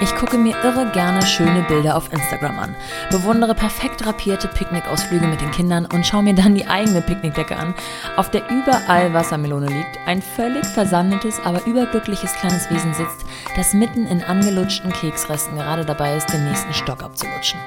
Ich 0.00 0.14
gucke 0.14 0.38
mir 0.38 0.54
irre 0.62 0.90
gerne 0.92 1.26
schöne 1.26 1.62
Bilder 1.62 1.96
auf 1.96 2.12
Instagram 2.12 2.56
an, 2.60 2.76
bewundere 3.10 3.52
perfekt 3.52 4.06
rapierte 4.06 4.46
Picknickausflüge 4.46 5.26
mit 5.26 5.40
den 5.40 5.50
Kindern 5.50 5.86
und 5.86 6.06
schaue 6.06 6.22
mir 6.22 6.34
dann 6.34 6.54
die 6.54 6.68
eigene 6.68 7.02
Picknickdecke 7.02 7.56
an, 7.56 7.74
auf 8.16 8.30
der 8.30 8.48
überall 8.48 9.12
Wassermelone 9.12 9.66
liegt, 9.66 9.98
ein 10.06 10.22
völlig 10.22 10.64
versandetes, 10.66 11.40
aber 11.44 11.66
überglückliches 11.66 12.32
kleines 12.34 12.70
Wesen 12.70 12.94
sitzt, 12.94 13.24
das 13.56 13.74
mitten 13.74 14.06
in 14.06 14.22
angelutschten 14.22 14.92
Keksresten 14.92 15.56
gerade 15.56 15.84
dabei 15.84 16.16
ist, 16.16 16.32
den 16.32 16.44
nächsten 16.44 16.72
Stock 16.74 17.02
abzulutschen. 17.02 17.58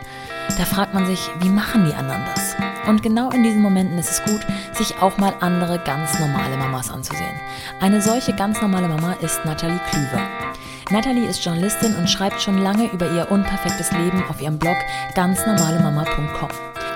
Da 0.57 0.63
fragt 0.63 0.93
man 0.93 1.05
sich, 1.05 1.29
wie 1.39 1.49
machen 1.49 1.85
die 1.85 1.93
anderen 1.93 2.23
das? 2.33 2.55
Und 2.87 3.03
genau 3.03 3.29
in 3.31 3.43
diesen 3.43 3.61
Momenten 3.61 3.99
ist 3.99 4.09
es 4.09 4.23
gut, 4.23 4.41
sich 4.73 5.01
auch 5.01 5.17
mal 5.17 5.33
andere 5.41 5.79
ganz 5.79 6.17
normale 6.17 6.55
Mamas 6.55 6.91
anzusehen. 6.91 7.39
Eine 7.81 8.01
solche 8.01 8.33
ganz 8.33 8.61
normale 8.61 8.87
Mama 8.87 9.13
ist 9.21 9.43
Nathalie 9.43 9.79
Klüver. 9.89 10.50
Natalie 10.91 11.25
ist 11.25 11.45
Journalistin 11.45 11.95
und 11.95 12.09
schreibt 12.09 12.41
schon 12.41 12.57
lange 12.57 12.91
über 12.91 13.09
ihr 13.09 13.31
unperfektes 13.31 13.93
Leben 13.93 14.25
auf 14.29 14.41
ihrem 14.41 14.59
Blog 14.59 14.75
ganznormalemama.com. 15.15 16.49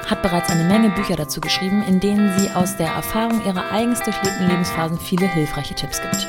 Hat 0.09 0.21
bereits 0.21 0.49
eine 0.51 0.65
Menge 0.65 0.89
Bücher 0.89 1.15
dazu 1.15 1.39
geschrieben, 1.39 1.81
in 1.87 2.01
denen 2.01 2.37
sie 2.37 2.49
aus 2.51 2.75
der 2.75 2.89
Erfahrung 2.89 3.45
ihrer 3.45 3.71
eigens 3.71 4.01
durchlebten 4.01 4.49
Lebensphasen 4.49 4.99
viele 4.99 5.27
hilfreiche 5.27 5.75
Tipps 5.75 6.01
gibt. 6.01 6.27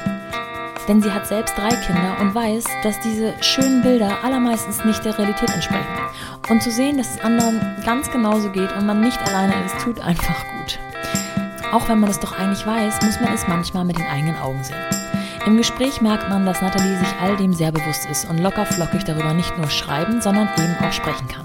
Denn 0.87 1.03
sie 1.03 1.11
hat 1.11 1.27
selbst 1.27 1.59
drei 1.59 1.71
Kinder 1.71 2.17
und 2.21 2.37
weiß, 2.37 2.65
dass 2.85 3.01
diese 3.01 3.35
schönen 3.41 3.83
Bilder 3.83 4.19
allermeistens 4.23 4.85
nicht 4.85 5.05
der 5.05 5.19
Realität 5.19 5.51
entsprechen. 5.51 5.85
Und 6.49 6.63
zu 6.63 6.71
sehen, 6.71 6.99
dass 6.99 7.17
es 7.17 7.21
anderen 7.21 7.83
ganz 7.85 8.09
genauso 8.13 8.51
geht 8.53 8.73
und 8.77 8.87
man 8.87 9.01
nicht 9.01 9.21
alleine 9.27 9.55
ist, 9.65 9.81
tut 9.81 10.01
einfach 10.01 10.37
gut. 10.57 10.79
Auch 11.73 11.89
wenn 11.89 11.99
man 11.99 12.11
es 12.11 12.21
doch 12.21 12.39
eigentlich 12.39 12.65
weiß, 12.65 13.03
muss 13.03 13.21
man 13.21 13.35
es 13.35 13.49
manchmal 13.49 13.85
mit 13.85 13.99
den 13.99 14.07
eigenen 14.07 14.39
Augen 14.39 14.63
sehen. 14.63 15.06
Im 15.47 15.57
Gespräch 15.57 16.01
merkt 16.01 16.29
man, 16.29 16.45
dass 16.45 16.61
Nathalie 16.61 16.99
sich 16.99 17.15
all 17.23 17.37
dem 17.37 17.53
sehr 17.53 17.71
bewusst 17.71 18.05
ist 18.11 18.29
und 18.29 18.39
locker 18.39 18.67
flockig 18.67 19.05
darüber 19.05 19.33
nicht 19.33 19.57
nur 19.57 19.71
schreiben, 19.71 20.21
sondern 20.21 20.49
eben 20.59 20.75
auch 20.85 20.93
sprechen 20.93 21.29
kann. 21.29 21.45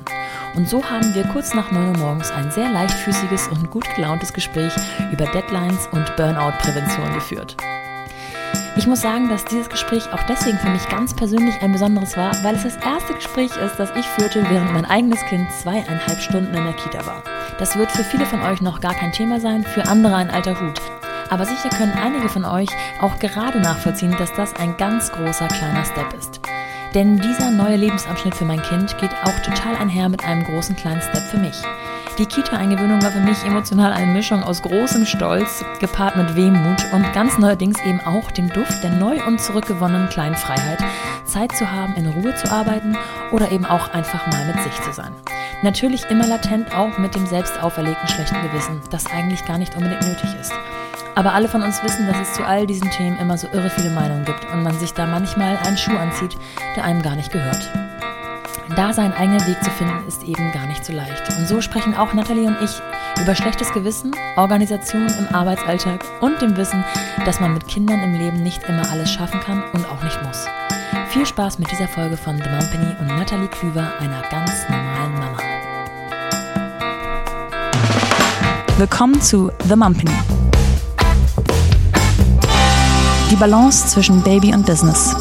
Und 0.55 0.67
so 0.67 0.83
haben 0.83 1.13
wir 1.13 1.23
kurz 1.25 1.53
nach 1.53 1.71
9 1.71 1.89
Uhr 1.89 1.97
morgens 1.99 2.31
ein 2.31 2.49
sehr 2.49 2.71
leichtfüßiges 2.71 3.49
und 3.49 3.69
gut 3.69 3.85
gelauntes 3.95 4.33
Gespräch 4.33 4.73
über 5.11 5.25
Deadlines 5.25 5.87
und 5.91 6.15
Burnout-Prävention 6.15 7.13
geführt. 7.13 7.55
Ich 8.75 8.87
muss 8.87 9.01
sagen, 9.01 9.29
dass 9.29 9.45
dieses 9.45 9.69
Gespräch 9.69 10.11
auch 10.11 10.23
deswegen 10.23 10.57
für 10.57 10.69
mich 10.69 10.89
ganz 10.89 11.13
persönlich 11.13 11.61
ein 11.61 11.71
besonderes 11.71 12.17
war, 12.17 12.31
weil 12.43 12.55
es 12.55 12.63
das 12.63 12.77
erste 12.77 13.13
Gespräch 13.13 13.51
ist, 13.55 13.75
das 13.77 13.91
ich 13.95 14.05
führte, 14.07 14.43
während 14.49 14.73
mein 14.73 14.85
eigenes 14.85 15.23
Kind 15.25 15.51
zweieinhalb 15.51 16.19
Stunden 16.19 16.55
in 16.55 16.63
der 16.63 16.73
Kita 16.73 17.05
war. 17.05 17.21
Das 17.59 17.77
wird 17.77 17.91
für 17.91 18.03
viele 18.03 18.25
von 18.25 18.41
euch 18.41 18.61
noch 18.61 18.81
gar 18.81 18.95
kein 18.95 19.11
Thema 19.11 19.39
sein, 19.39 19.63
für 19.63 19.85
andere 19.85 20.15
ein 20.15 20.31
alter 20.31 20.59
Hut. 20.59 20.81
Aber 21.31 21.45
sicher 21.45 21.69
können 21.69 21.93
einige 21.93 22.29
von 22.29 22.43
euch 22.43 22.67
auch 22.99 23.17
gerade 23.17 23.61
nachvollziehen, 23.61 24.15
dass 24.19 24.33
das 24.33 24.53
ein 24.57 24.75
ganz 24.75 25.11
großer 25.11 25.47
kleiner 25.47 25.85
Step 25.85 26.13
ist. 26.13 26.41
Denn 26.93 27.17
dieser 27.21 27.51
neue 27.51 27.77
Lebensabschnitt 27.77 28.35
für 28.35 28.43
mein 28.43 28.61
Kind 28.61 28.97
geht 28.97 29.11
auch 29.23 29.39
total 29.39 29.77
einher 29.77 30.09
mit 30.09 30.25
einem 30.25 30.43
großen 30.43 30.75
kleinen 30.75 31.01
Step 31.01 31.23
für 31.23 31.37
mich. 31.37 31.55
Die 32.17 32.25
Kita-Eingewöhnung 32.25 33.01
war 33.01 33.11
für 33.11 33.21
mich 33.21 33.45
emotional 33.45 33.93
eine 33.93 34.11
Mischung 34.11 34.43
aus 34.43 34.61
großem 34.61 35.05
Stolz, 35.05 35.63
gepaart 35.79 36.17
mit 36.17 36.35
Wehmut 36.35 36.83
und 36.91 37.13
ganz 37.13 37.37
neuerdings 37.37 37.81
eben 37.85 38.01
auch 38.01 38.29
dem 38.31 38.49
Duft 38.49 38.83
der 38.83 38.91
neu 38.91 39.23
und 39.25 39.39
zurückgewonnenen 39.39 40.09
kleinen 40.09 40.35
Freiheit, 40.35 40.79
Zeit 41.23 41.53
zu 41.53 41.71
haben, 41.71 41.95
in 41.95 42.07
Ruhe 42.07 42.35
zu 42.35 42.51
arbeiten 42.51 42.97
oder 43.31 43.51
eben 43.53 43.65
auch 43.65 43.93
einfach 43.93 44.27
mal 44.27 44.45
mit 44.47 44.61
sich 44.61 44.81
zu 44.81 44.91
sein. 44.91 45.15
Natürlich 45.63 46.03
immer 46.09 46.27
latent 46.27 46.75
auch 46.75 46.97
mit 46.97 47.15
dem 47.15 47.25
selbst 47.25 47.63
auferlegten 47.63 48.09
schlechten 48.09 48.41
Gewissen, 48.41 48.81
das 48.89 49.05
eigentlich 49.05 49.45
gar 49.45 49.57
nicht 49.57 49.77
unbedingt 49.77 50.01
nötig 50.01 50.35
ist. 50.41 50.51
Aber 51.21 51.35
alle 51.35 51.47
von 51.47 51.61
uns 51.61 51.83
wissen, 51.83 52.07
dass 52.07 52.17
es 52.17 52.33
zu 52.33 52.43
all 52.43 52.65
diesen 52.65 52.89
Themen 52.89 53.15
immer 53.19 53.37
so 53.37 53.47
irre 53.53 53.69
viele 53.69 53.91
Meinungen 53.91 54.25
gibt 54.25 54.43
und 54.51 54.63
man 54.63 54.79
sich 54.79 54.91
da 54.95 55.05
manchmal 55.05 55.55
einen 55.57 55.77
Schuh 55.77 55.95
anzieht, 55.95 56.35
der 56.75 56.83
einem 56.83 57.03
gar 57.03 57.15
nicht 57.15 57.31
gehört. 57.31 57.69
Da 58.75 58.91
seinen 58.91 59.13
eigenen 59.13 59.45
Weg 59.45 59.63
zu 59.63 59.69
finden, 59.69 60.07
ist 60.07 60.23
eben 60.23 60.51
gar 60.51 60.65
nicht 60.65 60.83
so 60.83 60.93
leicht. 60.93 61.29
Und 61.37 61.47
so 61.47 61.61
sprechen 61.61 61.95
auch 61.95 62.15
Nathalie 62.15 62.47
und 62.47 62.57
ich 62.63 62.71
über 63.21 63.35
schlechtes 63.35 63.71
Gewissen, 63.71 64.15
Organisation 64.35 65.05
im 65.19 65.35
Arbeitsalltag 65.35 66.03
und 66.21 66.41
dem 66.41 66.57
Wissen, 66.57 66.83
dass 67.23 67.39
man 67.39 67.53
mit 67.53 67.67
Kindern 67.67 68.01
im 68.01 68.15
Leben 68.15 68.41
nicht 68.41 68.63
immer 68.63 68.89
alles 68.89 69.11
schaffen 69.11 69.41
kann 69.41 69.61
und 69.73 69.85
auch 69.91 70.01
nicht 70.03 70.19
muss. 70.23 70.47
Viel 71.09 71.27
Spaß 71.27 71.59
mit 71.59 71.69
dieser 71.69 71.87
Folge 71.87 72.17
von 72.17 72.37
The 72.37 72.49
Mumpany 72.49 72.95
und 72.99 73.15
Nathalie 73.15 73.47
Klüver, 73.47 73.93
einer 73.99 74.23
ganz 74.31 74.67
normalen 74.67 75.13
Mama. 75.13 75.37
Willkommen 78.79 79.21
zu 79.21 79.51
The 79.67 79.75
Mumpany. 79.75 80.50
Die 83.31 83.37
Balance 83.37 83.87
zwischen 83.87 84.21
Baby 84.21 84.53
und 84.53 84.65
Business. 84.65 85.15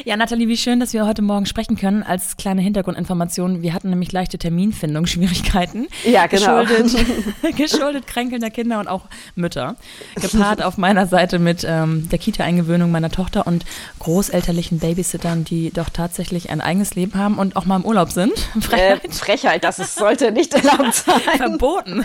Äh, 0.00 0.08
ja, 0.08 0.16
Nathalie, 0.16 0.48
wie 0.48 0.56
schön, 0.56 0.80
dass 0.80 0.92
wir 0.92 1.06
heute 1.06 1.22
Morgen 1.22 1.46
sprechen 1.46 1.76
können. 1.76 2.02
Als 2.02 2.36
kleine 2.36 2.60
Hintergrundinformation, 2.60 3.62
wir 3.62 3.74
hatten 3.74 3.90
nämlich 3.90 4.12
leichte 4.12 4.38
Terminfindungsschwierigkeiten. 4.38 5.88
Ja, 6.04 6.26
genau. 6.26 6.64
Geschuldet, 6.64 7.56
geschuldet 7.56 8.06
kränkelnder 8.06 8.50
Kinder 8.50 8.80
und 8.80 8.88
auch 8.88 9.02
Mütter. 9.34 9.76
Gepaart 10.14 10.62
auf 10.62 10.78
meiner 10.78 11.06
Seite 11.06 11.38
mit 11.38 11.64
ähm, 11.66 12.08
der 12.08 12.18
Kita-Eingewöhnung 12.18 12.90
meiner 12.90 13.10
Tochter 13.10 13.46
und 13.46 13.64
großelterlichen 13.98 14.78
Babysittern, 14.78 15.44
die 15.44 15.70
doch 15.70 15.90
tatsächlich 15.90 16.50
ein 16.50 16.60
eigenes 16.60 16.94
Leben 16.94 17.14
haben 17.14 17.38
und 17.38 17.54
auch 17.56 17.66
mal 17.66 17.76
im 17.76 17.84
Urlaub 17.84 18.10
sind. 18.10 18.32
Frechheit. 18.60 19.04
Äh, 19.04 19.10
Frechheit, 19.10 19.64
das 19.64 19.78
ist, 19.78 19.94
sollte 19.94 20.32
nicht 20.32 20.54
erlaubt 20.54 20.94
sein. 20.94 21.20
Verboten. 21.36 22.02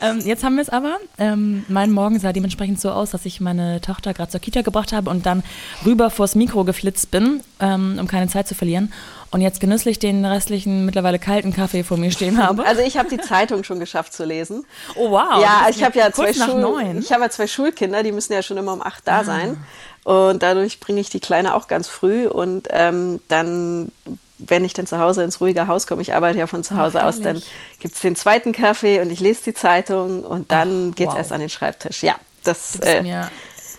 ähm, 0.00 0.20
jetzt 0.24 0.42
haben 0.44 0.56
wir 0.56 0.62
es 0.62 0.70
aber. 0.70 0.96
Ähm, 1.18 1.64
mein 1.68 1.90
Morgen 1.92 2.18
sah 2.18 2.32
dementsprechend 2.32 2.80
so 2.80 2.90
aus, 2.90 3.10
dass 3.10 3.24
ich 3.24 3.40
meine 3.40 3.80
Tochter 3.80 4.12
gerade 4.12 4.30
zur 4.30 4.40
Kita 4.40 4.62
gebracht 4.62 4.92
habe 4.92 5.08
und 5.10 5.24
dann 5.24 5.42
rüber 5.86 6.10
vors 6.10 6.34
Mikro 6.34 6.64
geflitzt 6.88 7.10
bin, 7.10 7.42
ähm, 7.60 7.98
um 8.00 8.08
keine 8.08 8.28
Zeit 8.28 8.48
zu 8.48 8.54
verlieren. 8.54 8.92
Und 9.30 9.42
jetzt 9.42 9.60
genüsslich 9.60 9.98
den 9.98 10.24
restlichen, 10.24 10.86
mittlerweile 10.86 11.18
kalten 11.18 11.52
Kaffee 11.52 11.84
vor 11.84 11.98
mir 11.98 12.10
stehen 12.10 12.42
habe. 12.42 12.64
Also 12.64 12.80
ich 12.80 12.96
habe 12.96 13.10
die 13.10 13.18
Zeitung 13.18 13.62
schon 13.62 13.78
geschafft 13.78 14.14
zu 14.14 14.24
lesen. 14.24 14.64
Oh 14.94 15.10
wow. 15.10 15.42
Ja, 15.42 15.66
ich 15.68 15.84
habe 15.84 15.98
ja 15.98 16.10
zwei 16.12 16.32
Schul 16.32 16.96
ich 16.98 17.12
habe 17.12 17.24
ja 17.24 17.30
zwei 17.30 17.46
Schulkinder, 17.46 18.02
die 18.02 18.12
müssen 18.12 18.32
ja 18.32 18.42
schon 18.42 18.56
immer 18.56 18.72
um 18.72 18.80
acht 18.80 19.06
da 19.06 19.18
ah. 19.18 19.24
sein. 19.24 19.58
Und 20.04 20.42
dadurch 20.42 20.80
bringe 20.80 21.00
ich 21.00 21.10
die 21.10 21.20
Kleine 21.20 21.54
auch 21.54 21.68
ganz 21.68 21.88
früh. 21.88 22.26
Und 22.26 22.68
ähm, 22.70 23.20
dann 23.28 23.92
wenn 24.38 24.64
ich 24.64 24.72
dann 24.72 24.86
zu 24.86 25.00
Hause 25.00 25.24
ins 25.24 25.40
ruhige 25.40 25.66
Haus 25.66 25.88
komme, 25.88 26.00
ich 26.00 26.14
arbeite 26.14 26.38
ja 26.38 26.46
von 26.46 26.62
zu 26.62 26.76
Hause 26.76 27.00
Ach, 27.02 27.08
aus, 27.08 27.20
dann 27.20 27.42
gibt 27.80 27.96
es 27.96 28.00
den 28.00 28.14
zweiten 28.14 28.52
Kaffee 28.52 29.00
und 29.00 29.10
ich 29.10 29.18
lese 29.18 29.42
die 29.46 29.54
Zeitung 29.54 30.22
und 30.22 30.52
dann 30.52 30.94
geht 30.94 31.08
es 31.08 31.12
wow. 31.14 31.18
erst 31.18 31.32
an 31.32 31.40
den 31.40 31.48
Schreibtisch. 31.48 32.04
Ja, 32.04 32.14
das, 32.44 32.78
das 32.80 32.88
äh, 32.88 33.02
mir 33.02 33.28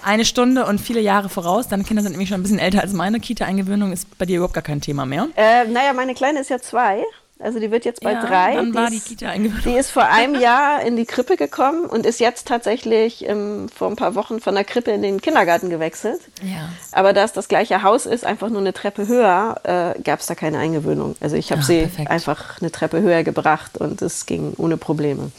eine 0.04 0.26
Stunde 0.26 0.66
und 0.66 0.80
viele 0.80 1.02
Jahre 1.02 1.30
voraus. 1.30 1.68
Deine 1.68 1.84
Kinder 1.84 2.02
sind 2.02 2.12
nämlich 2.12 2.30
schon 2.30 2.40
ein 2.40 2.44
bisschen 2.44 2.60
älter 2.60 2.82
als 2.82 2.94
meine. 2.94 3.20
Kita-Eingewöhnung 3.20 3.92
ist 3.92 4.18
bei 4.18 4.26
dir 4.26 4.38
überhaupt 4.38 4.54
gar 4.54 4.64
kein 4.64 4.82
Thema 4.82 5.06
mehr. 5.06 5.28
Äh, 5.36 5.66
naja, 5.66 5.94
meine 5.94 6.14
Kleine 6.14 6.40
ist 6.40 6.50
ja 6.50 6.60
zwei. 6.60 7.04
Also 7.42 7.60
die 7.60 7.72
wird 7.72 7.86
jetzt 7.86 8.02
bei 8.02 8.12
ja, 8.12 8.26
drei. 8.26 8.56
Dann 8.56 8.74
war 8.74 8.90
die, 8.90 9.00
die 9.00 9.16
Kita 9.16 9.30
eingewöhnung. 9.30 9.64
Die 9.64 9.80
ist 9.80 9.92
vor 9.92 10.04
einem 10.10 10.40
Jahr 10.40 10.82
in 10.82 10.98
die 10.98 11.06
Krippe 11.06 11.38
gekommen 11.38 11.86
und 11.86 12.06
ist 12.06 12.20
jetzt 12.20 12.48
tatsächlich 12.48 13.26
ähm, 13.28 13.70
vor 13.70 13.88
ein 13.88 13.96
paar 13.96 14.14
Wochen 14.16 14.42
von 14.42 14.56
der 14.56 14.66
Krippe 14.66 14.92
in 14.92 15.02
den 15.02 15.22
Kindergarten 15.22 15.70
gewechselt. 15.70 16.20
Ja. 16.44 16.70
Aber 16.92 17.14
da 17.14 17.24
es 17.24 17.32
das 17.32 17.48
gleiche 17.48 17.82
Haus 17.82 18.06
ist, 18.06 18.26
einfach 18.26 18.50
nur 18.50 18.60
eine 18.60 18.74
Treppe 18.74 19.08
höher, 19.08 19.56
äh, 19.64 20.02
gab 20.02 20.20
es 20.20 20.26
da 20.26 20.36
keine 20.36 20.60
Eingewöhnung. 20.60 21.16
Also 21.22 21.38
ich 21.38 21.54
habe 21.54 21.64
sie 21.64 21.82
perfekt. 21.84 22.12
einfach 22.12 22.60
eine 22.60 22.72
Treppe 22.72 23.02
höher 23.02 23.24
gebracht 23.24 23.78
und 23.78 24.02
es 24.02 24.26
ging 24.26 24.54
ohne 24.58 24.76
Probleme. 24.76 25.32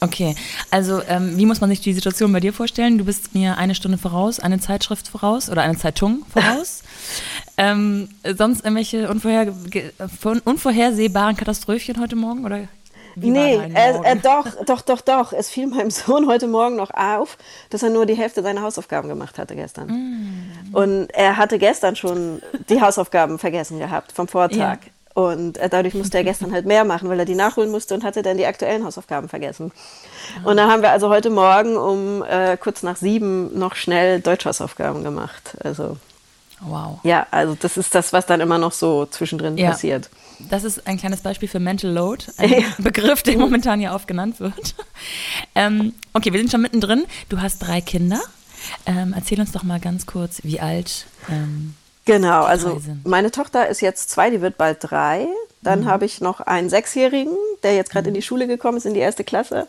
Okay, 0.00 0.34
also 0.70 1.00
ähm, 1.08 1.38
wie 1.38 1.46
muss 1.46 1.60
man 1.60 1.70
sich 1.70 1.80
die 1.80 1.94
Situation 1.94 2.32
bei 2.32 2.40
dir 2.40 2.52
vorstellen? 2.52 2.98
Du 2.98 3.04
bist 3.04 3.34
mir 3.34 3.56
eine 3.56 3.74
Stunde 3.74 3.96
voraus, 3.96 4.40
eine 4.40 4.60
Zeitschrift 4.60 5.08
voraus 5.08 5.48
oder 5.48 5.62
eine 5.62 5.76
Zeitung 5.76 6.24
voraus. 6.30 6.82
ähm, 7.56 8.08
sonst 8.36 8.64
irgendwelche 8.64 9.08
unvorher 9.08 9.52
unvorhersehbaren 10.44 11.36
Katastrophen 11.36 11.98
heute 11.98 12.16
Morgen 12.16 12.44
oder? 12.44 12.68
Wie 13.18 13.30
nee, 13.30 13.54
äh, 13.54 13.94
äh, 14.02 14.16
doch, 14.16 14.46
doch, 14.66 14.82
doch, 14.82 15.00
doch. 15.00 15.32
Es 15.32 15.48
fiel 15.48 15.66
meinem 15.66 15.90
Sohn 15.90 16.26
heute 16.26 16.46
Morgen 16.46 16.76
noch 16.76 16.90
auf, 16.90 17.38
dass 17.70 17.82
er 17.82 17.88
nur 17.88 18.04
die 18.04 18.14
Hälfte 18.14 18.42
seiner 18.42 18.60
Hausaufgaben 18.60 19.08
gemacht 19.08 19.38
hatte 19.38 19.56
gestern. 19.56 19.88
Mm. 19.88 20.74
Und 20.74 21.08
er 21.14 21.38
hatte 21.38 21.58
gestern 21.58 21.96
schon 21.96 22.42
die 22.68 22.82
Hausaufgaben 22.82 23.38
vergessen 23.38 23.78
gehabt 23.78 24.12
vom 24.12 24.28
Vortag. 24.28 24.80
Und 25.16 25.56
äh, 25.56 25.70
dadurch 25.70 25.94
musste 25.94 26.18
er 26.18 26.24
gestern 26.24 26.52
halt 26.52 26.66
mehr 26.66 26.84
machen, 26.84 27.08
weil 27.08 27.18
er 27.18 27.24
die 27.24 27.34
nachholen 27.34 27.70
musste 27.70 27.94
und 27.94 28.04
hatte 28.04 28.20
dann 28.20 28.36
die 28.36 28.44
aktuellen 28.44 28.84
Hausaufgaben 28.84 29.30
vergessen. 29.30 29.72
Und 30.44 30.58
dann 30.58 30.70
haben 30.70 30.82
wir 30.82 30.90
also 30.90 31.08
heute 31.08 31.30
Morgen 31.30 31.74
um 31.78 32.22
äh, 32.22 32.58
kurz 32.58 32.82
nach 32.82 32.96
sieben 32.96 33.58
noch 33.58 33.76
schnell 33.76 34.20
Deutschhausaufgaben 34.20 35.02
gemacht. 35.02 35.56
Also 35.64 35.96
Wow. 36.60 37.00
Ja, 37.02 37.26
also 37.30 37.54
das 37.58 37.78
ist 37.78 37.94
das, 37.94 38.12
was 38.12 38.26
dann 38.26 38.42
immer 38.42 38.58
noch 38.58 38.72
so 38.72 39.06
zwischendrin 39.06 39.56
ja. 39.56 39.70
passiert. 39.70 40.10
Das 40.50 40.64
ist 40.64 40.86
ein 40.86 40.98
kleines 40.98 41.22
Beispiel 41.22 41.48
für 41.48 41.60
Mental 41.60 41.90
Load, 41.90 42.26
ein 42.36 42.50
ja. 42.60 42.66
Begriff, 42.76 43.22
der 43.22 43.38
momentan 43.38 43.80
ja 43.80 43.94
oft 43.94 44.06
genannt 44.06 44.38
wird. 44.38 44.74
Ähm, 45.54 45.94
okay, 46.12 46.30
wir 46.32 46.40
sind 46.40 46.50
schon 46.50 46.60
mittendrin. 46.60 47.06
Du 47.30 47.40
hast 47.40 47.60
drei 47.60 47.80
Kinder. 47.80 48.20
Ähm, 48.84 49.14
erzähl 49.16 49.40
uns 49.40 49.52
doch 49.52 49.62
mal 49.62 49.80
ganz 49.80 50.04
kurz, 50.04 50.40
wie 50.44 50.60
alt 50.60 51.06
ähm, 51.30 51.74
Genau, 52.06 52.44
also 52.44 52.80
meine 53.04 53.30
Tochter 53.30 53.68
ist 53.68 53.82
jetzt 53.82 54.10
zwei, 54.10 54.30
die 54.30 54.40
wird 54.40 54.56
bald 54.56 54.78
drei. 54.80 55.26
Dann 55.60 55.80
mhm. 55.80 55.86
habe 55.86 56.04
ich 56.04 56.20
noch 56.20 56.40
einen 56.40 56.70
Sechsjährigen, 56.70 57.36
der 57.64 57.74
jetzt 57.74 57.90
gerade 57.90 58.04
mhm. 58.04 58.14
in 58.14 58.14
die 58.14 58.22
Schule 58.22 58.46
gekommen 58.46 58.78
ist, 58.78 58.86
in 58.86 58.94
die 58.94 59.00
erste 59.00 59.24
Klasse. 59.24 59.66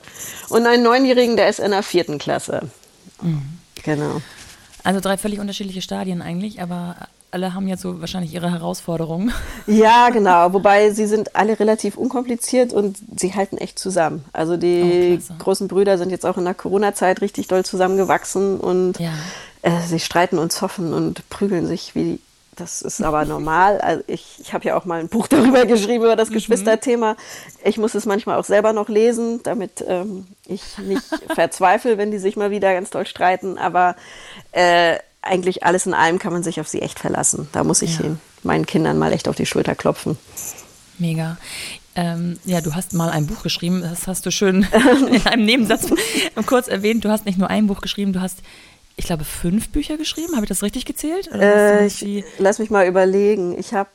Und 0.50 0.66
einen 0.68 0.84
Neunjährigen, 0.84 1.36
der 1.36 1.50
ist 1.50 1.60
in 1.60 1.72
der 1.72 1.82
vierten 1.82 2.20
Klasse. 2.20 2.70
Mhm. 3.22 3.42
Genau. 3.84 4.22
Also 4.84 5.00
drei 5.00 5.18
völlig 5.18 5.40
unterschiedliche 5.40 5.82
Stadien 5.82 6.22
eigentlich, 6.22 6.62
aber 6.62 6.96
alle 7.32 7.54
haben 7.54 7.68
jetzt 7.68 7.82
so 7.82 8.00
wahrscheinlich 8.00 8.34
ihre 8.34 8.52
Herausforderungen. 8.52 9.34
Ja, 9.68 10.10
genau. 10.12 10.54
Wobei 10.54 10.92
sie 10.92 11.08
sind 11.08 11.36
alle 11.36 11.60
relativ 11.60 11.98
unkompliziert 11.98 12.72
und 12.72 12.98
sie 13.20 13.34
halten 13.34 13.58
echt 13.58 13.80
zusammen. 13.80 14.24
Also 14.32 14.56
die 14.56 15.20
oh, 15.20 15.34
großen 15.40 15.68
Brüder 15.68 15.98
sind 15.98 16.10
jetzt 16.10 16.26
auch 16.26 16.38
in 16.38 16.46
der 16.46 16.54
Corona-Zeit 16.54 17.20
richtig 17.20 17.48
doll 17.48 17.66
zusammengewachsen 17.66 18.60
und 18.60 18.98
ja. 18.98 19.12
äh, 19.62 19.82
sie 19.86 20.00
streiten 20.00 20.38
und 20.38 20.54
zoffen 20.54 20.94
und 20.94 21.28
prügeln 21.30 21.68
sich 21.68 21.96
wie 21.96 22.20
das 22.58 22.82
ist 22.82 23.02
aber 23.02 23.26
normal. 23.26 23.80
Also 23.88 24.04
ich, 24.08 24.26
ich 24.40 24.54
habe 24.54 24.66
ja 24.66 24.76
auch 24.76 24.86
mal 24.86 25.00
ein 25.00 25.08
Buch 25.08 25.28
darüber 25.30 25.66
geschrieben, 25.66 26.04
über 26.04 26.16
das 26.16 26.30
mhm. 26.30 26.36
Geschwisterthema. 26.36 27.16
Ich 27.64 27.78
muss 27.78 27.96
es 27.96 28.06
manchmal 28.06 28.38
auch 28.38 28.44
selber 28.44 28.74
noch 28.74 28.90
lesen, 28.90 29.42
damit 29.44 29.84
ähm, 29.88 30.28
ich 30.46 30.78
nicht 30.80 31.04
verzweifle, 31.34 31.98
wenn 31.98 32.12
die 32.12 32.20
sich 32.20 32.36
mal 32.36 32.52
wieder 32.52 32.74
ganz 32.74 32.90
toll 32.90 33.06
streiten. 33.06 33.58
Aber 33.58 33.96
äh, 34.52 34.98
eigentlich 35.22 35.64
alles 35.64 35.86
in 35.86 35.94
allem 35.94 36.20
kann 36.20 36.34
man 36.34 36.44
sich 36.44 36.60
auf 36.60 36.68
sie 36.68 36.82
echt 36.82 37.00
verlassen. 37.00 37.48
Da 37.52 37.64
muss 37.64 37.82
ich 37.82 38.00
ja. 38.00 38.18
meinen 38.44 38.66
Kindern 38.66 38.98
mal 38.98 39.14
echt 39.14 39.28
auf 39.28 39.36
die 39.36 39.46
Schulter 39.46 39.76
klopfen. 39.76 40.18
Mega. 40.98 41.38
Ähm, 41.96 42.40
ja, 42.46 42.62
du 42.62 42.76
hast 42.76 42.94
mal 42.94 43.10
ein 43.10 43.26
Buch 43.26 43.42
geschrieben, 43.42 43.82
das 43.82 44.06
hast 44.06 44.26
du 44.26 44.32
schön 44.32 44.68
in 45.12 45.26
einem 45.26 45.46
Nebensatz 45.46 45.88
kurz 46.46 46.68
erwähnt. 46.68 47.04
Du 47.04 47.10
hast 47.10 47.26
nicht 47.26 47.40
nur 47.40 47.50
ein 47.50 47.66
Buch 47.68 47.82
geschrieben, 47.82 48.14
du 48.14 48.22
hast 48.22 48.40
ich 48.98 49.06
glaube, 49.06 49.24
fünf 49.24 49.70
Bücher 49.70 49.96
geschrieben. 49.96 50.36
Habe 50.36 50.46
ich 50.46 50.50
das 50.50 50.64
richtig 50.64 50.86
gezählt? 50.86 51.32
Äh, 51.32 51.86
ich, 51.86 52.26
lass 52.40 52.60
mich 52.60 52.70
mal 52.70 52.88
überlegen. 52.88 53.58
Ich 53.58 53.74
habe 53.74 53.90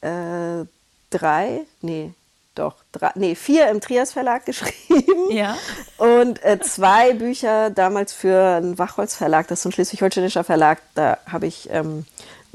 äh, 0.00 0.64
drei, 1.10 1.60
nee, 1.82 2.12
doch, 2.54 2.76
drei, 2.92 3.10
nee, 3.16 3.34
vier 3.34 3.68
im 3.68 3.80
Trias 3.80 4.12
Verlag 4.12 4.46
geschrieben. 4.46 5.30
Ja. 5.30 5.58
Und 5.98 6.42
äh, 6.44 6.60
zwei 6.60 7.12
Bücher 7.12 7.70
damals 7.70 8.12
für 8.12 8.56
einen 8.56 8.78
Wachholz 8.78 9.16
Verlag, 9.16 9.48
das 9.48 9.60
ist 9.60 9.66
ein 9.66 9.72
schleswig-holsteinischer 9.72 10.44
Verlag. 10.44 10.80
Da 10.94 11.18
habe 11.26 11.48
ich 11.48 11.68
ähm, 11.70 12.06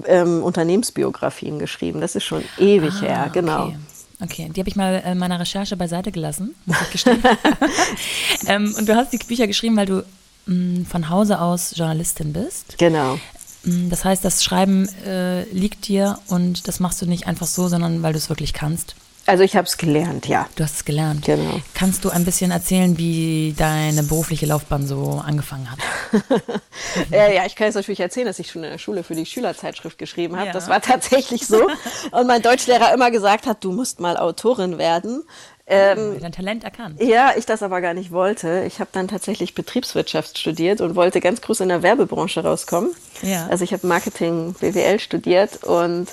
ähm, 0.05 0.43
Unternehmensbiografien 0.43 1.59
geschrieben. 1.59 1.99
Das 1.99 2.15
ist 2.15 2.23
schon 2.23 2.43
ewig 2.57 2.93
ah, 2.95 3.01
her, 3.01 3.29
genau. 3.33 3.65
Okay. 3.65 3.77
Okay, 4.23 4.51
die 4.55 4.59
habe 4.59 4.69
ich 4.69 4.75
mal 4.75 5.01
in 5.03 5.17
meiner 5.17 5.39
Recherche 5.39 5.75
beiseite 5.75 6.11
gelassen, 6.11 6.53
muss 6.67 6.79
ich 6.83 6.91
gestehen. 6.91 7.23
ähm, 8.47 8.73
und 8.77 8.87
du 8.87 8.95
hast 8.95 9.11
die 9.11 9.17
Bücher 9.17 9.47
geschrieben, 9.47 9.75
weil 9.75 9.87
du 9.87 10.05
von 10.45 11.09
Hause 11.09 11.39
aus 11.39 11.73
Journalistin 11.75 12.33
bist. 12.33 12.77
Genau. 12.77 13.19
Mm, 13.63 13.89
das 13.89 14.05
heißt, 14.05 14.23
das 14.25 14.43
Schreiben 14.43 14.89
äh, 15.05 15.43
liegt 15.51 15.87
dir 15.87 16.19
und 16.27 16.67
das 16.67 16.79
machst 16.79 17.01
du 17.01 17.05
nicht 17.05 17.27
einfach 17.27 17.47
so, 17.47 17.67
sondern 17.67 18.03
weil 18.03 18.13
du 18.13 18.17
es 18.17 18.29
wirklich 18.29 18.53
kannst. 18.53 18.95
Also 19.27 19.43
ich 19.43 19.55
habe 19.55 19.67
es 19.67 19.77
gelernt, 19.77 20.27
ja. 20.27 20.49
Du 20.55 20.63
hast 20.63 20.77
es 20.77 20.85
gelernt. 20.85 21.25
Genau. 21.25 21.61
Kannst 21.75 22.03
du 22.03 22.09
ein 22.09 22.25
bisschen 22.25 22.49
erzählen, 22.49 22.97
wie 22.97 23.53
deine 23.55 24.01
berufliche 24.01 24.47
Laufbahn 24.47 24.87
so 24.87 25.21
angefangen 25.23 25.69
hat? 25.69 25.79
ja, 27.11 27.29
ja, 27.29 27.45
ich 27.45 27.55
kann 27.55 27.67
jetzt 27.67 27.75
natürlich 27.75 27.99
erzählen, 27.99 28.25
dass 28.25 28.39
ich 28.39 28.49
schon 28.49 28.63
in 28.63 28.71
der 28.71 28.79
Schule 28.79 29.03
für 29.03 29.13
die 29.13 29.27
Schülerzeitschrift 29.27 29.99
geschrieben 29.99 30.37
habe. 30.37 30.47
Ja. 30.47 30.53
Das 30.53 30.67
war 30.69 30.81
tatsächlich 30.81 31.45
so. 31.45 31.67
Und 32.11 32.27
mein 32.27 32.41
Deutschlehrer 32.41 32.93
immer 32.93 33.11
gesagt 33.11 33.45
hat, 33.45 33.63
du 33.63 33.71
musst 33.71 33.99
mal 33.99 34.17
Autorin 34.17 34.79
werden. 34.79 35.23
Ähm, 35.71 36.17
dein 36.19 36.31
Talent 36.31 36.63
erkannt. 36.63 37.01
Ja, 37.01 37.31
ich 37.37 37.45
das 37.45 37.63
aber 37.63 37.81
gar 37.81 37.93
nicht 37.93 38.11
wollte. 38.11 38.63
Ich 38.67 38.79
habe 38.79 38.89
dann 38.91 39.07
tatsächlich 39.07 39.55
Betriebswirtschaft 39.55 40.37
studiert 40.37 40.81
und 40.81 40.95
wollte 40.95 41.21
ganz 41.21 41.41
groß 41.41 41.61
in 41.61 41.69
der 41.69 41.81
Werbebranche 41.81 42.43
rauskommen. 42.43 42.91
Ja. 43.21 43.47
Also 43.47 43.63
ich 43.63 43.73
habe 43.73 43.87
Marketing 43.87 44.53
BWL 44.59 44.99
studiert 44.99 45.63
und 45.63 46.07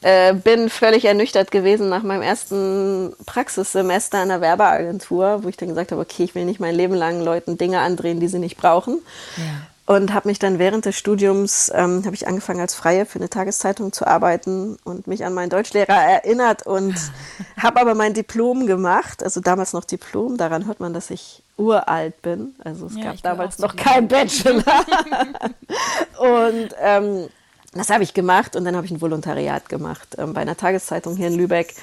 äh, 0.00 0.34
bin 0.34 0.70
völlig 0.70 1.04
ernüchtert 1.04 1.50
gewesen 1.50 1.88
nach 1.88 2.02
meinem 2.02 2.22
ersten 2.22 3.14
Praxissemester 3.26 4.22
in 4.22 4.28
der 4.28 4.40
Werbeagentur, 4.40 5.44
wo 5.44 5.48
ich 5.48 5.56
dann 5.56 5.68
gesagt 5.68 5.92
habe, 5.92 6.00
okay, 6.00 6.24
ich 6.24 6.34
will 6.34 6.44
nicht 6.44 6.60
mein 6.60 6.74
Leben 6.74 6.94
lang 6.94 7.22
Leuten 7.22 7.58
Dinge 7.58 7.80
andrehen, 7.80 8.20
die 8.20 8.28
sie 8.28 8.38
nicht 8.38 8.56
brauchen. 8.56 9.00
Ja 9.36 9.73
und 9.86 10.14
habe 10.14 10.28
mich 10.28 10.38
dann 10.38 10.58
während 10.58 10.86
des 10.86 10.96
Studiums 10.96 11.70
ähm, 11.74 12.04
habe 12.04 12.14
ich 12.14 12.26
angefangen 12.26 12.60
als 12.60 12.74
Freie 12.74 13.04
für 13.04 13.18
eine 13.18 13.28
Tageszeitung 13.28 13.92
zu 13.92 14.06
arbeiten 14.06 14.78
und 14.84 15.06
mich 15.06 15.24
an 15.24 15.34
meinen 15.34 15.50
Deutschlehrer 15.50 15.92
erinnert 15.92 16.66
und 16.66 16.94
habe 17.62 17.80
aber 17.80 17.94
mein 17.94 18.14
Diplom 18.14 18.66
gemacht, 18.66 19.22
also 19.22 19.40
damals 19.40 19.74
noch 19.74 19.84
Diplom. 19.84 20.38
Daran 20.38 20.66
hört 20.66 20.80
man, 20.80 20.94
dass 20.94 21.10
ich 21.10 21.42
uralt 21.58 22.20
bin. 22.22 22.54
Also 22.64 22.86
es 22.86 22.96
ja, 22.96 23.04
gab 23.04 23.22
damals 23.22 23.58
noch 23.58 23.76
kein 23.76 24.08
Bachelor. 24.08 24.64
und 26.18 26.68
ähm, 26.80 27.28
das 27.74 27.90
habe 27.90 28.04
ich 28.04 28.14
gemacht 28.14 28.56
und 28.56 28.64
dann 28.64 28.76
habe 28.76 28.86
ich 28.86 28.92
ein 28.92 29.02
Volontariat 29.02 29.68
gemacht 29.68 30.16
ähm, 30.16 30.32
bei 30.32 30.40
einer 30.40 30.56
Tageszeitung 30.56 31.16
hier 31.16 31.28
in 31.28 31.34
Lübeck 31.34 31.74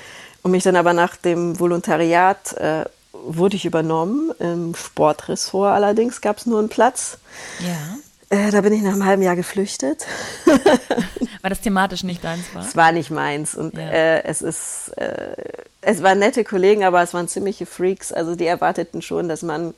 und 0.42 0.51
mich 0.51 0.63
dann 0.63 0.75
aber 0.75 0.94
nach 0.94 1.15
dem 1.15 1.59
Volontariat 1.59 2.53
äh, 2.53 2.86
wurde 3.24 3.56
ich 3.56 3.66
übernommen. 3.66 4.32
Im 4.40 4.76
Sportressort 4.76 5.74
allerdings 5.74 6.22
gab 6.22 6.38
es 6.38 6.46
nur 6.46 6.60
einen 6.60 6.70
Platz. 6.70 7.18
Ja. 7.60 8.38
Äh, 8.38 8.52
da 8.52 8.62
bin 8.62 8.72
ich 8.74 8.82
nach 8.82 8.94
einem 8.94 9.06
halben 9.06 9.22
Jahr 9.22 9.36
geflüchtet. 9.36 10.06
War 11.42 11.50
das 11.50 11.62
thematisch 11.62 12.04
nicht 12.04 12.24
deins? 12.24 12.54
War? 12.54 12.62
Es 12.62 12.76
war 12.76 12.92
nicht 12.92 13.12
meins 13.12 13.56
und 13.56 13.76
ja. 13.76 13.90
äh, 13.90 14.24
es 14.24 14.42
ist, 14.42 14.90
äh, 14.96 15.36
es 15.82 16.04
waren 16.04 16.20
nette 16.20 16.44
Kollegen, 16.44 16.84
aber 16.84 17.02
es 17.02 17.14
waren 17.14 17.28
ziemliche 17.28 17.66
Freaks. 17.66 18.14
Also 18.14 18.36
die 18.36 18.46
erwarteten 18.46 19.02
schon, 19.02 19.28
dass 19.28 19.42
man 19.42 19.74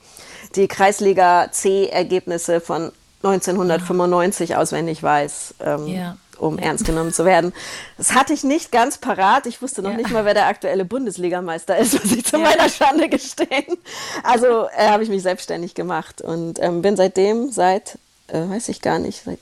die 0.56 0.68
Kreisliga 0.68 1.48
C-Ergebnisse 1.52 2.60
von 2.60 2.92
1995 3.24 4.50
ja. 4.50 4.58
auswendig 4.58 5.02
weiß. 5.02 5.56
Ähm, 5.62 5.88
ja 5.88 6.18
um 6.44 6.60
ernst 6.60 6.86
genommen 6.86 7.14
zu 7.14 7.26
werden. 7.26 7.54
Das 7.98 8.14
hatte 8.14 8.34
ich 8.34 8.44
nicht 8.44 8.72
ganz 8.72 8.98
parat. 8.98 9.46
Ich 9.46 9.62
wusste 9.62 9.82
noch 9.82 9.92
ja. 9.92 9.98
nicht 9.98 10.12
mal, 10.12 10.26
wer 10.26 10.34
der 10.34 10.48
aktuelle 10.48 10.86
Bundesligameister 10.86 11.78
ist, 11.78 11.94
muss 11.94 12.12
ich 12.12 12.26
zu 12.26 12.38
ja. 12.38 12.44
meiner 12.44 12.70
Schande 12.70 13.10
gestehen. 13.10 13.78
Also 14.24 14.68
äh, 14.76 14.90
habe 14.90 15.04
ich 15.04 15.10
mich 15.10 15.24
selbstständig 15.24 15.74
gemacht 15.76 16.22
und 16.22 16.60
ähm, 16.60 16.82
bin 16.82 16.96
seitdem, 16.96 17.52
seit, 17.52 17.98
äh, 18.28 18.40
weiß 18.40 18.70
ich 18.70 18.82
gar 18.82 19.00
nicht, 19.00 19.24
seit 19.24 19.40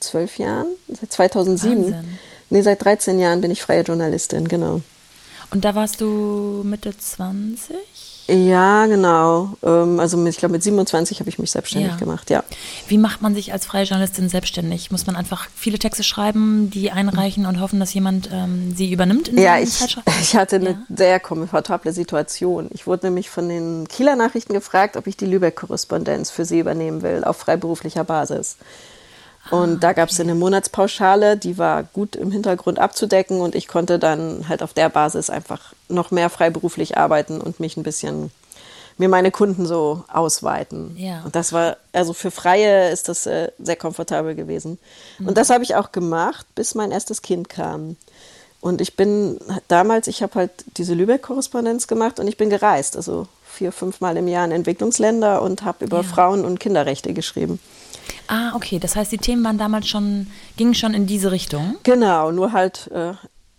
zwölf 0.00 0.38
Jahren, 0.38 0.68
seit 0.88 1.12
2007, 1.12 1.84
Wahnsinn. 1.84 2.18
nee, 2.50 2.62
seit 2.62 2.84
13 2.84 3.18
Jahren 3.18 3.40
bin 3.40 3.50
ich 3.50 3.62
freie 3.62 3.82
Journalistin, 3.82 4.48
genau. 4.48 4.80
Und 5.50 5.64
da 5.64 5.74
warst 5.74 6.00
du 6.00 6.62
Mitte 6.64 6.96
20? 6.96 7.76
Ja, 8.28 8.84
genau. 8.86 9.54
Ähm, 9.62 9.98
also 9.98 10.24
ich 10.26 10.36
glaube, 10.36 10.52
mit 10.52 10.62
27 10.62 11.20
habe 11.20 11.30
ich 11.30 11.38
mich 11.38 11.50
selbstständig 11.50 11.92
ja. 11.92 11.96
gemacht, 11.96 12.28
ja. 12.28 12.44
Wie 12.86 12.98
macht 12.98 13.22
man 13.22 13.34
sich 13.34 13.52
als 13.54 13.64
freie 13.64 13.84
Journalistin 13.84 14.28
selbstständig? 14.28 14.90
Muss 14.90 15.06
man 15.06 15.16
einfach 15.16 15.48
viele 15.54 15.78
Texte 15.78 16.04
schreiben, 16.04 16.68
die 16.70 16.90
einreichen 16.90 17.46
und 17.46 17.58
hoffen, 17.58 17.80
dass 17.80 17.94
jemand 17.94 18.28
ähm, 18.30 18.74
sie 18.76 18.92
übernimmt? 18.92 19.28
In 19.28 19.38
ja, 19.38 19.58
ich, 19.58 19.98
ich 20.20 20.36
hatte 20.36 20.56
eine 20.56 20.70
ja. 20.70 20.78
sehr 20.94 21.20
komfortable 21.20 21.92
Situation. 21.94 22.68
Ich 22.72 22.86
wurde 22.86 23.06
nämlich 23.06 23.30
von 23.30 23.48
den 23.48 23.88
Kieler 23.88 24.14
Nachrichten 24.14 24.52
gefragt, 24.52 24.98
ob 24.98 25.06
ich 25.06 25.16
die 25.16 25.26
Lübeck-Korrespondenz 25.26 26.30
für 26.30 26.44
sie 26.44 26.58
übernehmen 26.58 27.00
will, 27.00 27.24
auf 27.24 27.38
freiberuflicher 27.38 28.04
Basis. 28.04 28.58
Und 29.50 29.82
da 29.82 29.92
gab 29.92 30.10
es 30.10 30.20
eine 30.20 30.34
Monatspauschale, 30.34 31.36
die 31.36 31.58
war 31.58 31.82
gut 31.82 32.16
im 32.16 32.30
Hintergrund 32.30 32.78
abzudecken 32.78 33.40
und 33.40 33.54
ich 33.54 33.66
konnte 33.66 33.98
dann 33.98 34.48
halt 34.48 34.62
auf 34.62 34.74
der 34.74 34.88
Basis 34.88 35.30
einfach 35.30 35.72
noch 35.88 36.10
mehr 36.10 36.28
freiberuflich 36.28 36.98
arbeiten 36.98 37.40
und 37.40 37.60
mich 37.60 37.76
ein 37.76 37.82
bisschen 37.82 38.30
mir 38.98 39.08
meine 39.08 39.30
Kunden 39.30 39.64
so 39.64 40.04
ausweiten. 40.08 40.96
Ja. 40.98 41.22
Und 41.24 41.36
das 41.36 41.52
war, 41.52 41.76
also 41.92 42.12
für 42.12 42.30
Freie 42.32 42.90
ist 42.90 43.08
das 43.08 43.26
äh, 43.26 43.50
sehr 43.58 43.76
komfortabel 43.76 44.34
gewesen. 44.34 44.78
Mhm. 45.18 45.28
Und 45.28 45.38
das 45.38 45.50
habe 45.50 45.62
ich 45.62 45.76
auch 45.76 45.92
gemacht, 45.92 46.46
bis 46.54 46.74
mein 46.74 46.90
erstes 46.90 47.22
Kind 47.22 47.48
kam. 47.48 47.96
Und 48.60 48.80
ich 48.80 48.96
bin 48.96 49.38
damals, 49.68 50.08
ich 50.08 50.22
habe 50.22 50.34
halt 50.34 50.50
diese 50.76 50.94
Lübeck-Korrespondenz 50.94 51.86
gemacht 51.86 52.18
und 52.18 52.26
ich 52.26 52.36
bin 52.36 52.50
gereist, 52.50 52.96
also 52.96 53.28
vier, 53.46 53.70
fünf 53.70 54.00
Mal 54.00 54.16
im 54.16 54.26
Jahr 54.26 54.44
in 54.44 54.50
Entwicklungsländer 54.50 55.42
und 55.42 55.64
habe 55.64 55.84
über 55.84 55.98
ja. 55.98 56.02
Frauen- 56.02 56.44
und 56.44 56.58
Kinderrechte 56.58 57.14
geschrieben. 57.14 57.60
Ah, 58.28 58.54
okay. 58.54 58.78
Das 58.78 58.94
heißt, 58.94 59.10
die 59.10 59.18
Themen 59.18 59.42
waren 59.44 59.58
damals 59.58 59.88
schon, 59.88 60.28
gingen 60.56 60.74
schon 60.74 60.94
in 60.94 61.06
diese 61.06 61.32
Richtung? 61.32 61.76
Genau, 61.82 62.30
nur 62.30 62.52
halt 62.52 62.88
äh, 62.92 63.14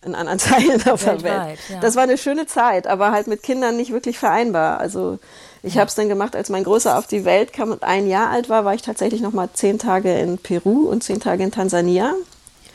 in 0.06 0.16
anderen 0.16 0.38
Teilen 0.40 0.88
auf 0.88 1.04
der 1.04 1.22
Welt. 1.24 1.60
Ja. 1.70 1.80
Das 1.82 1.96
war 1.96 2.04
eine 2.04 2.18
schöne 2.18 2.46
Zeit, 2.46 2.88
aber 2.88 3.12
halt 3.12 3.28
mit 3.28 3.44
Kindern 3.44 3.76
nicht 3.76 3.92
wirklich 3.92 4.18
vereinbar. 4.18 4.80
Also 4.80 5.20
ich 5.64 5.76
ja. 5.76 5.82
habe 5.82 5.90
es 5.90 5.96
dann 5.96 6.08
gemacht, 6.08 6.36
als 6.36 6.50
mein 6.50 6.64
Großer 6.64 6.98
auf 6.98 7.08
die 7.08 7.26
Welt 7.26 7.52
kam 7.52 7.72
und 7.72 7.84
ein 7.84 8.08
Jahr 8.08 8.30
alt 8.30 8.48
war, 8.48 8.64
war 8.64 8.74
ich 8.74 8.82
tatsächlich 8.82 9.22
noch 9.22 9.34
mal 9.34 9.50
zehn 9.54 9.80
Tage 9.80 10.18
in 10.18 10.38
Peru 10.38 10.88
und 10.88 11.04
zehn 11.04 11.20
Tage 11.20 11.44
in 11.44 11.52
Tansania. 11.52 12.14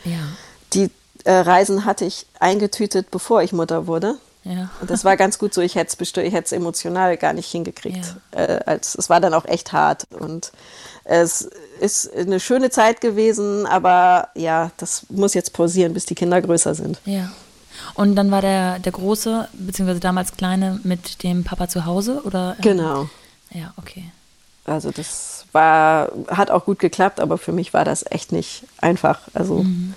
Ja. 0.04 0.18
Die 0.74 0.90
äh, 1.24 1.32
Reisen 1.32 1.84
hatte 1.84 2.04
ich 2.04 2.26
eingetütet, 2.40 3.10
bevor 3.10 3.42
ich 3.42 3.52
Mutter 3.52 3.86
wurde. 3.86 4.16
Ja. 4.44 4.68
Und 4.80 4.90
das 4.90 5.04
war 5.04 5.16
ganz 5.16 5.38
gut 5.38 5.54
so. 5.54 5.62
Ich 5.62 5.74
hätte 5.74 5.96
es 6.04 6.52
emotional 6.52 7.16
gar 7.16 7.32
nicht 7.32 7.50
hingekriegt. 7.50 8.16
Ja. 8.34 8.40
Äh, 8.40 8.60
als, 8.66 8.94
es 8.94 9.08
war 9.08 9.20
dann 9.20 9.32
auch 9.32 9.46
echt 9.46 9.72
hart. 9.72 10.06
Und 10.10 10.52
es 11.04 11.48
ist 11.80 12.12
eine 12.14 12.40
schöne 12.40 12.70
Zeit 12.70 13.00
gewesen, 13.00 13.66
aber 13.66 14.28
ja, 14.34 14.70
das 14.76 15.06
muss 15.10 15.34
jetzt 15.34 15.52
pausieren, 15.52 15.94
bis 15.94 16.06
die 16.06 16.14
Kinder 16.14 16.40
größer 16.40 16.74
sind. 16.74 17.00
Ja. 17.04 17.30
Und 17.94 18.16
dann 18.16 18.30
war 18.30 18.40
der, 18.40 18.78
der 18.78 18.92
Große, 18.92 19.48
beziehungsweise 19.52 20.00
damals 20.00 20.32
Kleine, 20.32 20.80
mit 20.84 21.22
dem 21.22 21.44
Papa 21.44 21.68
zu 21.68 21.84
Hause? 21.84 22.22
Oder, 22.24 22.56
genau. 22.60 23.08
Ja, 23.50 23.72
okay. 23.76 24.04
Also 24.64 24.90
das 24.90 25.44
war, 25.52 26.10
hat 26.28 26.50
auch 26.50 26.64
gut 26.64 26.78
geklappt, 26.78 27.20
aber 27.20 27.36
für 27.36 27.52
mich 27.52 27.74
war 27.74 27.84
das 27.84 28.04
echt 28.10 28.32
nicht 28.32 28.64
einfach. 28.80 29.20
Also, 29.34 29.62
mhm. 29.62 29.94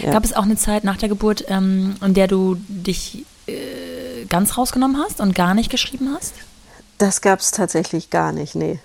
ja. 0.00 0.10
Gab 0.10 0.24
es 0.24 0.32
auch 0.32 0.42
eine 0.42 0.56
Zeit 0.56 0.84
nach 0.84 0.96
der 0.96 1.08
Geburt, 1.08 1.44
ähm, 1.48 1.96
in 2.04 2.14
der 2.14 2.26
du 2.26 2.56
dich 2.66 3.24
äh, 3.46 4.24
ganz 4.28 4.58
rausgenommen 4.58 5.00
hast 5.00 5.20
und 5.20 5.34
gar 5.34 5.54
nicht 5.54 5.70
geschrieben 5.70 6.14
hast? 6.16 6.34
Das 6.98 7.20
gab 7.20 7.38
es 7.38 7.52
tatsächlich 7.52 8.10
gar 8.10 8.32
nicht, 8.32 8.56
nee. 8.56 8.80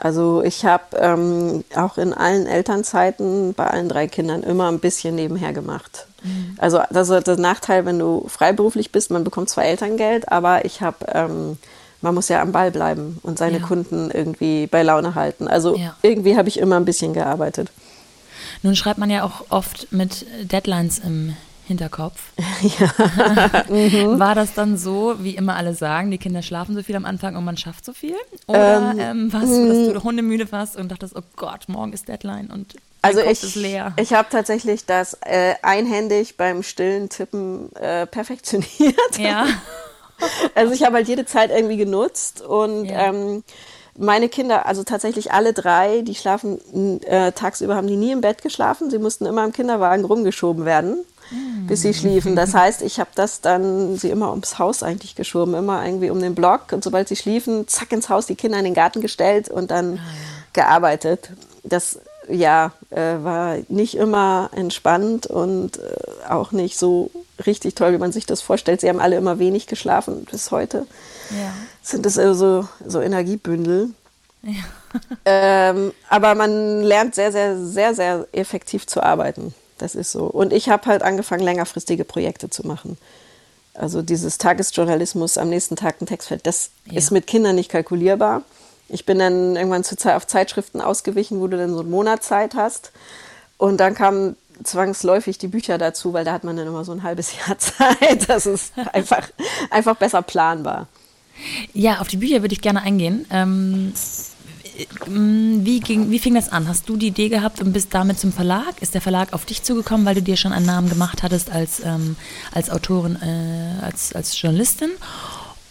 Also 0.00 0.42
ich 0.44 0.64
habe 0.64 0.96
ähm, 0.96 1.64
auch 1.74 1.98
in 1.98 2.14
allen 2.14 2.46
Elternzeiten 2.46 3.54
bei 3.54 3.66
allen 3.66 3.88
drei 3.88 4.06
Kindern 4.06 4.42
immer 4.44 4.70
ein 4.70 4.78
bisschen 4.78 5.16
nebenher 5.16 5.52
gemacht. 5.52 6.06
Mhm. 6.22 6.56
Also 6.58 6.80
das 6.90 7.08
ist 7.08 7.26
der 7.26 7.36
Nachteil, 7.36 7.84
wenn 7.84 7.98
du 7.98 8.26
freiberuflich 8.28 8.92
bist, 8.92 9.10
man 9.10 9.24
bekommt 9.24 9.50
zwar 9.50 9.64
Elterngeld, 9.64 10.30
aber 10.30 10.64
ich 10.64 10.82
habe, 10.82 10.98
ähm, 11.12 11.58
man 12.00 12.14
muss 12.14 12.28
ja 12.28 12.40
am 12.40 12.52
Ball 12.52 12.70
bleiben 12.70 13.18
und 13.24 13.38
seine 13.38 13.58
ja. 13.58 13.66
Kunden 13.66 14.10
irgendwie 14.12 14.68
bei 14.68 14.84
Laune 14.84 15.16
halten. 15.16 15.48
Also 15.48 15.76
ja. 15.76 15.96
irgendwie 16.02 16.36
habe 16.36 16.48
ich 16.48 16.58
immer 16.58 16.76
ein 16.76 16.84
bisschen 16.84 17.12
gearbeitet. 17.12 17.70
Nun 18.62 18.76
schreibt 18.76 18.98
man 18.98 19.10
ja 19.10 19.24
auch 19.24 19.46
oft 19.50 19.90
mit 19.90 20.26
Deadlines 20.42 21.00
im 21.00 21.34
Hinterkopf. 21.68 22.32
Ja. 22.60 22.92
Mhm. 23.68 24.18
War 24.18 24.34
das 24.34 24.54
dann 24.54 24.76
so, 24.76 25.16
wie 25.20 25.36
immer 25.36 25.56
alle 25.56 25.74
sagen, 25.74 26.10
die 26.10 26.18
Kinder 26.18 26.42
schlafen 26.42 26.74
so 26.74 26.82
viel 26.82 26.96
am 26.96 27.04
Anfang 27.04 27.36
und 27.36 27.44
man 27.44 27.56
schafft 27.56 27.84
so 27.84 27.92
viel? 27.92 28.16
Oder 28.46 28.92
ähm, 28.92 28.98
ähm, 28.98 29.32
warst 29.32 29.48
du, 29.48 29.68
dass 29.68 29.94
du 29.94 30.04
hundemüde 30.04 30.50
warst 30.50 30.76
und 30.76 30.88
dachtest, 30.90 31.14
oh 31.16 31.22
Gott, 31.36 31.68
morgen 31.68 31.92
ist 31.92 32.08
Deadline 32.08 32.50
und 32.50 32.74
also 33.02 33.20
Kopf 33.20 33.30
ich, 33.30 33.42
ist 33.42 33.54
leer? 33.54 33.92
Ich 33.96 34.12
habe 34.12 34.28
tatsächlich 34.30 34.86
das 34.86 35.14
äh, 35.20 35.54
einhändig 35.62 36.36
beim 36.36 36.62
stillen 36.62 37.08
Tippen 37.08 37.74
äh, 37.76 38.06
perfektioniert. 38.06 39.18
Ja. 39.18 39.46
also 40.54 40.72
ich 40.72 40.84
habe 40.84 40.96
halt 40.96 41.08
jede 41.08 41.26
Zeit 41.26 41.50
irgendwie 41.50 41.76
genutzt 41.76 42.40
und 42.40 42.86
ja. 42.86 43.08
ähm, 43.08 43.44
meine 43.96 44.28
Kinder, 44.28 44.66
also 44.66 44.84
tatsächlich 44.84 45.32
alle 45.32 45.52
drei, 45.52 46.02
die 46.02 46.14
schlafen 46.14 47.02
äh, 47.02 47.32
tagsüber, 47.32 47.76
haben 47.76 47.88
die 47.88 47.96
nie 47.96 48.12
im 48.12 48.20
Bett 48.20 48.42
geschlafen. 48.42 48.90
Sie 48.90 48.98
mussten 48.98 49.26
immer 49.26 49.44
im 49.44 49.52
Kinderwagen 49.52 50.04
rumgeschoben 50.04 50.64
werden 50.64 51.04
bis 51.66 51.82
sie 51.82 51.94
schliefen. 51.94 52.36
Das 52.36 52.54
heißt, 52.54 52.82
ich 52.82 52.98
habe 52.98 53.10
das 53.14 53.40
dann 53.40 53.96
sie 53.96 54.10
immer 54.10 54.30
ums 54.30 54.58
Haus 54.58 54.82
eigentlich 54.82 55.14
geschoben, 55.14 55.54
immer 55.54 55.84
irgendwie 55.84 56.10
um 56.10 56.20
den 56.20 56.34
Block. 56.34 56.72
Und 56.72 56.82
sobald 56.82 57.08
sie 57.08 57.16
schliefen, 57.16 57.68
zack 57.68 57.92
ins 57.92 58.08
Haus, 58.08 58.26
die 58.26 58.36
Kinder 58.36 58.58
in 58.58 58.64
den 58.64 58.74
Garten 58.74 59.00
gestellt 59.00 59.48
und 59.48 59.70
dann 59.70 59.94
ah, 59.94 59.96
ja. 59.96 60.02
gearbeitet. 60.52 61.30
Das 61.62 61.98
ja, 62.28 62.72
äh, 62.90 63.16
war 63.22 63.56
nicht 63.68 63.96
immer 63.96 64.50
entspannt 64.54 65.26
und 65.26 65.78
äh, 65.78 66.28
auch 66.28 66.52
nicht 66.52 66.78
so 66.78 67.10
richtig 67.46 67.74
toll, 67.74 67.92
wie 67.92 67.98
man 67.98 68.12
sich 68.12 68.26
das 68.26 68.42
vorstellt. 68.42 68.80
Sie 68.80 68.88
haben 68.88 69.00
alle 69.00 69.16
immer 69.16 69.38
wenig 69.38 69.66
geschlafen 69.66 70.26
bis 70.30 70.50
heute. 70.50 70.86
Ja. 71.30 71.52
Sind 71.82 72.06
das 72.06 72.18
also 72.18 72.68
so 72.84 73.00
Energiebündel. 73.00 73.90
Ja. 74.42 74.52
ähm, 75.24 75.92
aber 76.08 76.34
man 76.34 76.82
lernt 76.82 77.14
sehr, 77.14 77.32
sehr, 77.32 77.58
sehr, 77.58 77.94
sehr 77.94 78.26
effektiv 78.32 78.86
zu 78.86 79.02
arbeiten. 79.02 79.54
Das 79.78 79.94
ist 79.94 80.12
so. 80.12 80.24
Und 80.24 80.52
ich 80.52 80.68
habe 80.68 80.86
halt 80.86 81.02
angefangen, 81.02 81.42
längerfristige 81.42 82.04
Projekte 82.04 82.50
zu 82.50 82.66
machen. 82.66 82.98
Also 83.74 84.02
dieses 84.02 84.38
Tagesjournalismus 84.38 85.38
am 85.38 85.48
nächsten 85.48 85.76
Tag 85.76 86.00
ein 86.00 86.06
Textfeld, 86.06 86.46
das 86.46 86.70
ja. 86.86 86.98
ist 86.98 87.12
mit 87.12 87.26
Kindern 87.26 87.54
nicht 87.54 87.70
kalkulierbar. 87.70 88.42
Ich 88.88 89.06
bin 89.06 89.18
dann 89.18 89.54
irgendwann 89.54 89.84
zu, 89.84 89.96
auf 90.14 90.26
Zeitschriften 90.26 90.80
ausgewichen, 90.80 91.40
wo 91.40 91.46
du 91.46 91.56
dann 91.56 91.72
so 91.72 91.80
einen 91.80 91.90
Monat 91.90 92.24
Zeit 92.24 92.54
hast. 92.54 92.90
Und 93.56 93.78
dann 93.78 93.94
kamen 93.94 94.36
zwangsläufig 94.62 95.38
die 95.38 95.48
Bücher 95.48 95.78
dazu, 95.78 96.12
weil 96.12 96.24
da 96.24 96.32
hat 96.32 96.44
man 96.44 96.56
dann 96.56 96.66
immer 96.66 96.84
so 96.84 96.92
ein 96.92 97.02
halbes 97.02 97.32
Jahr 97.46 97.58
Zeit. 97.58 98.28
Das 98.28 98.46
ist 98.46 98.72
einfach, 98.92 99.28
einfach 99.70 99.96
besser 99.96 100.22
planbar. 100.22 100.88
Ja, 101.72 102.00
auf 102.00 102.08
die 102.08 102.16
Bücher 102.16 102.42
würde 102.42 102.54
ich 102.54 102.62
gerne 102.62 102.82
eingehen. 102.82 103.26
Ähm, 103.30 103.92
wie, 105.06 105.80
ging, 105.80 106.10
wie 106.10 106.18
fing 106.18 106.34
das 106.34 106.50
an? 106.50 106.68
Hast 106.68 106.88
du 106.88 106.96
die 106.96 107.08
Idee 107.08 107.28
gehabt 107.28 107.60
und 107.60 107.72
bist 107.72 107.92
damit 107.94 108.18
zum 108.18 108.32
Verlag? 108.32 108.80
Ist 108.80 108.94
der 108.94 109.00
Verlag 109.00 109.32
auf 109.32 109.44
dich 109.44 109.62
zugekommen, 109.62 110.06
weil 110.06 110.14
du 110.14 110.22
dir 110.22 110.36
schon 110.36 110.52
einen 110.52 110.66
Namen 110.66 110.88
gemacht 110.88 111.22
hattest 111.22 111.50
als, 111.50 111.80
ähm, 111.84 112.16
als 112.52 112.70
Autorin, 112.70 113.16
äh, 113.16 113.84
als, 113.84 114.14
als 114.14 114.40
Journalistin? 114.40 114.90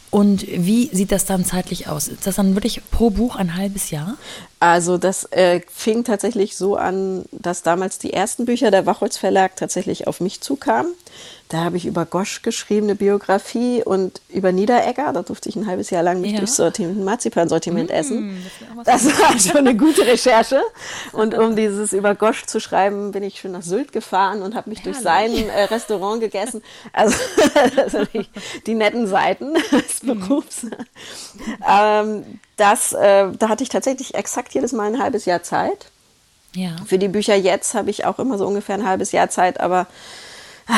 Und 0.10 0.48
wie 0.48 0.90
sieht 0.94 1.12
das 1.12 1.26
dann 1.26 1.44
zeitlich 1.44 1.88
aus? 1.88 2.08
Ist 2.08 2.26
das 2.26 2.38
dann 2.38 2.56
wirklich 2.56 2.82
pro 2.92 3.10
Buch 3.10 3.36
ein 3.36 3.56
halbes 3.56 3.92
Jahr? 3.92 4.18
Also 4.60 4.98
das 4.98 5.26
äh, 5.32 5.62
fing 5.68 6.06
tatsächlich 6.06 6.56
so 6.56 6.76
an, 6.76 7.26
dass 7.32 7.62
damals 7.62 8.00
die 8.00 8.14
ersten 8.14 8.46
Bücher 8.46 8.72
der 8.72 8.86
Wachholz 8.86 9.18
Verlag 9.18 9.56
tatsächlich 9.58 10.08
auf 10.08 10.22
mich 10.22 10.40
zukamen. 10.40 10.94
Da 11.50 11.64
habe 11.64 11.78
ich 11.78 11.86
über 11.86 12.06
Gosch 12.06 12.42
geschrieben, 12.42 12.88
eine 12.88 12.96
Biografie 12.96 13.82
und 13.82 14.20
über 14.28 14.52
Niederegger, 14.52 15.14
da 15.14 15.22
durfte 15.22 15.48
ich 15.48 15.56
ein 15.56 15.66
halbes 15.66 15.90
Jahr 15.92 16.04
lang 16.04 16.20
mich 16.20 16.34
ja. 16.34 16.40
durchs 16.40 16.58
Sortiment, 16.58 17.06
Marzipan-Sortiment 17.06 17.90
mmh, 17.90 17.96
essen. 17.96 18.46
Das, 18.84 19.04
das 19.06 19.20
war 19.20 19.40
schon 19.40 19.66
eine 19.66 19.78
gute 19.78 20.06
Recherche. 20.06 20.62
Und 21.14 21.38
um 21.38 21.56
dieses 21.56 21.94
über 21.94 22.16
Gosch 22.16 22.46
zu 22.46 22.60
schreiben, 22.60 23.12
bin 23.14 23.24
ich 23.24 23.40
schon 23.40 23.54
nach 23.54 23.62
Sylt 23.62 23.94
gefahren 23.94 24.42
und 24.42 24.56
habe 24.56 24.70
mich 24.70 24.80
Herrlich. 24.80 24.96
durch 24.96 25.04
sein 25.04 25.32
äh, 25.50 25.64
Restaurant 25.64 26.20
gegessen. 26.20 26.62
Also 26.92 27.16
die, 28.14 28.28
die, 28.66 28.76
netten 28.76 29.08
Seiten 29.08 29.54
des 29.72 30.04
mhm. 30.04 30.20
Berufs. 30.20 30.64
Mhm. 30.64 30.72
Ähm, 31.66 32.40
das, 32.58 32.92
äh, 32.92 33.30
da 33.40 33.48
hatte 33.48 33.64
ich 33.64 33.70
tatsächlich 33.70 34.16
exakt 34.16 34.54
jedes 34.54 34.74
Mal 34.74 34.88
ein 34.88 35.02
halbes 35.02 35.24
Jahr 35.24 35.44
Zeit. 35.44 35.92
Ja. 36.54 36.76
Für 36.86 36.98
die 36.98 37.08
Bücher 37.08 37.36
jetzt 37.36 37.74
habe 37.74 37.90
ich 37.90 38.04
auch 38.04 38.20
immer 38.20 38.38
so 38.38 38.46
ungefähr 38.46 38.76
ein 38.76 38.88
halbes 38.88 39.14
Jahr 39.14 39.30
Zeit, 39.30 39.62
aber 39.62 39.88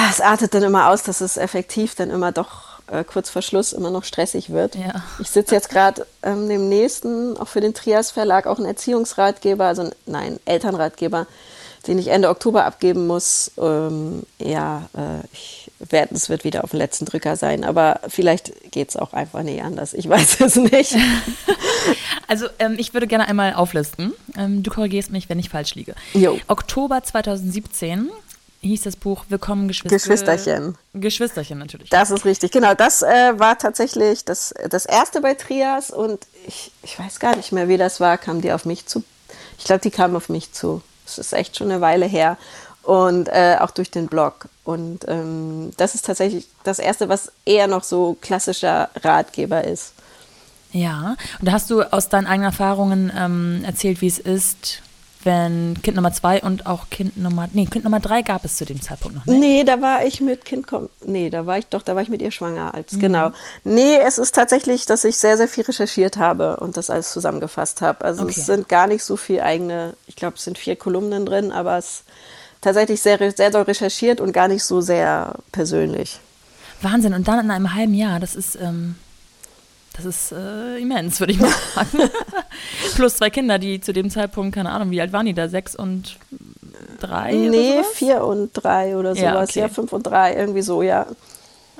es 0.10 0.22
artet 0.22 0.54
dann 0.54 0.64
immer 0.64 0.90
aus, 0.90 1.04
dass 1.04 1.22
es 1.22 1.38
effektiv 1.38 1.96
dann 1.96 2.10
immer 2.10 2.32
doch 2.32 2.70
äh, 2.92 3.04
kurz 3.04 3.30
vor 3.30 3.42
Schluss 3.42 3.74
immer 3.74 3.92
noch 3.92 4.04
stressig 4.04 4.52
wird. 4.52 4.76
Ja. 4.76 5.04
Ich 5.20 5.30
sitze 5.30 5.56
jetzt 5.56 5.70
gerade 5.70 6.06
ähm, 6.24 6.48
dem 6.48 6.70
nächsten, 6.70 7.38
auch 7.38 7.48
für 7.48 7.62
den 7.62 7.74
Trias 7.74 8.12
Verlag, 8.12 8.48
auch 8.48 8.60
ein 8.60 8.66
Erziehungsratgeber, 8.66 9.66
also 9.66 9.90
nein, 10.06 10.40
Elternratgeber, 10.46 11.28
den 11.88 11.98
ich 11.98 12.08
Ende 12.08 12.30
Oktober 12.30 12.66
abgeben 12.66 13.08
muss. 13.08 13.52
Ähm, 13.58 14.24
ja, 14.40 14.90
äh, 14.96 15.26
ich 15.34 15.72
werd, 15.80 16.12
es 16.12 16.30
wird 16.30 16.44
wieder 16.44 16.64
auf 16.64 16.72
dem 16.72 16.80
letzten 16.80 17.06
Drücker 17.06 17.36
sein, 17.36 17.64
aber 17.64 18.02
vielleicht 18.08 18.72
geht 18.72 18.90
es 18.90 18.96
auch 18.98 19.14
einfach 19.14 19.44
nicht 19.44 19.64
anders. 19.64 19.94
Ich 19.94 20.08
weiß 20.10 20.42
es 20.42 20.56
nicht. 20.56 20.96
Also 22.28 22.46
ähm, 22.60 22.76
ich 22.78 22.94
würde 22.94 23.08
gerne 23.08 23.28
einmal 23.28 23.56
auflisten. 23.56 24.14
Ähm, 24.38 24.62
du 24.62 24.70
korrigierst 24.70 25.10
mich, 25.10 25.30
wenn 25.30 25.40
ich 25.40 25.50
falsch 25.50 25.74
liege. 25.74 25.96
Jo. 26.14 26.38
Oktober 26.48 27.02
2017 27.02 28.12
hieß 28.68 28.82
das 28.82 28.96
Buch 28.96 29.26
Willkommen 29.30 29.68
Geschwister 29.68 29.96
Geschwisterchen. 29.96 30.78
Geschwisterchen 30.94 31.60
natürlich. 31.60 31.90
Das 31.90 32.12
ist 32.12 32.26
richtig, 32.26 32.52
genau. 32.52 32.74
Das 32.74 33.02
äh, 33.02 33.40
war 33.40 33.58
tatsächlich 33.58 34.26
das, 34.26 34.54
das 34.70 34.86
erste 34.86 35.22
bei 35.22 35.34
Trias 35.34 35.92
und 35.92 36.20
ich, 36.48 36.72
ich 36.84 37.00
weiß 37.00 37.20
gar 37.20 37.36
nicht 37.36 37.52
mehr, 37.52 37.68
wie 37.68 37.78
das 37.78 38.00
war. 38.00 38.18
Kam 38.18 38.42
die 38.42 38.52
auf 38.52 38.66
mich 38.66 38.86
zu? 38.86 39.04
Ich 39.58 39.66
glaube, 39.66 39.82
die 39.82 39.92
kam 39.92 40.16
auf 40.16 40.30
mich 40.30 40.52
zu. 40.52 40.82
Das 41.06 41.18
ist 41.18 41.34
echt 41.34 41.58
schon 41.58 41.72
eine 41.72 41.82
Weile 41.82 42.06
her. 42.06 42.38
Und 42.84 43.28
äh, 43.30 43.58
auch 43.60 43.72
durch 43.72 43.92
den 43.92 44.08
Blog. 44.08 44.48
Und 44.64 45.08
ähm, 45.08 45.72
das 45.78 45.96
ist 45.96 46.06
tatsächlich 46.06 46.48
das 46.64 46.80
erste, 46.80 47.10
was 47.10 47.32
eher 47.46 47.68
noch 47.68 47.84
so 47.84 48.18
klassischer 48.20 48.90
Ratgeber 49.04 49.64
ist. 49.64 49.94
Ja, 50.72 51.16
und 51.40 51.48
da 51.48 51.52
hast 51.54 51.70
du 51.70 51.82
aus 51.82 52.10
deinen 52.10 52.28
eigenen 52.28 52.52
Erfahrungen 52.52 53.12
ähm, 53.16 53.64
erzählt, 53.66 54.02
wie 54.02 54.08
es 54.08 54.20
ist, 54.20 54.82
wenn 55.24 55.82
Kind 55.82 55.96
Nummer 55.98 56.14
zwei 56.14 56.42
und 56.42 56.66
auch 56.66 56.90
Kind 56.90 57.18
Nummer, 57.18 57.50
nee, 57.52 57.66
Kind 57.66 57.84
Nummer 57.84 58.00
drei 58.00 58.22
gab 58.22 58.46
es 58.46 58.56
zu 58.56 58.66
dem 58.66 58.82
Zeitpunkt 58.82 59.18
noch 59.18 59.26
nicht. 59.26 59.40
Nee, 59.40 59.64
da 59.66 59.82
war 59.82 60.06
ich 60.06 60.22
mit 60.22 60.46
Kind, 60.46 60.68
nee, 61.06 61.30
da 61.30 61.46
war 61.46 61.58
ich 61.58 61.68
doch, 61.68 61.82
da 61.82 61.96
war 61.96 62.02
ich 62.02 62.10
mit 62.10 62.22
ihr 62.22 62.32
schwanger 62.32 62.74
als, 62.74 62.94
mhm. 62.94 63.00
genau. 63.00 63.32
Nee, 63.66 63.98
es 63.98 64.18
ist 64.18 64.34
tatsächlich, 64.34 64.86
dass 64.86 65.04
ich 65.04 65.18
sehr, 65.18 65.36
sehr 65.36 65.50
viel 65.50 65.66
recherchiert 65.66 66.18
habe 66.18 66.58
und 66.58 66.78
das 66.78 66.90
alles 66.90 67.12
zusammengefasst 67.12 67.82
habe. 67.82 68.06
Also 68.06 68.24
okay. 68.24 68.34
es 68.38 68.46
sind 68.46 68.70
gar 68.70 68.88
nicht 68.88 69.04
so 69.04 69.18
viel 69.18 69.42
eigene, 69.42 69.94
ich 70.08 70.16
glaube, 70.16 70.38
es 70.38 70.44
sind 70.46 70.58
vier 70.58 70.78
Kolumnen 70.78 71.26
drin, 71.26 71.52
aber 71.52 71.78
es 71.78 71.86
ist 71.86 72.04
tatsächlich 72.62 73.02
sehr, 73.02 73.18
sehr 73.32 73.52
doll 73.52 73.64
recherchiert 73.64 74.22
und 74.22 74.32
gar 74.32 74.48
nicht 74.48 74.64
so 74.64 74.80
sehr 74.80 75.34
persönlich. 75.52 76.20
Wahnsinn, 76.82 77.14
und 77.14 77.28
dann 77.28 77.44
in 77.44 77.52
einem 77.52 77.74
halben 77.76 77.94
Jahr, 77.94 78.22
das 78.22 78.36
ist, 78.36 78.56
ähm 78.56 78.96
das 79.94 80.06
ist 80.06 80.32
äh, 80.32 80.78
immens, 80.78 81.20
würde 81.20 81.34
ich 81.34 81.40
mal 81.40 81.52
sagen. 81.76 82.10
Plus 82.96 83.18
zwei 83.18 83.30
Kinder, 83.30 83.60
die 83.60 83.82
zu 83.82 83.94
dem 83.94 84.10
Zeitpunkt, 84.10 84.56
keine 84.56 84.72
Ahnung, 84.72 84.92
wie 84.92 85.02
alt 85.02 85.12
waren 85.12 85.26
die 85.26 85.34
da? 85.34 85.50
Sechs 85.50 85.76
und 85.76 86.18
drei? 87.00 87.34
Nee, 87.34 87.82
vier 87.94 88.24
und 88.24 88.52
drei 88.54 88.98
oder 88.98 89.16
sowas. 89.16 89.24
Ja, 89.24 89.42
okay. 89.42 89.60
ja, 89.60 89.68
fünf 89.70 89.94
und 89.94 90.04
drei, 90.04 90.36
irgendwie 90.36 90.62
so, 90.62 90.82
ja. 90.82 91.06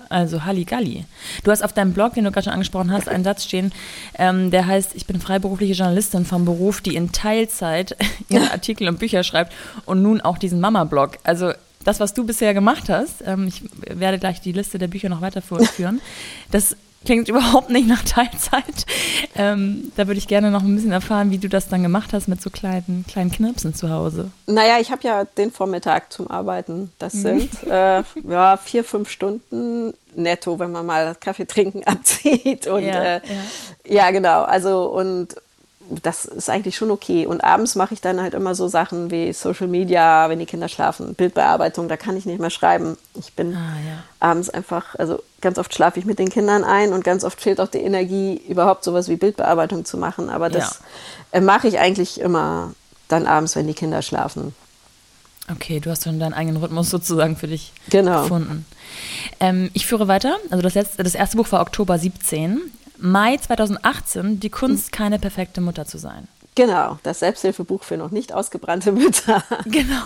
Also 0.10 0.44
Halligalli. 0.44 1.06
Du 1.44 1.52
hast 1.52 1.64
auf 1.64 1.72
deinem 1.72 1.94
Blog, 1.94 2.16
den 2.16 2.24
du 2.24 2.32
gerade 2.32 2.46
schon 2.46 2.54
angesprochen 2.54 2.92
hast, 2.92 3.08
einen 3.08 3.24
Satz 3.24 3.44
stehen, 3.44 3.72
ähm, 4.18 4.50
der 4.50 4.66
heißt, 4.66 4.96
ich 4.96 5.06
bin 5.06 5.22
freiberufliche 5.22 5.74
Journalistin 5.74 6.26
vom 6.26 6.46
Beruf, 6.46 6.82
die 6.82 6.96
in 6.96 7.12
Teilzeit 7.12 7.96
ihre 8.30 8.52
Artikel 8.52 8.88
und 8.88 9.00
Bücher 9.00 9.24
schreibt 9.24 9.54
und 9.86 10.02
nun 10.02 10.20
auch 10.22 10.40
diesen 10.40 10.60
Mama-Blog. 10.60 11.20
Also 11.24 11.52
das, 11.84 12.00
was 12.00 12.14
du 12.14 12.26
bisher 12.26 12.56
gemacht 12.56 12.90
hast, 12.90 13.24
ähm, 13.26 13.48
ich 13.48 13.64
werde 13.88 14.18
gleich 14.18 14.42
die 14.42 14.52
Liste 14.52 14.80
der 14.80 14.88
Bücher 14.88 15.10
noch 15.10 15.22
weiter 15.22 15.42
vorführen, 15.42 16.02
das 16.52 16.76
klingt 17.06 17.28
überhaupt 17.30 17.70
nicht 17.70 17.88
nach 17.88 18.04
Teilzeit. 18.04 18.86
Ähm, 19.36 19.92
da 19.96 20.08
würde 20.08 20.18
ich 20.18 20.28
gerne 20.28 20.52
noch 20.52 20.64
ein 20.64 20.76
bisschen 20.76 20.92
erfahren, 20.92 21.32
wie 21.32 21.38
du 21.38 21.50
das 21.50 21.68
dann 21.68 21.84
gemacht 21.84 22.14
hast 22.14 22.28
mit 22.28 22.42
so 22.42 22.50
kleinen, 22.50 23.06
kleinen 23.08 23.32
Knirpsen 23.32 23.74
zu 23.74 23.90
Hause. 23.90 24.32
Naja, 24.48 24.80
ich 24.80 24.92
habe 24.92 25.04
ja 25.04 25.26
den 25.26 25.52
Vormittag 25.52 26.12
zum 26.12 26.30
Arbeiten. 26.30 26.92
Das 27.00 27.14
mhm. 27.16 27.22
sind 27.22 27.64
äh, 27.68 28.04
ja, 28.28 28.58
vier, 28.58 28.84
fünf 28.84 29.10
Stunden 29.10 29.94
netto, 30.16 30.60
wenn 30.60 30.72
man 30.72 30.86
mal 30.86 31.16
Kaffee 31.20 31.46
trinken 31.46 31.84
abzieht. 31.86 32.68
Und 32.68 32.84
ja, 32.84 33.02
äh, 33.02 33.22
ja. 33.86 33.96
ja, 33.96 34.12
genau. 34.12 34.44
Also 34.44 34.86
und 34.86 35.36
das 36.04 36.26
ist 36.26 36.50
eigentlich 36.50 36.76
schon 36.76 36.92
okay. 36.92 37.26
Und 37.26 37.44
abends 37.44 37.76
mache 37.76 37.94
ich 37.94 38.02
dann 38.02 38.22
halt 38.22 38.34
immer 38.34 38.56
so 38.56 38.68
Sachen 38.68 39.12
wie 39.12 39.34
Social 39.34 39.68
Media, 39.68 40.30
wenn 40.30 40.40
die 40.40 40.46
Kinder 40.46 40.68
schlafen, 40.68 41.16
Bildbearbeitung, 41.16 41.88
da 41.88 41.98
kann 41.98 42.16
ich 42.16 42.26
nicht 42.26 42.40
mehr 42.40 42.50
schreiben. 42.50 42.98
Ich 43.16 43.34
bin 43.34 43.56
ah, 43.56 43.76
ja. 43.88 44.04
abends 44.20 44.50
einfach, 44.50 44.96
also 44.96 45.22
ganz 45.42 45.58
oft 45.58 45.74
schlafe 45.74 46.00
ich 46.00 46.06
mit 46.06 46.20
den 46.20 46.30
Kindern 46.30 46.64
ein 46.64 46.94
und 46.94 47.04
ganz 47.04 47.24
oft 47.24 47.42
fehlt 47.42 47.60
auch 47.60 47.68
die 47.68 47.80
Energie, 47.80 48.42
überhaupt 48.48 48.84
sowas 48.84 49.10
wie 49.10 49.16
Bildbearbeitung 49.16 49.86
zu 49.86 49.98
machen. 49.98 50.30
Aber 50.30 50.50
das 50.50 50.82
ja. 51.34 51.40
Äh, 51.40 51.42
mache 51.42 51.68
ich 51.68 51.80
eigentlich 51.80 52.20
immer 52.20 52.74
dann 53.08 53.26
abends, 53.26 53.56
wenn 53.56 53.68
die 53.68 53.74
Kinder 53.74 54.02
schlafen. 54.02 54.54
Okay, 55.52 55.80
du 55.80 55.90
hast 55.90 56.06
dann 56.06 56.20
deinen 56.20 56.34
eigenen 56.34 56.58
Rhythmus 56.58 56.90
sozusagen 56.92 57.36
für 57.36 57.48
dich 57.48 57.74
genau. 57.90 58.22
gefunden. 58.22 58.66
Ähm, 59.40 59.72
ich 59.74 59.88
führe 59.88 60.08
weiter. 60.08 60.38
Also 60.52 60.62
das, 60.62 60.76
letzte, 60.76 61.04
das 61.04 61.16
erste 61.16 61.38
Buch 61.38 61.52
war 61.52 61.62
Oktober 61.62 61.98
17. 61.98 62.62
Mai 63.02 63.38
2018, 63.38 64.40
Die 64.40 64.50
Kunst, 64.50 64.92
keine 64.92 65.20
perfekte 65.20 65.62
Mutter 65.62 65.86
zu 65.86 65.98
sein. 65.98 66.28
Genau, 66.56 67.00
das 67.04 67.20
Selbsthilfebuch 67.20 67.84
für 67.84 67.96
noch 67.96 68.12
nicht 68.12 68.34
ausgebrannte 68.34 68.92
Mütter. 68.92 69.44
Genau. 69.66 70.02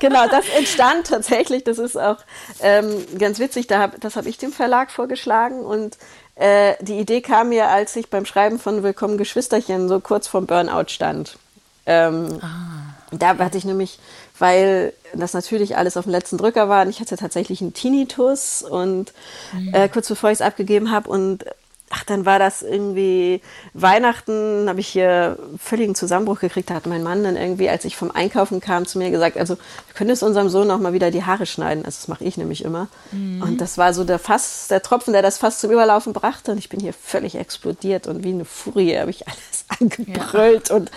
genau, 0.00 0.28
das 0.28 0.46
entstand 0.56 1.06
tatsächlich, 1.06 1.64
das 1.64 1.78
ist 1.78 1.98
auch 1.98 2.18
ähm, 2.62 3.04
ganz 3.18 3.38
witzig, 3.38 3.66
da 3.66 3.80
hab, 3.80 4.00
das 4.00 4.16
habe 4.16 4.28
ich 4.28 4.38
dem 4.38 4.52
Verlag 4.52 4.90
vorgeschlagen 4.90 5.60
und 5.60 5.98
äh, 6.36 6.74
die 6.80 6.98
Idee 6.98 7.20
kam 7.20 7.50
mir, 7.50 7.68
als 7.68 7.96
ich 7.96 8.08
beim 8.08 8.24
Schreiben 8.24 8.58
von 8.58 8.82
Willkommen 8.82 9.18
Geschwisterchen 9.18 9.88
so 9.88 10.00
kurz 10.00 10.26
vorm 10.26 10.46
Burnout 10.46 10.88
stand. 10.88 11.36
Ähm, 11.84 12.38
ah. 12.40 12.94
Da 13.12 13.36
hatte 13.38 13.58
ich 13.58 13.64
nämlich, 13.64 13.98
weil 14.38 14.92
das 15.12 15.34
natürlich 15.34 15.76
alles 15.76 15.96
auf 15.96 16.04
dem 16.04 16.12
letzten 16.12 16.38
Drücker 16.38 16.68
war, 16.68 16.84
und 16.84 16.90
ich 16.90 17.00
hatte 17.00 17.16
tatsächlich 17.16 17.60
einen 17.60 17.74
Tinnitus 17.74 18.62
und 18.62 19.12
mhm. 19.52 19.74
äh, 19.74 19.88
kurz 19.88 20.08
bevor 20.08 20.30
ich 20.30 20.38
es 20.38 20.42
abgegeben 20.42 20.90
habe 20.90 21.10
und 21.10 21.44
ach, 21.90 22.04
dann 22.04 22.24
war 22.24 22.38
das 22.38 22.62
irgendwie 22.62 23.42
Weihnachten, 23.74 24.68
habe 24.68 24.78
ich 24.78 24.86
hier 24.86 25.36
völligen 25.58 25.96
Zusammenbruch 25.96 26.38
gekriegt. 26.38 26.70
Da 26.70 26.74
hat 26.74 26.86
mein 26.86 27.02
Mann 27.02 27.24
dann 27.24 27.36
irgendwie, 27.36 27.68
als 27.68 27.84
ich 27.84 27.96
vom 27.96 28.12
Einkaufen 28.12 28.60
kam, 28.60 28.86
zu 28.86 28.96
mir 28.98 29.10
gesagt, 29.10 29.36
also 29.36 29.56
du 29.56 29.94
könntest 29.94 30.22
unserem 30.22 30.48
Sohn 30.48 30.70
auch 30.70 30.78
mal 30.78 30.92
wieder 30.92 31.10
die 31.10 31.24
Haare 31.24 31.46
schneiden. 31.46 31.84
Also 31.84 31.96
das 31.98 32.08
mache 32.08 32.24
ich 32.24 32.36
nämlich 32.36 32.64
immer. 32.64 32.86
Mhm. 33.10 33.42
Und 33.42 33.60
das 33.60 33.76
war 33.76 33.92
so 33.92 34.04
der 34.04 34.20
Fass, 34.20 34.68
der 34.68 34.82
Tropfen, 34.82 35.12
der 35.12 35.22
das 35.22 35.38
fast 35.38 35.60
zum 35.60 35.72
Überlaufen 35.72 36.12
brachte. 36.12 36.52
Und 36.52 36.58
ich 36.58 36.68
bin 36.68 36.78
hier 36.78 36.92
völlig 36.92 37.34
explodiert 37.34 38.06
und 38.06 38.22
wie 38.22 38.30
eine 38.30 38.44
Furie 38.44 38.96
habe 38.96 39.10
ich 39.10 39.26
alles 39.26 39.64
angebrüllt. 39.80 40.68
Ja. 40.68 40.76
Und 40.76 40.92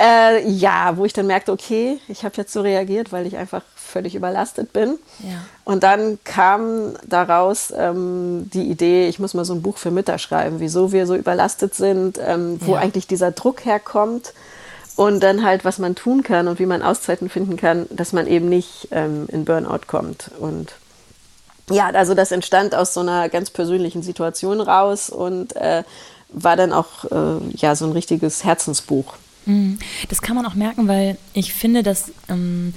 äh, 0.00 0.48
ja, 0.48 0.96
wo 0.96 1.04
ich 1.04 1.12
dann 1.12 1.28
merkte, 1.28 1.52
okay, 1.52 2.00
ich 2.08 2.24
habe 2.24 2.34
jetzt 2.36 2.52
so 2.52 2.62
reagiert, 2.62 3.12
weil 3.12 3.28
ich 3.28 3.36
einfach 3.36 3.62
völlig 3.92 4.14
überlastet 4.14 4.72
bin. 4.72 4.98
Ja. 5.20 5.36
Und 5.64 5.82
dann 5.84 6.18
kam 6.24 6.94
daraus 7.06 7.72
ähm, 7.76 8.50
die 8.52 8.70
Idee, 8.70 9.08
ich 9.08 9.18
muss 9.18 9.34
mal 9.34 9.44
so 9.44 9.54
ein 9.54 9.62
Buch 9.62 9.76
für 9.76 9.90
Mütter 9.90 10.18
schreiben, 10.18 10.58
wieso 10.58 10.90
wir 10.92 11.06
so 11.06 11.14
überlastet 11.14 11.74
sind, 11.74 12.18
ähm, 12.24 12.58
wo 12.60 12.74
ja. 12.74 12.80
eigentlich 12.80 13.06
dieser 13.06 13.30
Druck 13.30 13.64
herkommt 13.64 14.32
und 14.96 15.22
dann 15.22 15.44
halt, 15.44 15.64
was 15.64 15.78
man 15.78 15.94
tun 15.94 16.22
kann 16.22 16.48
und 16.48 16.58
wie 16.58 16.66
man 16.66 16.82
Auszeiten 16.82 17.28
finden 17.28 17.56
kann, 17.56 17.86
dass 17.90 18.12
man 18.12 18.26
eben 18.26 18.48
nicht 18.48 18.88
ähm, 18.90 19.26
in 19.28 19.44
Burnout 19.44 19.86
kommt. 19.86 20.30
Und 20.38 20.72
ja, 21.70 21.88
also 21.88 22.14
das 22.14 22.32
entstand 22.32 22.74
aus 22.74 22.94
so 22.94 23.00
einer 23.00 23.28
ganz 23.28 23.50
persönlichen 23.50 24.02
Situation 24.02 24.60
raus 24.60 25.10
und 25.10 25.54
äh, 25.56 25.84
war 26.28 26.56
dann 26.56 26.72
auch 26.72 27.04
äh, 27.04 27.56
ja 27.56 27.76
so 27.76 27.86
ein 27.86 27.92
richtiges 27.92 28.44
Herzensbuch. 28.44 29.14
Mhm. 29.46 29.78
Das 30.08 30.22
kann 30.22 30.36
man 30.36 30.46
auch 30.46 30.54
merken, 30.54 30.88
weil 30.88 31.16
ich 31.34 31.52
finde, 31.52 31.82
dass 31.82 32.12
ähm, 32.28 32.74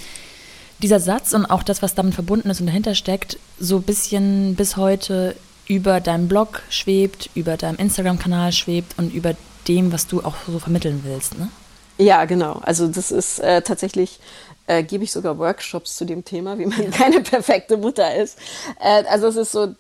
dieser 0.81 0.99
Satz 0.99 1.33
und 1.33 1.45
auch 1.45 1.63
das, 1.63 1.81
was 1.81 1.95
damit 1.95 2.13
verbunden 2.13 2.49
ist 2.49 2.59
und 2.59 2.67
dahinter 2.67 2.95
steckt, 2.95 3.37
so 3.59 3.77
ein 3.77 3.83
bisschen 3.83 4.55
bis 4.55 4.77
heute 4.77 5.35
über 5.67 5.99
deinem 5.99 6.27
Blog 6.27 6.61
schwebt, 6.69 7.29
über 7.33 7.57
deinem 7.57 7.77
Instagram-Kanal 7.77 8.51
schwebt 8.51 8.97
und 8.97 9.13
über 9.13 9.35
dem, 9.67 9.91
was 9.91 10.07
du 10.07 10.23
auch 10.23 10.35
so 10.47 10.59
vermitteln 10.59 11.01
willst, 11.03 11.37
ne? 11.37 11.49
Ja, 11.97 12.25
genau. 12.25 12.59
Also 12.61 12.87
das 12.87 13.11
ist 13.11 13.39
äh, 13.39 13.61
tatsächlich, 13.61 14.19
äh, 14.67 14.83
gebe 14.83 15.05
ich 15.05 15.11
sogar 15.11 15.37
Workshops 15.37 15.95
zu 15.95 16.05
dem 16.05 16.25
Thema, 16.25 16.57
wie 16.59 16.65
man 16.65 16.83
ja. 16.83 16.89
keine 16.91 17.21
perfekte 17.21 17.77
Mutter 17.77 18.15
ist. 18.15 18.37
Äh, 18.81 19.05
also 19.05 19.27
es 19.27 19.37
ist 19.37 19.51
so, 19.53 19.73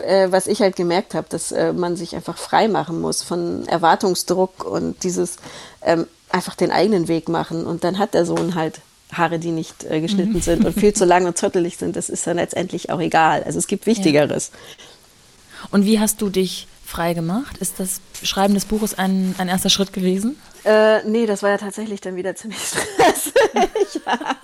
äh, 0.00 0.30
was 0.30 0.46
ich 0.46 0.60
halt 0.60 0.76
gemerkt 0.76 1.14
habe, 1.14 1.26
dass 1.28 1.50
äh, 1.50 1.72
man 1.72 1.96
sich 1.96 2.14
einfach 2.14 2.38
frei 2.38 2.68
machen 2.68 3.00
muss 3.00 3.22
von 3.22 3.66
Erwartungsdruck 3.66 4.64
und 4.64 5.02
dieses 5.02 5.38
ähm, 5.82 6.06
einfach 6.30 6.54
den 6.54 6.70
eigenen 6.70 7.08
Weg 7.08 7.28
machen. 7.28 7.66
Und 7.66 7.82
dann 7.82 7.98
hat 7.98 8.14
der 8.14 8.26
Sohn 8.26 8.54
halt 8.54 8.80
Haare, 9.18 9.38
die 9.38 9.52
nicht 9.52 9.84
äh, 9.84 10.00
geschnitten 10.00 10.34
mhm. 10.34 10.40
sind 10.40 10.64
und 10.64 10.78
viel 10.78 10.92
zu 10.94 11.04
lang 11.04 11.26
und 11.26 11.36
zottelig 11.36 11.76
sind, 11.76 11.96
das 11.96 12.08
ist 12.08 12.26
dann 12.26 12.36
letztendlich 12.36 12.90
auch 12.90 13.00
egal. 13.00 13.42
Also 13.44 13.58
es 13.58 13.66
gibt 13.66 13.86
Wichtigeres. 13.86 14.50
Ja. 14.52 15.68
Und 15.70 15.84
wie 15.84 15.98
hast 16.00 16.20
du 16.20 16.28
dich 16.28 16.68
frei 16.84 17.14
gemacht? 17.14 17.58
Ist 17.58 17.80
das 17.80 18.00
Schreiben 18.22 18.54
des 18.54 18.64
Buches 18.64 18.96
ein, 18.98 19.34
ein 19.38 19.48
erster 19.48 19.70
Schritt 19.70 19.92
gewesen? 19.92 20.40
Äh, 20.64 21.02
nee, 21.04 21.26
das 21.26 21.42
war 21.42 21.50
ja 21.50 21.58
tatsächlich 21.58 22.00
dann 22.00 22.16
wieder 22.16 22.34
ziemlich 22.34 22.60
stressig. 22.60 23.34
ja. 24.06 24.36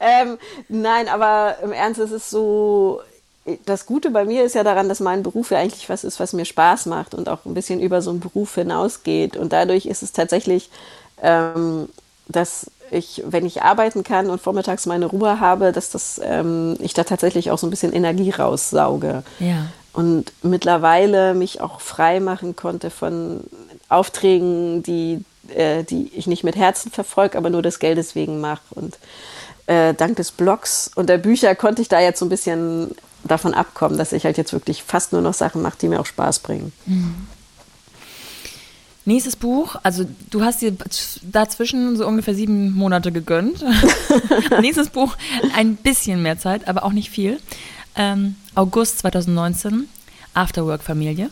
ähm, 0.00 0.38
nein, 0.68 1.08
aber 1.08 1.56
im 1.62 1.72
Ernst 1.72 2.00
ist 2.00 2.10
es 2.10 2.30
so, 2.30 3.00
das 3.64 3.86
Gute 3.86 4.10
bei 4.10 4.24
mir 4.24 4.44
ist 4.44 4.54
ja 4.54 4.64
daran, 4.64 4.88
dass 4.88 5.00
mein 5.00 5.22
Beruf 5.22 5.50
ja 5.50 5.58
eigentlich 5.58 5.88
was 5.88 6.04
ist, 6.04 6.18
was 6.20 6.32
mir 6.32 6.44
Spaß 6.44 6.86
macht 6.86 7.14
und 7.14 7.28
auch 7.28 7.44
ein 7.44 7.54
bisschen 7.54 7.80
über 7.80 8.02
so 8.02 8.10
einen 8.10 8.20
Beruf 8.20 8.54
hinausgeht. 8.54 9.36
Und 9.36 9.52
dadurch 9.52 9.86
ist 9.86 10.02
es 10.02 10.12
tatsächlich, 10.12 10.70
ähm, 11.22 11.88
dass 12.28 12.70
ich, 12.90 13.22
wenn 13.26 13.46
ich 13.46 13.62
arbeiten 13.62 14.04
kann 14.04 14.30
und 14.30 14.40
vormittags 14.40 14.86
meine 14.86 15.06
Ruhe 15.06 15.40
habe, 15.40 15.72
dass 15.72 15.90
das, 15.90 16.20
ähm, 16.22 16.76
ich 16.80 16.94
da 16.94 17.04
tatsächlich 17.04 17.50
auch 17.50 17.58
so 17.58 17.66
ein 17.66 17.70
bisschen 17.70 17.92
Energie 17.92 18.30
raussauge. 18.30 19.22
Ja. 19.38 19.66
Und 19.92 20.32
mittlerweile 20.42 21.34
mich 21.34 21.60
auch 21.60 21.80
frei 21.80 22.20
machen 22.20 22.54
konnte 22.54 22.90
von 22.90 23.40
Aufträgen, 23.88 24.82
die, 24.82 25.24
äh, 25.54 25.84
die 25.84 26.12
ich 26.14 26.26
nicht 26.26 26.44
mit 26.44 26.56
Herzen 26.56 26.90
verfolge, 26.90 27.38
aber 27.38 27.50
nur 27.50 27.62
des 27.62 27.78
Geldes 27.78 28.14
wegen 28.14 28.40
mache. 28.40 28.62
Und 28.70 28.98
äh, 29.66 29.94
dank 29.94 30.16
des 30.16 30.32
Blogs 30.32 30.90
und 30.94 31.08
der 31.08 31.18
Bücher 31.18 31.54
konnte 31.54 31.82
ich 31.82 31.88
da 31.88 32.00
jetzt 32.00 32.18
so 32.18 32.26
ein 32.26 32.30
bisschen 32.30 32.94
davon 33.24 33.54
abkommen, 33.54 33.98
dass 33.98 34.12
ich 34.12 34.24
halt 34.24 34.36
jetzt 34.36 34.52
wirklich 34.52 34.82
fast 34.82 35.12
nur 35.12 35.22
noch 35.22 35.34
Sachen 35.34 35.62
mache, 35.62 35.78
die 35.80 35.88
mir 35.88 36.00
auch 36.00 36.06
Spaß 36.06 36.40
bringen. 36.40 36.72
Mhm. 36.86 37.26
Nächstes 39.06 39.36
Buch, 39.36 39.76
also 39.84 40.04
du 40.30 40.42
hast 40.42 40.62
dir 40.62 40.76
dazwischen 41.22 41.96
so 41.96 42.08
ungefähr 42.08 42.34
sieben 42.34 42.74
Monate 42.74 43.12
gegönnt. 43.12 43.64
Nächstes 44.60 44.90
Buch, 44.90 45.16
ein 45.54 45.76
bisschen 45.76 46.22
mehr 46.22 46.38
Zeit, 46.38 46.66
aber 46.66 46.84
auch 46.84 46.92
nicht 46.92 47.10
viel. 47.10 47.38
Ähm, 47.94 48.34
August 48.56 48.98
2019, 48.98 49.88
Afterwork-Familie. 50.34 51.30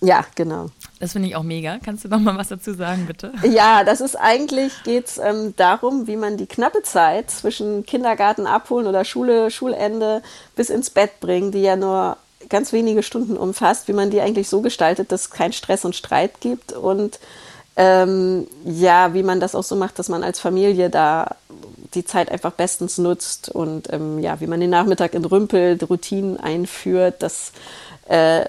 Ja, 0.00 0.24
genau. 0.34 0.70
Das 0.98 1.12
finde 1.12 1.28
ich 1.28 1.36
auch 1.36 1.42
mega. 1.42 1.78
Kannst 1.84 2.06
du 2.06 2.08
noch 2.08 2.20
mal 2.20 2.38
was 2.38 2.48
dazu 2.48 2.72
sagen, 2.72 3.04
bitte? 3.06 3.32
Ja, 3.42 3.84
das 3.84 4.00
ist 4.00 4.16
eigentlich, 4.16 4.72
geht 4.84 5.08
es 5.08 5.18
ähm, 5.18 5.52
darum, 5.56 6.06
wie 6.06 6.16
man 6.16 6.38
die 6.38 6.46
knappe 6.46 6.82
Zeit 6.82 7.30
zwischen 7.30 7.84
Kindergarten 7.84 8.46
abholen 8.46 8.86
oder 8.86 9.04
Schule, 9.04 9.50
Schulende 9.50 10.22
bis 10.56 10.70
ins 10.70 10.88
Bett 10.88 11.20
bringen, 11.20 11.52
die 11.52 11.60
ja 11.60 11.76
nur 11.76 12.16
ganz 12.48 12.72
wenige 12.72 13.02
Stunden 13.02 13.36
umfasst, 13.36 13.88
wie 13.88 13.92
man 13.92 14.10
die 14.10 14.20
eigentlich 14.20 14.48
so 14.48 14.60
gestaltet, 14.60 15.12
dass 15.12 15.22
es 15.22 15.30
keinen 15.30 15.52
Stress 15.52 15.84
und 15.84 15.94
Streit 15.94 16.40
gibt 16.40 16.72
und 16.72 17.18
ähm, 17.76 18.46
ja, 18.64 19.14
wie 19.14 19.22
man 19.22 19.40
das 19.40 19.54
auch 19.54 19.62
so 19.62 19.76
macht, 19.76 19.98
dass 19.98 20.08
man 20.08 20.22
als 20.22 20.40
Familie 20.40 20.90
da 20.90 21.36
die 21.94 22.04
Zeit 22.04 22.30
einfach 22.30 22.52
bestens 22.52 22.98
nutzt 22.98 23.48
und 23.48 23.92
ähm, 23.92 24.18
ja, 24.18 24.40
wie 24.40 24.46
man 24.46 24.60
den 24.60 24.70
Nachmittag 24.70 25.14
entrümpelt, 25.14 25.88
Routinen 25.88 26.38
einführt, 26.38 27.22
dass 27.22 27.52
äh, 28.08 28.44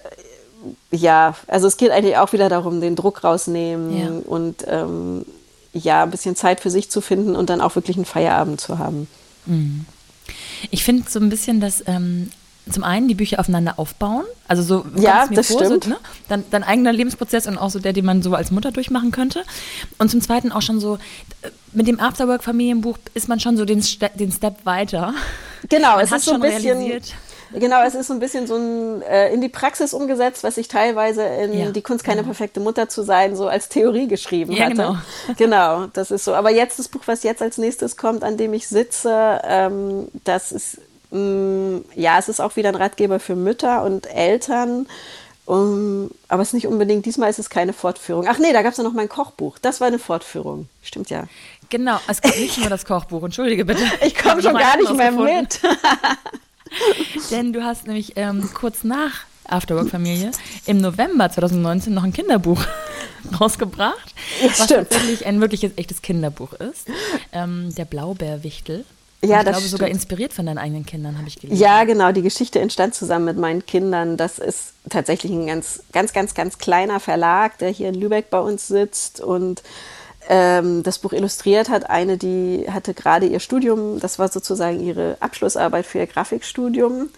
ja, 0.92 1.36
also 1.48 1.68
es 1.68 1.78
geht 1.78 1.92
eigentlich 1.92 2.18
auch 2.18 2.34
wieder 2.34 2.50
darum, 2.50 2.82
den 2.82 2.96
Druck 2.96 3.24
rausnehmen 3.24 3.98
ja. 3.98 4.10
und 4.26 4.66
ähm, 4.68 5.26
ja, 5.74 6.04
ein 6.04 6.12
bisschen 6.12 6.36
Zeit 6.36 6.60
für 6.60 6.70
sich 6.70 6.92
zu 6.92 7.02
finden 7.02 7.36
und 7.36 7.50
dann 7.50 7.62
auch 7.62 7.76
wirklich 7.76 7.98
einen 7.98 8.06
Feierabend 8.06 8.60
zu 8.60 8.78
haben. 8.78 9.08
Mhm. 9.46 9.86
Ich 10.70 10.84
finde 10.84 11.10
so 11.10 11.20
ein 11.20 11.30
bisschen, 11.30 11.62
dass 11.62 11.84
ähm, 11.88 12.32
zum 12.70 12.84
einen 12.84 13.08
die 13.08 13.16
Bücher 13.16 13.40
aufeinander 13.40 13.78
aufbauen, 13.78 14.26
also 14.48 14.62
so 14.62 14.86
ja, 14.96 15.28
das 15.28 15.48
vor, 15.48 15.66
stimmt. 15.66 15.86
So, 15.86 15.90
ne? 15.92 15.98
dann 16.30 16.44
dein 16.52 16.64
eigener 16.64 16.94
Lebensprozess 16.94 17.48
und 17.48 17.58
auch 17.58 17.70
so 17.70 17.80
der, 17.80 17.94
den 17.94 18.06
man 18.06 18.22
so 18.22 18.34
als 18.36 18.52
Mutter 18.52 18.72
durchmachen 18.72 19.12
könnte. 19.12 19.44
Und 19.98 20.12
zum 20.12 20.22
zweiten 20.22 20.52
auch 20.52 20.62
schon 20.62 20.80
so 20.80 21.00
mit 21.74 21.88
dem 21.88 22.00
Afterwork 22.00 22.44
Familienbuch 22.44 22.98
ist 23.14 23.28
man 23.28 23.40
schon 23.40 23.58
so 23.58 23.66
den, 23.66 23.84
den 24.16 24.32
Step 24.32 24.66
weiter. 24.66 25.14
Genau, 25.70 25.92
man 25.96 26.06
es 26.06 26.12
ist 26.12 26.26
so 26.26 26.34
ein 26.34 26.42
bisschen 26.42 26.78
realisiert. 26.78 27.14
Genau, 27.54 27.84
es 27.84 27.96
ist 27.96 28.08
so 28.08 28.14
ein 28.14 28.20
bisschen 28.20 28.48
so 28.48 28.56
ein, 28.56 29.02
äh, 29.02 29.34
in 29.34 29.42
die 29.42 29.50
Praxis 29.50 29.94
umgesetzt, 29.94 30.44
was 30.44 30.58
ich 30.58 30.68
teilweise 30.68 31.24
in 31.24 31.54
ja, 31.54 31.72
Die 31.72 31.82
Kunst, 31.82 32.04
keine 32.04 32.22
genau. 32.22 32.30
perfekte 32.30 32.60
Mutter 32.60 32.88
zu 32.88 33.04
sein, 33.04 33.36
so 33.36 33.48
als 33.48 33.68
Theorie 33.68 34.08
geschrieben 34.08 34.54
ja, 34.54 34.66
hatte. 34.66 34.76
Genau. 34.76 34.96
genau, 35.38 35.88
das 35.88 36.12
ist 36.12 36.24
so. 36.24 36.34
Aber 36.34 36.52
jetzt 36.52 36.80
das 36.80 36.88
Buch, 36.88 37.02
was 37.08 37.24
jetzt 37.24 37.42
als 37.42 37.58
nächstes 37.58 37.98
kommt, 37.98 38.24
an 38.24 38.38
dem 38.38 38.54
ich 38.54 38.68
sitze, 38.68 39.42
ähm, 39.44 40.08
das 40.24 40.52
ist 40.52 40.78
ja, 41.12 42.18
es 42.20 42.30
ist 42.30 42.40
auch 42.40 42.56
wieder 42.56 42.70
ein 42.70 42.76
Ratgeber 42.76 43.20
für 43.20 43.36
Mütter 43.36 43.84
und 43.84 44.06
Eltern. 44.08 44.88
Um, 45.46 46.12
aber 46.30 46.44
es 46.44 46.50
ist 46.50 46.54
nicht 46.54 46.68
unbedingt, 46.68 47.06
diesmal 47.06 47.30
ist 47.30 47.40
es 47.40 47.50
keine 47.50 47.74
Fortführung. 47.74 48.26
Ach 48.30 48.38
nee, 48.38 48.54
da 48.54 48.62
gab 48.62 48.72
es 48.72 48.78
ja 48.78 48.84
noch 48.84 48.94
mein 48.94 49.10
Kochbuch. 49.10 49.58
Das 49.60 49.82
war 49.82 49.88
eine 49.88 50.00
Fortführung. 50.00 50.70
Stimmt 50.82 51.10
ja. 51.10 51.26
Genau, 51.70 52.00
es 52.08 52.22
gibt 52.22 52.40
nicht 52.40 52.58
nur 52.60 52.70
das 52.70 52.86
Kochbuch. 52.86 53.24
Entschuldige 53.24 53.66
bitte. 53.66 53.84
Ich 54.06 54.16
komme 54.16 54.42
schon 54.42 54.54
gar 54.54 54.78
nicht 54.78 54.94
mehr 54.94 55.12
mit. 55.12 55.60
Denn 57.32 57.52
du 57.54 57.64
hast 57.64 57.88
nämlich 57.88 58.14
ähm, 58.16 58.50
kurz 58.54 58.84
nach 58.84 59.26
Afterwork-Familie 59.46 60.32
im 60.68 60.78
November 60.78 61.30
2019 61.30 61.94
noch 61.94 62.04
ein 62.04 62.14
Kinderbuch 62.14 62.64
rausgebracht, 63.40 64.14
Ja, 64.42 64.48
was 64.50 64.56
stimmt. 64.66 64.90
tatsächlich 64.90 65.26
ein 65.26 65.42
wirkliches, 65.42 65.74
echtes 65.76 66.02
Kinderbuch 66.02 66.54
ist. 66.54 66.88
Ähm, 67.34 67.74
der 67.76 67.86
Blaubeerwichtel. 67.86 68.86
Ja, 69.24 69.40
ich 69.40 69.46
das 69.46 69.58
glaube 69.58 69.68
sogar 69.68 69.88
stimmt. 69.88 70.02
inspiriert 70.02 70.34
von 70.34 70.46
deinen 70.48 70.58
eigenen 70.58 70.86
Kindern, 70.86 71.18
habe 71.18 71.28
ich 71.28 71.40
gelesen. 71.40 71.62
Ja, 71.62 71.84
genau. 71.84 72.12
Die 72.12 72.24
Geschichte 72.24 72.60
entstand 72.60 72.96
zusammen 72.96 73.26
mit 73.26 73.38
meinen 73.38 73.66
Kindern. 73.66 74.18
Das 74.18 74.40
ist 74.40 74.74
tatsächlich 74.90 75.32
ein 75.32 75.46
ganz, 75.46 75.84
ganz, 75.92 76.12
ganz, 76.14 76.34
ganz 76.34 76.58
kleiner 76.58 77.00
Verlag, 77.00 77.58
der 77.60 77.70
hier 77.70 77.90
in 77.90 77.96
Lübeck 77.96 78.32
bei 78.32 78.40
uns 78.40 78.68
sitzt 78.68 79.22
und 79.22 79.62
ähm, 80.28 80.82
das 80.82 81.00
Buch 81.00 81.14
illustriert 81.14 81.70
hat. 81.70 81.90
Eine, 81.90 82.18
die 82.18 82.66
hatte 82.70 82.94
gerade 82.94 83.28
ihr 83.28 83.40
Studium, 83.40 84.00
das 84.00 84.18
war 84.18 84.28
sozusagen 84.28 84.80
ihre 84.80 85.18
Abschlussarbeit 85.20 85.86
für 85.86 86.00
ihr 86.00 86.08
Grafikstudium. 86.08 87.10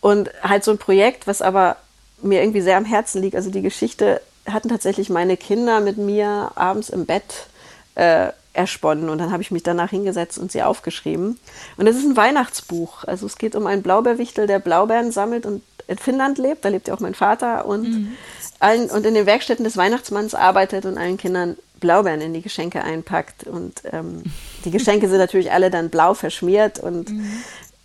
Und 0.00 0.30
halt 0.42 0.64
so 0.64 0.70
ein 0.70 0.78
Projekt, 0.78 1.26
was 1.26 1.42
aber 1.42 1.76
mir 2.22 2.40
irgendwie 2.40 2.62
sehr 2.62 2.76
am 2.76 2.84
Herzen 2.84 3.20
liegt. 3.20 3.36
Also 3.36 3.50
die 3.50 3.62
Geschichte 3.62 4.20
hatten 4.46 4.68
tatsächlich 4.68 5.10
meine 5.10 5.36
Kinder 5.36 5.80
mit 5.80 5.98
mir 5.98 6.52
abends 6.54 6.88
im 6.88 7.04
Bett 7.04 7.46
äh, 7.94 8.28
ersponnen 8.52 9.08
und 9.08 9.18
dann 9.18 9.32
habe 9.32 9.42
ich 9.42 9.50
mich 9.50 9.62
danach 9.62 9.90
hingesetzt 9.90 10.38
und 10.38 10.52
sie 10.52 10.62
aufgeschrieben. 10.62 11.38
Und 11.76 11.86
es 11.86 11.96
ist 11.96 12.04
ein 12.04 12.16
Weihnachtsbuch. 12.16 13.04
Also 13.04 13.26
es 13.26 13.38
geht 13.38 13.54
um 13.54 13.66
einen 13.66 13.82
Blaubeerwichtel, 13.82 14.46
der 14.46 14.58
Blaubeeren 14.58 15.10
sammelt 15.10 15.46
und 15.46 15.62
in 15.88 15.98
Finnland 15.98 16.38
lebt. 16.38 16.64
Da 16.64 16.68
lebt 16.68 16.88
ja 16.88 16.94
auch 16.94 17.00
mein 17.00 17.14
Vater 17.14 17.66
und, 17.66 18.14
allen, 18.58 18.90
und 18.90 19.06
in 19.06 19.14
den 19.14 19.26
Werkstätten 19.26 19.64
des 19.64 19.76
Weihnachtsmanns 19.76 20.34
arbeitet 20.34 20.84
und 20.84 20.98
allen 20.98 21.16
Kindern 21.16 21.56
Blaubeeren 21.80 22.20
in 22.20 22.32
die 22.32 22.42
Geschenke 22.42 22.82
einpackt. 22.82 23.44
Und 23.44 23.82
ähm, 23.90 24.22
die 24.64 24.70
Geschenke 24.70 25.08
sind 25.08 25.18
natürlich 25.18 25.50
alle 25.50 25.70
dann 25.70 25.90
blau 25.90 26.14
verschmiert 26.14 26.78
und 26.78 27.10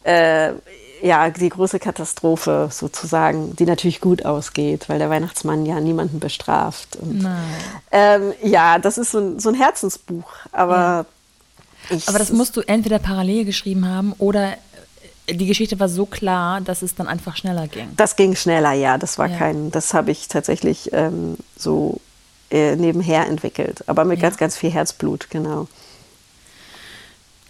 äh, 0.04 0.54
ja, 1.02 1.30
die 1.30 1.50
große 1.50 1.80
Katastrophe 1.80 2.70
sozusagen, 2.72 3.56
die 3.56 3.66
natürlich 3.66 4.02
gut 4.02 4.26
ausgeht, 4.26 4.90
weil 4.90 5.00
der 5.00 5.10
Weihnachtsmann 5.10 5.66
ja 5.66 5.80
niemanden 5.80 6.20
bestraft. 6.20 6.96
Und, 6.96 7.22
Nein. 7.22 7.44
ähm, 7.92 8.34
ja, 8.44 8.80
das 8.80 8.98
ist 8.98 9.12
so 9.12 9.20
ein, 9.20 9.40
so 9.40 9.50
ein 9.50 9.56
Herzensbuch, 9.56 10.26
aber 10.52 11.06
ich, 11.90 12.08
Aber 12.10 12.20
das 12.20 12.32
musst 12.32 12.58
du 12.58 12.62
entweder 12.62 13.00
parallel 13.00 13.46
geschrieben 13.46 13.88
haben 13.88 14.14
oder 14.18 14.54
äh, 15.28 15.36
die 15.36 15.46
Geschichte 15.46 15.80
war 15.80 15.88
so 15.90 16.06
klar, 16.06 16.62
dass 16.62 16.82
es 16.82 16.96
dann 16.96 17.08
einfach 17.08 17.36
schneller 17.38 17.68
ging. 17.68 17.90
das 17.96 18.16
ging 18.16 18.36
schneller, 18.36 18.74
ja, 18.74 18.98
das 18.98 19.18
war 19.18 19.30
Ja. 19.30 19.38
kein, 19.38 19.72
das 19.72 19.94
habe 19.94 20.12
ich 20.12 20.28
tatsächlich 20.28 20.92
ähm, 20.94 21.38
so 21.58 22.02
äh, 22.50 22.76
nebenher 22.76 23.28
entwickelt, 23.28 23.84
aber 23.88 24.04
mit 24.06 24.18
Ja. 24.20 24.24
ganz, 24.24 24.38
ganz 24.38 24.58
viel 24.58 24.72
Herzblut, 24.72 25.30
genau. 25.30 25.68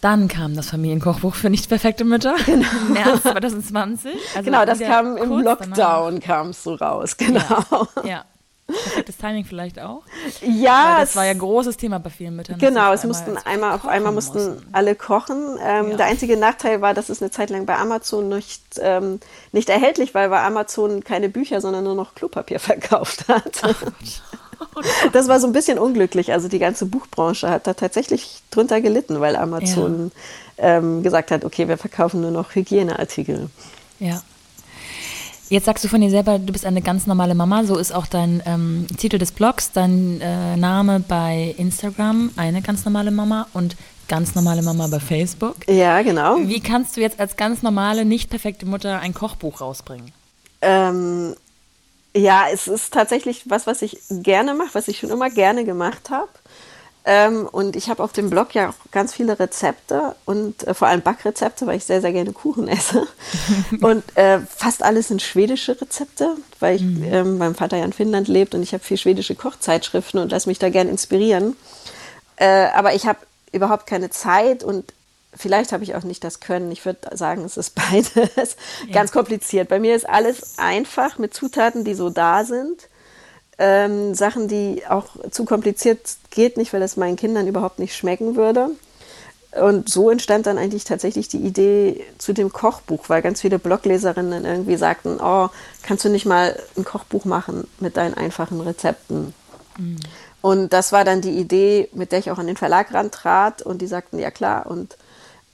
Dann 0.02 0.28
kam 0.28 0.56
das 0.56 0.70
Familienkochbuch 0.70 1.34
für 1.36 1.50
nicht 1.50 1.68
perfekte 1.70 2.04
Mütter 2.06 2.36
im 2.48 2.60
März 2.94 3.24
2020. 3.24 4.12
Also 4.36 4.44
genau, 4.46 4.64
das 4.66 4.80
kam 4.80 5.18
im 5.18 5.40
Lockdown, 5.40 6.20
kam 6.20 6.50
es 6.50 6.64
so 6.64 6.76
raus, 6.76 7.18
genau. 7.18 7.42
Danach. 7.50 8.06
Ja. 8.06 8.26
Perfektes 8.68 9.16
Timing 9.16 9.46
vielleicht 9.46 9.80
auch. 9.80 10.02
Ja, 10.42 10.96
Weil 10.96 11.02
das 11.02 11.10
es- 11.12 11.16
war 11.16 11.24
ja 11.24 11.32
ein 11.32 11.40
großes 11.40 11.78
Thema 11.78 12.00
bei 12.00 12.10
vielen 12.10 12.36
Müttern. 12.36 12.58
Genau, 12.60 12.92
es 12.92 13.00
auf 13.00 13.06
mussten 13.08 13.38
einmal 13.38 13.72
auf 13.74 13.88
einmal 13.88 14.12
mussten 14.12 14.56
mussten. 14.56 14.68
alle 14.74 14.94
kochen. 14.94 15.58
Ähm, 15.66 15.92
Ja. 15.92 15.98
Der 15.98 16.06
einzige 16.08 16.36
Nachteil 16.36 16.82
war, 16.82 16.94
dass 16.94 17.08
es 17.08 17.22
eine 17.22 17.32
Zeit 17.32 17.50
lang 17.50 17.66
bei 17.66 17.78
Amazon 17.78 18.28
nicht, 18.28 18.62
ähm, 18.82 19.22
nicht 19.54 19.70
erhältlich 19.70 20.14
war, 20.14 20.30
weil 20.32 20.40
Amazon 20.40 21.02
keine 21.02 21.30
Bücher, 21.30 21.62
sondern 21.62 21.86
nur 21.86 21.96
noch 21.96 22.14
Klopapier 22.14 22.60
verkauft 22.60 23.30
hat. 23.30 23.62
Das 25.14 25.28
war 25.28 25.40
so 25.40 25.48
ein 25.48 25.54
bisschen 25.54 25.80
unglücklich. 25.80 26.32
Also 26.32 26.48
die 26.48 26.60
ganze 26.60 26.86
Buchbranche 26.86 27.50
hat 27.50 27.68
da 27.68 27.74
tatsächlich 27.74 28.42
drunter 28.52 28.82
gelitten, 28.82 29.20
weil 29.20 29.36
Amazon 29.36 30.12
ähm, 30.58 31.04
gesagt 31.04 31.32
hat, 31.32 31.46
okay, 31.46 31.68
wir 31.68 31.78
verkaufen 31.78 32.22
nur 32.22 32.32
noch 32.32 32.56
Hygieneartikel. 32.56 33.50
Ja. 34.00 34.22
Jetzt 35.50 35.66
sagst 35.66 35.84
du 35.84 35.88
von 35.88 36.02
dir 36.02 36.10
selber, 36.10 36.40
du 36.40 36.52
bist 36.52 36.66
eine 36.66 36.82
ganz 36.82 37.08
normale 37.08 37.34
Mama. 37.34 37.64
So 37.64 37.78
ist 37.78 37.94
auch 37.94 38.06
dein 38.06 38.44
ähm, 38.46 38.86
Titel 38.98 39.18
des 39.18 39.32
Blogs, 39.32 39.72
dein 39.72 40.20
äh, 40.20 40.58
Name 40.58 41.00
bei 41.00 41.56
Instagram, 41.58 42.32
eine 42.36 42.62
ganz 42.62 42.84
normale 42.84 43.12
Mama 43.12 43.48
und 43.54 43.78
ganz 44.10 44.36
normale 44.36 44.62
Mama 44.62 44.88
bei 44.88 45.00
Facebook. 45.00 45.56
Ja, 45.68 46.02
genau. 46.02 46.38
Wie 46.42 46.60
kannst 46.60 46.98
du 46.98 47.02
jetzt 47.02 47.20
als 47.20 47.38
ganz 47.38 47.64
normale, 47.64 48.04
nicht 48.04 48.30
perfekte 48.30 48.66
Mutter 48.66 49.00
ein 49.00 49.14
Kochbuch 49.14 49.62
rausbringen? 49.62 50.12
Ähm, 50.62 51.36
ja, 52.18 52.46
es 52.52 52.68
ist 52.68 52.94
tatsächlich 52.94 53.50
was, 53.50 53.68
was 53.68 53.82
ich 53.82 54.00
gerne 54.10 54.54
mache, 54.54 54.74
was 54.74 54.88
ich 54.88 55.00
schon 55.00 55.10
immer 55.10 55.30
gerne 55.30 55.66
gemacht 55.66 56.10
habe. 56.10 56.30
Ähm, 57.10 57.48
und 57.50 57.78
ich 57.78 57.90
habe 57.90 58.04
auf 58.04 58.12
dem 58.12 58.30
Blog 58.30 58.54
ja 58.54 58.70
auch 58.70 58.92
ganz 58.92 59.14
viele 59.14 59.40
Rezepte 59.40 60.14
und 60.26 60.68
äh, 60.68 60.74
vor 60.74 60.90
allem 60.90 61.02
Backrezepte, 61.02 61.66
weil 61.66 61.78
ich 61.78 61.86
sehr, 61.86 62.02
sehr 62.02 62.12
gerne 62.12 62.34
Kuchen 62.34 62.68
esse. 62.68 63.08
und 63.80 64.04
äh, 64.18 64.40
fast 64.42 64.84
alles 64.84 65.08
sind 65.08 65.22
schwedische 65.22 65.80
Rezepte, 65.80 66.36
weil 66.60 66.76
ich 66.76 66.82
ähm, 66.82 67.38
meinem 67.38 67.56
Vater 67.56 67.78
ja 67.78 67.86
in 67.86 67.94
Finnland 67.94 68.28
lebt 68.28 68.54
und 68.56 68.62
ich 68.62 68.74
habe 68.74 68.84
viel 68.84 68.98
schwedische 68.98 69.36
Kochzeitschriften 69.36 70.20
und 70.20 70.32
lasse 70.32 70.50
mich 70.50 70.60
da 70.60 70.70
gerne 70.70 70.92
inspirieren. 70.92 71.56
Äh, 72.36 72.68
aber 72.76 72.94
ich 72.94 73.08
habe 73.08 73.20
überhaupt 73.54 73.88
keine 73.88 74.10
Zeit 74.10 74.66
und 74.66 74.94
vielleicht 75.38 75.72
habe 75.72 75.84
ich 75.84 75.96
auch 75.96 76.04
nicht 76.04 76.24
das 76.24 76.40
Können. 76.40 76.72
Ich 76.72 76.86
würde 76.86 77.16
sagen, 77.16 77.44
es 77.44 77.58
ist 77.58 77.76
beides 77.92 78.58
ganz 78.92 79.12
kompliziert. 79.12 79.70
Bei 79.70 79.80
mir 79.80 79.96
ist 79.96 80.08
alles 80.08 80.58
einfach 80.58 81.18
mit 81.18 81.34
Zutaten, 81.34 81.84
die 81.84 81.94
so 81.94 82.10
da 82.10 82.44
sind. 82.44 82.90
Ähm, 83.60 84.14
Sachen, 84.14 84.48
die 84.48 84.84
auch 84.88 85.08
zu 85.32 85.46
kompliziert 85.46 86.00
geht 86.30 86.58
nicht, 86.58 86.74
weil 86.74 86.82
es 86.84 86.98
meinen 86.98 87.16
Kindern 87.16 87.48
überhaupt 87.48 87.80
nicht 87.80 87.96
schmecken 87.96 88.36
würde. 88.36 88.70
Und 89.60 89.90
so 89.90 90.12
entstand 90.12 90.46
dann 90.46 90.58
eigentlich 90.58 90.84
tatsächlich 90.84 91.30
die 91.30 91.40
Idee 91.40 92.04
zu 92.18 92.34
dem 92.34 92.52
Kochbuch, 92.52 93.06
weil 93.08 93.22
ganz 93.22 93.42
viele 93.42 93.58
Blogleserinnen 93.58 94.46
irgendwie 94.46 94.76
sagten, 94.76 95.20
oh, 95.22 95.50
kannst 95.84 96.06
du 96.06 96.10
nicht 96.10 96.26
mal 96.26 96.60
ein 96.76 96.84
Kochbuch 96.84 97.26
machen 97.26 97.68
mit 97.80 97.98
deinen 97.98 98.14
einfachen 98.14 98.62
Rezepten? 98.62 99.34
Und 100.42 100.74
das 100.74 100.92
war 100.92 101.04
dann 101.04 101.22
die 101.22 101.38
Idee, 101.38 101.90
mit 101.94 102.12
der 102.12 102.20
ich 102.20 102.30
auch 102.30 102.38
an 102.38 102.48
den 102.48 102.58
Verlag 102.58 102.94
rantrat 102.94 103.62
und 103.62 103.82
die 103.82 103.88
sagten, 103.88 104.20
ja 104.20 104.32
klar. 104.32 104.68
Und 104.68 104.98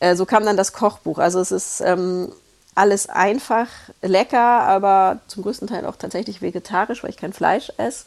äh, 0.04 0.16
so 0.16 0.26
kam 0.26 0.46
dann 0.46 0.58
das 0.58 0.74
Kochbuch. 0.74 1.18
Also 1.18 1.40
es 1.40 1.52
ist 1.52 1.82
ähm, 1.82 2.32
alles 2.76 3.08
einfach, 3.08 3.68
lecker, 4.02 4.40
aber 4.40 5.20
zum 5.28 5.44
größten 5.44 5.68
Teil 5.68 5.86
auch 5.86 5.96
tatsächlich 5.96 6.42
vegetarisch, 6.42 7.04
weil 7.04 7.12
ich 7.12 7.18
kein 7.18 7.34
Fleisch 7.34 7.72
esse. 7.78 8.06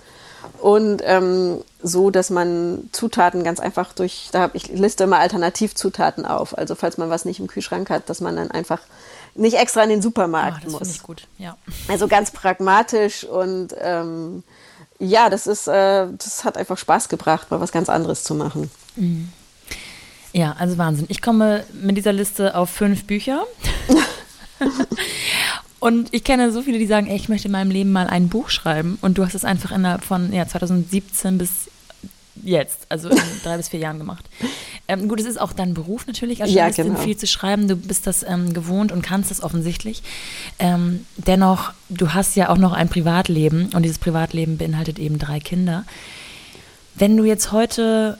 Und 0.61 1.03
ähm, 1.05 1.63
so, 1.83 2.11
dass 2.11 2.31
man 2.31 2.89
Zutaten 2.93 3.43
ganz 3.45 3.59
einfach 3.61 3.93
durch, 3.93 4.29
da 4.33 4.41
habe 4.41 4.57
ich 4.57 4.69
liste 4.69 5.05
immer 5.05 5.19
Alternativzutaten 5.19 6.27
auf. 6.27 6.57
Also 6.57 6.75
falls 6.75 6.99
man 6.99 7.11
was 7.11 7.25
nicht 7.25 7.41
im 7.41 7.47
Kühlschrank 7.47 7.91
hat, 7.91 8.09
dass 8.11 8.21
man 8.21 8.37
dann 8.37 8.51
einfach 8.51 8.81
nicht 9.35 9.57
extra 9.57 9.83
in 9.83 9.91
den 9.91 10.01
Ah, 10.01 10.03
Supermarkt 10.03 10.57
das 10.65 10.73
finde 10.73 10.79
muss. 10.79 10.91
ich 10.91 11.03
gut. 11.03 11.27
Ja. 11.39 11.57
Also 11.89 12.07
ganz 12.09 12.31
pragmatisch 12.31 13.25
und 13.25 13.69
ähm, 13.81 14.43
ja, 14.99 15.31
das 15.31 15.47
ist, 15.47 15.67
äh, 15.69 16.07
das 16.17 16.45
hat 16.45 16.57
einfach 16.57 16.79
Spaß 16.79 17.09
gebracht, 17.09 17.51
mal 17.51 17.61
was 17.61 17.73
ganz 17.73 17.89
anderes 17.89 18.25
zu 18.25 18.35
machen. 18.35 18.71
Ja, 20.37 20.55
also 20.59 20.77
Wahnsinn. 20.77 21.07
Ich 21.09 21.23
komme 21.23 21.65
mit 21.73 21.97
dieser 21.97 22.13
Liste 22.13 22.55
auf 22.55 22.69
fünf 22.69 23.05
Bücher. 23.05 23.45
Und 25.81 26.13
ich 26.13 26.25
kenne 26.25 26.53
so 26.53 26.61
viele, 26.61 26.79
die 26.79 26.87
sagen, 26.87 27.07
ey, 27.07 27.17
ich 27.17 27.31
möchte 27.31 27.49
in 27.49 27.53
meinem 27.53 27.71
Leben 27.71 27.91
mal 27.91 28.07
ein 28.07 28.29
Buch 28.29 28.51
schreiben. 28.51 28.99
Und 29.01 29.17
du 29.17 29.25
hast 29.25 29.35
es 29.35 29.47
einfach 29.47 29.73
innerhalb 29.73 30.05
von 30.05 30.35
ja, 30.35 30.47
2017 30.47 31.39
bis 31.39 31.71
jetzt, 32.43 32.81
also 32.91 33.09
in 33.09 33.17
drei 33.45 33.57
bis 33.57 33.71
vier 33.71 33.81
Jahren 33.81 33.97
gemacht. 33.97 34.27
Ähm, 34.89 35.09
gut, 35.09 35.21
es 35.21 35.27
ist 35.27 35.41
auch 35.41 35.55
dein 35.55 35.73
Beruf 35.73 36.07
natürlich, 36.07 36.43
als 36.43 36.51
Ja, 36.51 36.65
Journalistin 36.65 36.89
genau. 36.89 37.01
viel 37.01 37.17
zu 37.17 37.27
schreiben. 37.27 37.67
Du 37.67 37.77
bist 37.77 38.07
das 38.07 38.23
ähm, 38.23 38.53
gewohnt 38.53 38.93
und 38.93 39.01
kannst 39.01 39.31
das 39.31 39.43
offensichtlich. 39.43 40.03
Ähm, 40.59 41.07
dennoch, 41.17 41.73
du 41.89 42.13
hast 42.13 42.37
ja 42.37 42.51
auch 42.51 42.59
noch 42.59 42.75
ein 42.75 42.91
Privatleben 42.91 43.71
und 43.73 43.85
dieses 43.85 43.99
Privatleben 43.99 44.59
beinhaltet 44.59 44.99
eben 44.99 45.19
drei 45.19 45.41
Kinder. 45.41 45.85
Wenn 46.95 47.17
du 47.17 47.25
jetzt 47.25 47.53
heute 47.53 48.19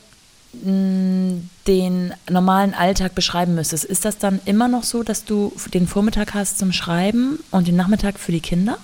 mh, 0.65 1.41
den 1.67 2.15
normalen 2.29 2.75
Alltag 2.75 3.15
beschreiben 3.15 3.55
müsstest, 3.55 3.85
ist 3.85 4.05
das 4.05 4.19
dann 4.19 4.41
immer 4.45 4.69
noch 4.69 4.85
so, 4.85 5.03
dass 5.03 5.25
du 5.25 5.53
den 5.75 5.87
Vormittag 5.87 6.35
hast 6.35 6.59
zum 6.59 6.73
Schreiben 6.73 7.43
und 7.51 7.67
den 7.67 7.77
Nachmittag 7.77 8.19
für 8.19 8.33
die 8.33 8.41
Kinder? 8.41 8.79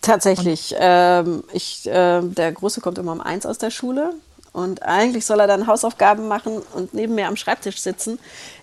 Tatsächlich. 0.00 0.74
Ähm, 0.78 1.44
ich, 1.52 1.86
äh, 1.86 2.20
der 2.22 2.52
Große 2.52 2.80
kommt 2.80 2.98
immer 2.98 3.12
um 3.12 3.20
eins 3.20 3.46
aus 3.46 3.58
der 3.58 3.70
Schule 3.70 4.14
und 4.52 4.82
eigentlich 4.82 5.24
soll 5.26 5.40
er 5.40 5.46
dann 5.46 5.66
Hausaufgaben 5.66 6.26
machen 6.28 6.62
und 6.74 6.94
neben 6.94 7.14
mir 7.14 7.28
am 7.28 7.36
Schreibtisch 7.36 7.78
sitzen. 7.80 8.18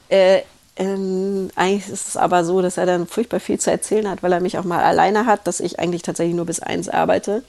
Äh, 0.10 0.41
ähm, 0.78 1.50
eigentlich 1.56 1.89
ist 1.89 2.10
es 2.10 2.18
aber 2.18 2.44
so, 2.44 2.62
dass 2.62 2.78
er 2.78 2.86
dann 2.86 3.08
furchtbar 3.08 3.39
viel 3.39 3.60
zu 3.60 3.72
erzählen 3.72 4.10
hat, 4.10 4.24
weil 4.24 4.34
er 4.34 4.41
mich 4.41 4.58
auch 4.58 4.65
mal 4.65 4.84
alleine 4.84 5.26
hat, 5.26 5.48
dass 5.48 5.62
ich 5.62 5.80
eigentlich 5.80 6.02
tatsächlich 6.02 6.36
nur 6.36 6.46
bis 6.46 6.60
eins 6.60 6.89
arbeite. 6.89 7.44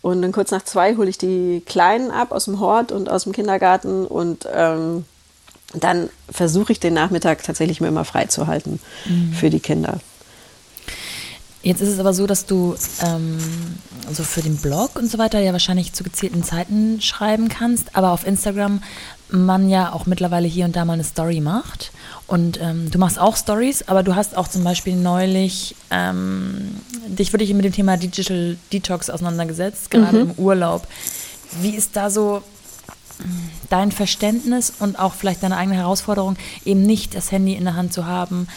Und 0.00 0.22
dann 0.22 0.32
kurz 0.32 0.50
nach 0.50 0.62
zwei 0.62 0.96
hole 0.96 1.10
ich 1.10 1.18
die 1.18 1.62
Kleinen 1.66 2.10
ab 2.10 2.32
aus 2.32 2.46
dem 2.46 2.60
Hort 2.60 2.92
und 2.92 3.10
aus 3.10 3.24
dem 3.24 3.32
Kindergarten 3.32 4.06
und 4.06 4.48
ähm, 4.50 5.04
dann 5.74 6.08
versuche 6.30 6.72
ich 6.72 6.80
den 6.80 6.94
Nachmittag 6.94 7.42
tatsächlich 7.42 7.80
mir 7.80 7.88
immer 7.88 8.04
freizuhalten 8.04 8.80
für 9.34 9.50
die 9.50 9.60
Kinder. 9.60 10.00
Jetzt 11.62 11.82
ist 11.82 11.88
es 11.88 11.98
aber 11.98 12.14
so, 12.14 12.26
dass 12.26 12.46
du 12.46 12.76
ähm, 13.04 13.38
so 14.10 14.22
für 14.22 14.42
den 14.42 14.56
Blog 14.58 14.96
und 14.96 15.10
so 15.10 15.18
weiter 15.18 15.40
ja 15.40 15.52
wahrscheinlich 15.52 15.92
zu 15.92 16.04
gezielten 16.04 16.44
Zeiten 16.44 17.00
schreiben 17.00 17.48
kannst, 17.48 17.96
aber 17.96 18.12
auf 18.12 18.26
Instagram 18.26 18.80
man 19.30 19.68
ja 19.68 19.92
auch 19.92 20.06
mittlerweile 20.06 20.46
hier 20.46 20.64
und 20.64 20.76
da 20.76 20.84
mal 20.84 20.94
eine 20.94 21.04
Story 21.04 21.40
macht. 21.40 21.90
Und 22.26 22.60
ähm, 22.62 22.90
du 22.90 22.98
machst 22.98 23.18
auch 23.18 23.36
Stories, 23.36 23.86
aber 23.86 24.02
du 24.02 24.14
hast 24.14 24.36
auch 24.36 24.48
zum 24.48 24.64
Beispiel 24.64 24.96
neulich 24.96 25.74
ähm, 25.90 26.76
dich 27.06 27.32
wirklich 27.32 27.52
mit 27.52 27.64
dem 27.64 27.72
Thema 27.72 27.96
Digital 27.96 28.56
Detox 28.72 29.10
auseinandergesetzt, 29.10 29.90
gerade 29.90 30.20
im 30.20 30.30
Urlaub. 30.32 30.86
Wie 31.60 31.74
ist 31.74 31.96
da 31.96 32.08
so 32.08 32.42
dein 33.70 33.92
Verständnis 33.92 34.72
und 34.78 34.98
auch 34.98 35.14
vielleicht 35.14 35.42
deine 35.42 35.56
eigene 35.56 35.76
Herausforderung, 35.76 36.36
eben 36.64 36.82
nicht 36.82 37.14
das 37.14 37.32
Handy 37.32 37.54
in 37.54 37.64
der 37.64 37.74
Hand 37.74 37.92
zu 37.92 38.06
haben, 38.06 38.48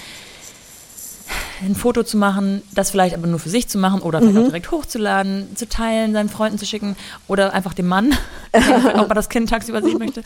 ein 1.62 1.76
Foto 1.76 2.04
zu 2.04 2.18
machen, 2.18 2.62
das 2.74 2.92
vielleicht 2.92 3.16
aber 3.16 3.28
nur 3.28 3.40
für 3.40 3.50
sich 3.50 3.68
zu 3.68 3.78
machen 3.78 4.02
oder 4.02 4.20
vielleicht 4.20 4.36
mhm. 4.36 4.42
auch 4.42 4.48
direkt 4.48 4.72
hochzuladen, 4.72 5.56
zu 5.56 5.70
teilen, 5.70 6.14
seinen 6.14 6.30
Freunden 6.30 6.58
zu 6.58 6.66
schicken 6.66 6.96
oder 7.28 7.54
einfach 7.54 7.74
dem 7.74 7.88
Mann, 7.88 8.14
ob 8.54 9.10
er 9.10 9.16
das 9.16 9.30
Kind 9.30 9.50
tagsüber 9.50 9.82
sehen 9.82 10.00
möchte. 10.00 10.24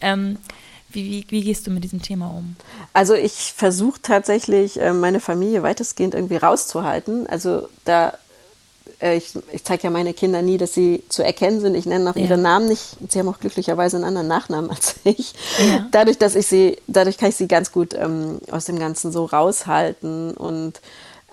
Ähm, 0.00 0.38
wie, 0.90 1.04
wie, 1.04 1.26
wie, 1.28 1.44
gehst 1.44 1.66
du 1.66 1.70
mit 1.70 1.84
diesem 1.84 2.00
Thema 2.00 2.28
um? 2.28 2.56
Also 2.94 3.14
ich 3.14 3.52
versuche 3.54 4.00
tatsächlich, 4.00 4.80
äh, 4.80 4.94
meine 4.94 5.20
Familie 5.20 5.62
weitestgehend 5.62 6.14
irgendwie 6.14 6.36
rauszuhalten. 6.36 7.26
Also 7.26 7.68
da 7.84 8.14
äh, 9.00 9.16
ich, 9.16 9.32
ich 9.52 9.64
zeige 9.64 9.84
ja 9.84 9.90
meine 9.90 10.14
Kinder 10.14 10.42
nie, 10.42 10.58
dass 10.58 10.74
sie 10.74 11.02
zu 11.08 11.22
erkennen 11.22 11.60
sind. 11.60 11.74
Ich 11.74 11.86
nenne 11.86 12.10
auch 12.10 12.16
ja. 12.16 12.22
ihre 12.22 12.38
Namen 12.38 12.68
nicht. 12.68 12.96
Sie 13.08 13.18
haben 13.18 13.28
auch 13.28 13.40
glücklicherweise 13.40 13.96
einen 13.96 14.04
anderen 14.04 14.28
Nachnamen 14.28 14.70
als 14.70 14.96
ich. 15.04 15.34
Ja. 15.58 15.86
Dadurch, 15.90 16.18
dass 16.18 16.34
ich 16.34 16.46
sie, 16.46 16.78
dadurch 16.86 17.18
kann 17.18 17.30
ich 17.30 17.36
sie 17.36 17.48
ganz 17.48 17.72
gut 17.72 17.94
ähm, 17.94 18.40
aus 18.50 18.64
dem 18.64 18.78
Ganzen 18.78 19.12
so 19.12 19.24
raushalten. 19.24 20.32
Und 20.32 20.80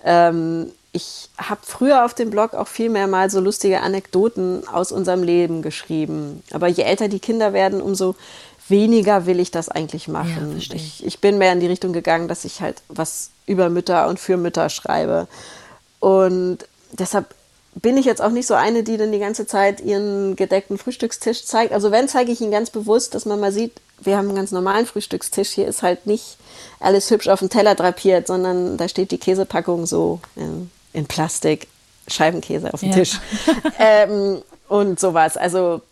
ähm, 0.04 0.70
ich 0.92 1.28
habe 1.38 1.60
früher 1.62 2.04
auf 2.04 2.14
dem 2.14 2.30
Blog 2.30 2.54
auch 2.54 2.68
viel 2.68 2.88
mehr 2.88 3.06
mal 3.06 3.30
so 3.30 3.40
lustige 3.40 3.80
Anekdoten 3.80 4.66
aus 4.68 4.92
unserem 4.92 5.22
Leben 5.22 5.62
geschrieben. 5.62 6.42
Aber 6.52 6.68
je 6.68 6.84
älter 6.84 7.08
die 7.08 7.20
Kinder 7.20 7.52
werden, 7.52 7.80
umso 7.80 8.14
weniger 8.68 9.26
will 9.26 9.38
ich 9.38 9.50
das 9.50 9.68
eigentlich 9.68 10.08
machen. 10.08 10.58
Ja, 10.58 10.74
ich, 10.74 11.04
ich 11.04 11.20
bin 11.20 11.38
mehr 11.38 11.52
in 11.52 11.60
die 11.60 11.66
Richtung 11.66 11.92
gegangen, 11.92 12.28
dass 12.28 12.44
ich 12.44 12.60
halt 12.60 12.82
was 12.88 13.30
über 13.46 13.70
Mütter 13.70 14.08
und 14.08 14.18
für 14.18 14.36
Mütter 14.36 14.68
schreibe. 14.70 15.28
Und 16.00 16.58
deshalb 16.92 17.26
bin 17.82 17.98
ich 17.98 18.06
jetzt 18.06 18.22
auch 18.22 18.30
nicht 18.30 18.46
so 18.46 18.54
eine, 18.54 18.82
die 18.82 18.96
dann 18.96 19.12
die 19.12 19.18
ganze 19.18 19.46
Zeit 19.46 19.80
ihren 19.80 20.34
gedeckten 20.34 20.78
Frühstückstisch 20.78 21.44
zeigt. 21.44 21.72
Also 21.72 21.90
wenn, 21.90 22.08
zeige 22.08 22.32
ich 22.32 22.40
ihn 22.40 22.50
ganz 22.50 22.70
bewusst, 22.70 23.14
dass 23.14 23.26
man 23.26 23.38
mal 23.38 23.52
sieht, 23.52 23.72
wir 24.00 24.16
haben 24.16 24.28
einen 24.28 24.36
ganz 24.36 24.50
normalen 24.50 24.86
Frühstückstisch. 24.86 25.50
Hier 25.50 25.68
ist 25.68 25.82
halt 25.82 26.06
nicht 26.06 26.38
alles 26.80 27.10
hübsch 27.10 27.28
auf 27.28 27.40
dem 27.40 27.50
Teller 27.50 27.74
drapiert, 27.74 28.26
sondern 28.28 28.78
da 28.78 28.88
steht 28.88 29.10
die 29.10 29.18
Käsepackung 29.18 29.84
so 29.84 30.20
in, 30.36 30.70
in 30.94 31.06
Plastik, 31.06 31.68
Scheibenkäse 32.08 32.72
auf 32.72 32.80
dem 32.80 32.90
ja. 32.90 32.94
Tisch. 32.96 33.20
ähm, 33.78 34.42
und 34.68 34.98
sowas. 34.98 35.36
Also 35.36 35.82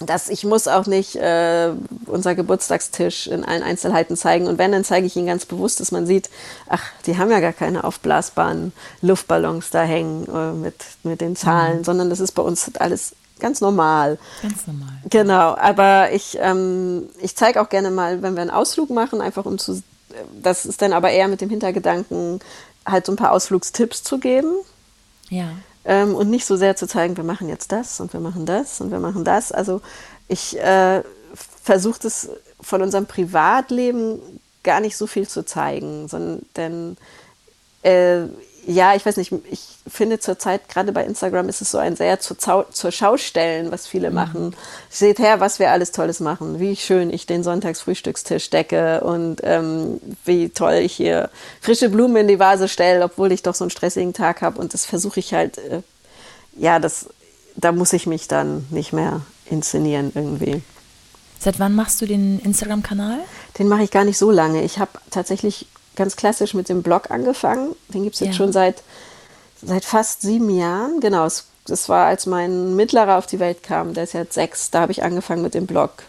dass 0.00 0.28
ich 0.28 0.44
muss 0.44 0.68
auch 0.68 0.86
nicht 0.86 1.16
äh, 1.16 1.72
unser 2.06 2.34
Geburtstagstisch 2.34 3.26
in 3.26 3.44
allen 3.44 3.62
Einzelheiten 3.62 4.16
zeigen. 4.16 4.46
Und 4.46 4.58
wenn, 4.58 4.72
dann 4.72 4.84
zeige 4.84 5.06
ich 5.06 5.16
ihn 5.16 5.26
ganz 5.26 5.46
bewusst, 5.46 5.80
dass 5.80 5.92
man 5.92 6.06
sieht, 6.06 6.30
ach, 6.68 6.82
die 7.06 7.18
haben 7.18 7.30
ja 7.30 7.40
gar 7.40 7.52
keine 7.52 7.84
aufblasbaren 7.84 8.72
Luftballons 9.02 9.70
da 9.70 9.82
hängen 9.82 10.26
äh, 10.32 10.52
mit, 10.52 10.76
mit 11.02 11.20
den 11.20 11.36
Zahlen, 11.36 11.78
mhm. 11.78 11.84
sondern 11.84 12.10
das 12.10 12.20
ist 12.20 12.32
bei 12.32 12.42
uns 12.42 12.70
alles 12.76 13.14
ganz 13.40 13.60
normal. 13.60 14.18
Ganz 14.42 14.66
normal. 14.66 14.88
Genau, 15.10 15.56
aber 15.56 16.12
ich, 16.12 16.38
ähm, 16.40 17.08
ich 17.20 17.36
zeige 17.36 17.60
auch 17.60 17.68
gerne 17.68 17.90
mal, 17.90 18.22
wenn 18.22 18.34
wir 18.34 18.42
einen 18.42 18.50
Ausflug 18.50 18.90
machen, 18.90 19.20
einfach 19.20 19.46
um 19.46 19.58
zu, 19.58 19.82
das 20.40 20.66
ist 20.66 20.82
dann 20.82 20.92
aber 20.92 21.10
eher 21.10 21.28
mit 21.28 21.40
dem 21.40 21.50
Hintergedanken, 21.50 22.40
halt 22.86 23.06
so 23.06 23.12
ein 23.12 23.16
paar 23.16 23.32
Ausflugstipps 23.32 24.02
zu 24.02 24.18
geben. 24.18 24.52
Ja 25.28 25.50
ähm, 25.88 26.14
und 26.14 26.28
nicht 26.28 26.44
so 26.44 26.56
sehr 26.56 26.76
zu 26.76 26.86
zeigen, 26.86 27.16
wir 27.16 27.24
machen 27.24 27.48
jetzt 27.48 27.72
das 27.72 27.98
und 27.98 28.12
wir 28.12 28.20
machen 28.20 28.44
das 28.44 28.80
und 28.80 28.90
wir 28.90 29.00
machen 29.00 29.24
das. 29.24 29.50
Also 29.50 29.80
ich 30.28 30.56
äh, 30.60 31.02
versuche 31.64 31.98
das 32.02 32.28
von 32.60 32.82
unserem 32.82 33.06
Privatleben 33.06 34.20
gar 34.62 34.80
nicht 34.80 34.98
so 34.98 35.06
viel 35.06 35.26
zu 35.26 35.44
zeigen, 35.46 36.06
sondern 36.06 36.42
denn 36.56 36.96
äh, 37.82 38.28
ja, 38.68 38.94
ich 38.94 39.06
weiß 39.06 39.16
nicht, 39.16 39.32
ich 39.50 39.62
finde 39.86 40.18
zurzeit 40.18 40.68
gerade 40.68 40.92
bei 40.92 41.02
Instagram 41.02 41.48
ist 41.48 41.62
es 41.62 41.70
so 41.70 41.78
ein 41.78 41.96
sehr 41.96 42.20
zur, 42.20 42.66
zur 42.70 42.92
Schaustellen, 42.92 43.72
was 43.72 43.86
viele 43.86 44.10
mhm. 44.10 44.14
machen. 44.14 44.56
Seht 44.90 45.18
her, 45.18 45.40
was 45.40 45.58
wir 45.58 45.70
alles 45.70 45.90
Tolles 45.90 46.20
machen, 46.20 46.60
wie 46.60 46.76
schön 46.76 47.10
ich 47.10 47.24
den 47.24 47.42
Sonntagsfrühstückstisch 47.42 48.50
decke 48.50 49.00
und 49.00 49.40
ähm, 49.42 50.02
wie 50.26 50.50
toll 50.50 50.74
ich 50.74 50.92
hier 50.92 51.30
frische 51.62 51.88
Blumen 51.88 52.16
in 52.16 52.28
die 52.28 52.38
Vase 52.38 52.68
stelle, 52.68 53.02
obwohl 53.02 53.32
ich 53.32 53.42
doch 53.42 53.54
so 53.54 53.64
einen 53.64 53.70
stressigen 53.70 54.12
Tag 54.12 54.42
habe. 54.42 54.60
Und 54.60 54.74
das 54.74 54.84
versuche 54.84 55.20
ich 55.20 55.32
halt, 55.32 55.56
äh, 55.56 55.80
ja, 56.54 56.78
das, 56.78 57.08
da 57.56 57.72
muss 57.72 57.94
ich 57.94 58.06
mich 58.06 58.28
dann 58.28 58.66
nicht 58.68 58.92
mehr 58.92 59.22
inszenieren 59.46 60.12
irgendwie. 60.14 60.62
Seit 61.38 61.58
wann 61.58 61.74
machst 61.74 62.02
du 62.02 62.06
den 62.06 62.38
Instagram-Kanal? 62.40 63.20
Den 63.58 63.68
mache 63.68 63.84
ich 63.84 63.90
gar 63.90 64.04
nicht 64.04 64.18
so 64.18 64.30
lange. 64.30 64.62
Ich 64.62 64.78
habe 64.78 64.90
tatsächlich 65.10 65.68
ganz 65.98 66.16
klassisch 66.16 66.54
mit 66.54 66.70
dem 66.70 66.82
Blog 66.82 67.10
angefangen. 67.10 67.74
Den 67.88 68.04
gibt 68.04 68.14
es 68.14 68.20
jetzt 68.20 68.30
ja. 68.30 68.36
schon 68.36 68.52
seit, 68.52 68.82
seit 69.62 69.84
fast 69.84 70.22
sieben 70.22 70.48
Jahren. 70.48 71.00
Genau, 71.00 71.28
das 71.66 71.88
war, 71.90 72.06
als 72.06 72.24
mein 72.24 72.74
Mittlerer 72.76 73.18
auf 73.18 73.26
die 73.26 73.38
Welt 73.38 73.62
kam. 73.62 73.92
Der 73.92 74.04
ist 74.04 74.14
jetzt 74.14 74.32
sechs. 74.32 74.70
Da 74.70 74.80
habe 74.80 74.92
ich 74.92 75.02
angefangen 75.02 75.42
mit 75.42 75.52
dem 75.52 75.66
Blog. 75.66 76.04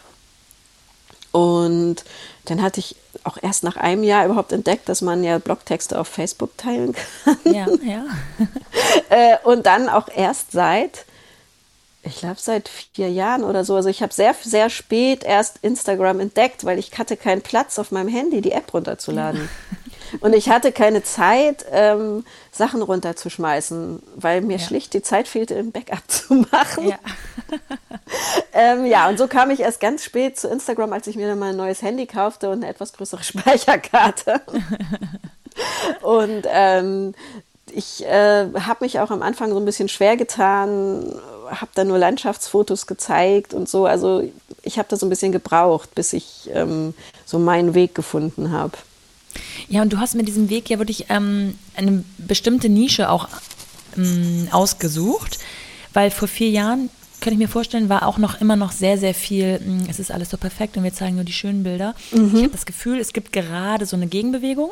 Und 1.31 1.97
dann 2.45 2.61
hatte 2.61 2.79
ich 2.79 2.95
auch 3.23 3.37
erst 3.41 3.63
nach 3.63 3.75
einem 3.75 4.03
Jahr 4.03 4.25
überhaupt 4.25 4.51
entdeckt, 4.51 4.89
dass 4.89 5.01
man 5.01 5.23
ja 5.23 5.37
Blogtexte 5.37 5.99
auf 5.99 6.07
Facebook 6.07 6.57
teilen 6.57 6.93
kann. 6.93 7.37
Ja, 7.43 7.67
ja. 7.83 8.05
Äh, 9.09 9.37
und 9.43 9.65
dann 9.65 9.89
auch 9.89 10.07
erst 10.07 10.51
seit 10.51 11.05
ich 12.03 12.19
glaube, 12.19 12.37
seit 12.37 12.69
vier 12.69 13.09
Jahren 13.09 13.43
oder 13.43 13.63
so. 13.65 13.75
Also 13.75 13.89
ich 13.89 14.01
habe 14.01 14.13
sehr, 14.13 14.33
sehr 14.41 14.69
spät 14.69 15.23
erst 15.23 15.57
Instagram 15.61 16.19
entdeckt, 16.19 16.63
weil 16.65 16.79
ich 16.79 16.97
hatte 16.97 17.17
keinen 17.17 17.41
Platz 17.41 17.77
auf 17.77 17.91
meinem 17.91 18.07
Handy, 18.07 18.41
die 18.41 18.53
App 18.53 18.73
runterzuladen. 18.73 19.49
Und 20.21 20.33
ich 20.33 20.49
hatte 20.49 20.71
keine 20.71 21.03
Zeit, 21.03 21.65
ähm, 21.71 22.25
Sachen 22.51 22.81
runterzuschmeißen, 22.81 24.01
weil 24.15 24.41
mir 24.41 24.57
ja. 24.57 24.63
schlicht 24.65 24.93
die 24.93 25.01
Zeit 25.01 25.27
fehlte, 25.27 25.55
ein 25.55 25.71
Backup 25.71 26.03
zu 26.07 26.33
machen. 26.51 26.87
Ja. 26.87 26.97
ähm, 28.53 28.85
ja, 28.85 29.07
und 29.09 29.17
so 29.17 29.27
kam 29.27 29.51
ich 29.51 29.59
erst 29.59 29.79
ganz 29.79 30.03
spät 30.03 30.39
zu 30.39 30.47
Instagram, 30.47 30.93
als 30.93 31.07
ich 31.07 31.15
mir 31.15 31.27
dann 31.27 31.39
mal 31.39 31.51
ein 31.51 31.57
neues 31.57 31.81
Handy 31.81 32.07
kaufte 32.07 32.49
und 32.49 32.63
eine 32.63 32.69
etwas 32.69 32.93
größere 32.93 33.23
Speicherkarte. 33.23 34.41
und 36.01 36.43
ähm, 36.47 37.13
ich 37.71 38.03
äh, 38.05 38.47
habe 38.51 38.83
mich 38.83 38.99
auch 38.99 39.11
am 39.11 39.21
Anfang 39.21 39.51
so 39.51 39.57
ein 39.57 39.65
bisschen 39.65 39.89
schwer 39.89 40.17
getan, 40.17 41.19
habe 41.49 41.71
da 41.75 41.83
nur 41.83 41.97
Landschaftsfotos 41.97 42.87
gezeigt 42.87 43.53
und 43.53 43.67
so. 43.69 43.85
Also 43.85 44.23
ich 44.63 44.77
habe 44.77 44.87
da 44.89 44.95
so 44.95 45.05
ein 45.05 45.09
bisschen 45.09 45.31
gebraucht, 45.31 45.95
bis 45.95 46.13
ich 46.13 46.49
ähm, 46.53 46.93
so 47.25 47.39
meinen 47.39 47.73
Weg 47.73 47.95
gefunden 47.95 48.51
habe. 48.51 48.77
Ja, 49.67 49.81
und 49.81 49.93
du 49.93 49.97
hast 49.97 50.15
mit 50.15 50.27
diesem 50.27 50.49
Weg 50.49 50.69
ja 50.69 50.79
wirklich 50.79 51.05
ähm, 51.09 51.57
eine 51.75 52.03
bestimmte 52.17 52.69
Nische 52.69 53.09
auch 53.09 53.27
ähm, 53.97 54.47
ausgesucht, 54.51 55.39
weil 55.93 56.11
vor 56.11 56.27
vier 56.27 56.49
Jahren 56.49 56.89
könnte 57.21 57.33
ich 57.33 57.39
mir 57.39 57.49
vorstellen, 57.49 57.89
war 57.89 58.07
auch 58.07 58.17
noch 58.17 58.39
immer 58.39 58.55
noch 58.55 58.71
sehr, 58.71 58.97
sehr 58.97 59.13
viel, 59.13 59.59
hm, 59.59 59.87
es 59.89 59.99
ist 59.99 60.11
alles 60.11 60.29
so 60.29 60.37
perfekt 60.37 60.77
und 60.77 60.83
wir 60.83 60.93
zeigen 60.93 61.15
nur 61.15 61.25
die 61.25 61.33
schönen 61.33 61.63
Bilder. 61.63 61.93
Mhm. 62.11 62.31
Ich 62.35 62.43
habe 62.43 62.53
das 62.53 62.65
Gefühl, 62.65 62.99
es 62.99 63.13
gibt 63.13 63.33
gerade 63.33 63.85
so 63.85 63.95
eine 63.95 64.07
Gegenbewegung. 64.07 64.71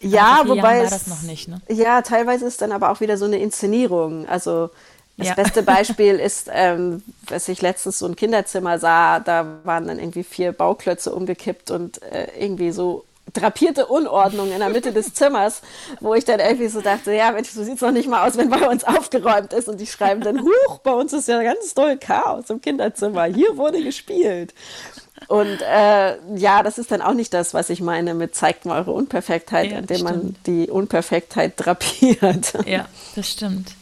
Ja, 0.00 0.42
wobei 0.46 0.80
es, 0.80 0.90
das 0.90 1.06
noch 1.06 1.22
nicht, 1.22 1.48
ne? 1.48 1.60
Ja, 1.68 2.02
teilweise 2.02 2.46
ist 2.46 2.60
dann 2.60 2.70
aber 2.70 2.90
auch 2.90 3.00
wieder 3.00 3.16
so 3.16 3.24
eine 3.24 3.38
Inszenierung. 3.38 4.28
Also 4.28 4.70
das 5.16 5.28
ja. 5.28 5.34
beste 5.34 5.62
Beispiel 5.64 6.16
ist, 6.16 6.50
ähm, 6.52 7.02
was 7.28 7.48
ich 7.48 7.62
letztens 7.62 7.98
so 7.98 8.06
ein 8.06 8.16
Kinderzimmer 8.16 8.78
sah, 8.78 9.20
da 9.20 9.58
waren 9.64 9.86
dann 9.86 9.98
irgendwie 9.98 10.24
vier 10.24 10.52
Bauklötze 10.52 11.14
umgekippt 11.14 11.70
und 11.70 12.02
äh, 12.02 12.28
irgendwie 12.38 12.70
so 12.70 13.04
drapierte 13.32 13.86
Unordnung 13.86 14.52
in 14.52 14.58
der 14.58 14.68
Mitte 14.68 14.92
des 14.92 15.12
Zimmers, 15.14 15.62
wo 16.00 16.14
ich 16.14 16.24
dann 16.24 16.40
irgendwie 16.40 16.68
so 16.68 16.80
dachte, 16.80 17.12
ja, 17.12 17.32
Mensch, 17.32 17.50
so 17.50 17.64
sieht 17.64 17.76
es 17.76 17.80
noch 17.80 17.90
nicht 17.90 18.08
mal 18.08 18.26
aus, 18.26 18.36
wenn 18.36 18.50
bei 18.50 18.68
uns 18.68 18.84
aufgeräumt 18.84 19.52
ist. 19.52 19.68
Und 19.68 19.80
die 19.80 19.86
schreiben 19.86 20.20
dann, 20.20 20.40
huch, 20.40 20.78
bei 20.78 20.92
uns 20.92 21.12
ist 21.12 21.28
ja 21.28 21.42
ganz 21.42 21.74
doll 21.74 21.96
Chaos 21.96 22.50
im 22.50 22.60
Kinderzimmer. 22.60 23.24
Hier 23.24 23.56
wurde 23.56 23.82
gespielt. 23.82 24.54
Und 25.28 25.60
äh, 25.62 26.16
ja, 26.36 26.62
das 26.62 26.78
ist 26.78 26.92
dann 26.92 27.02
auch 27.02 27.14
nicht 27.14 27.32
das, 27.34 27.54
was 27.54 27.70
ich 27.70 27.80
meine 27.80 28.14
mit 28.14 28.34
zeigt 28.34 28.64
mal 28.64 28.78
eure 28.78 28.92
Unperfektheit, 28.92 29.72
ja, 29.72 29.78
indem 29.78 30.02
man 30.02 30.36
die 30.46 30.68
Unperfektheit 30.68 31.54
drapiert. 31.56 32.52
Ja, 32.66 32.86
das 33.14 33.30
stimmt. 33.30 33.72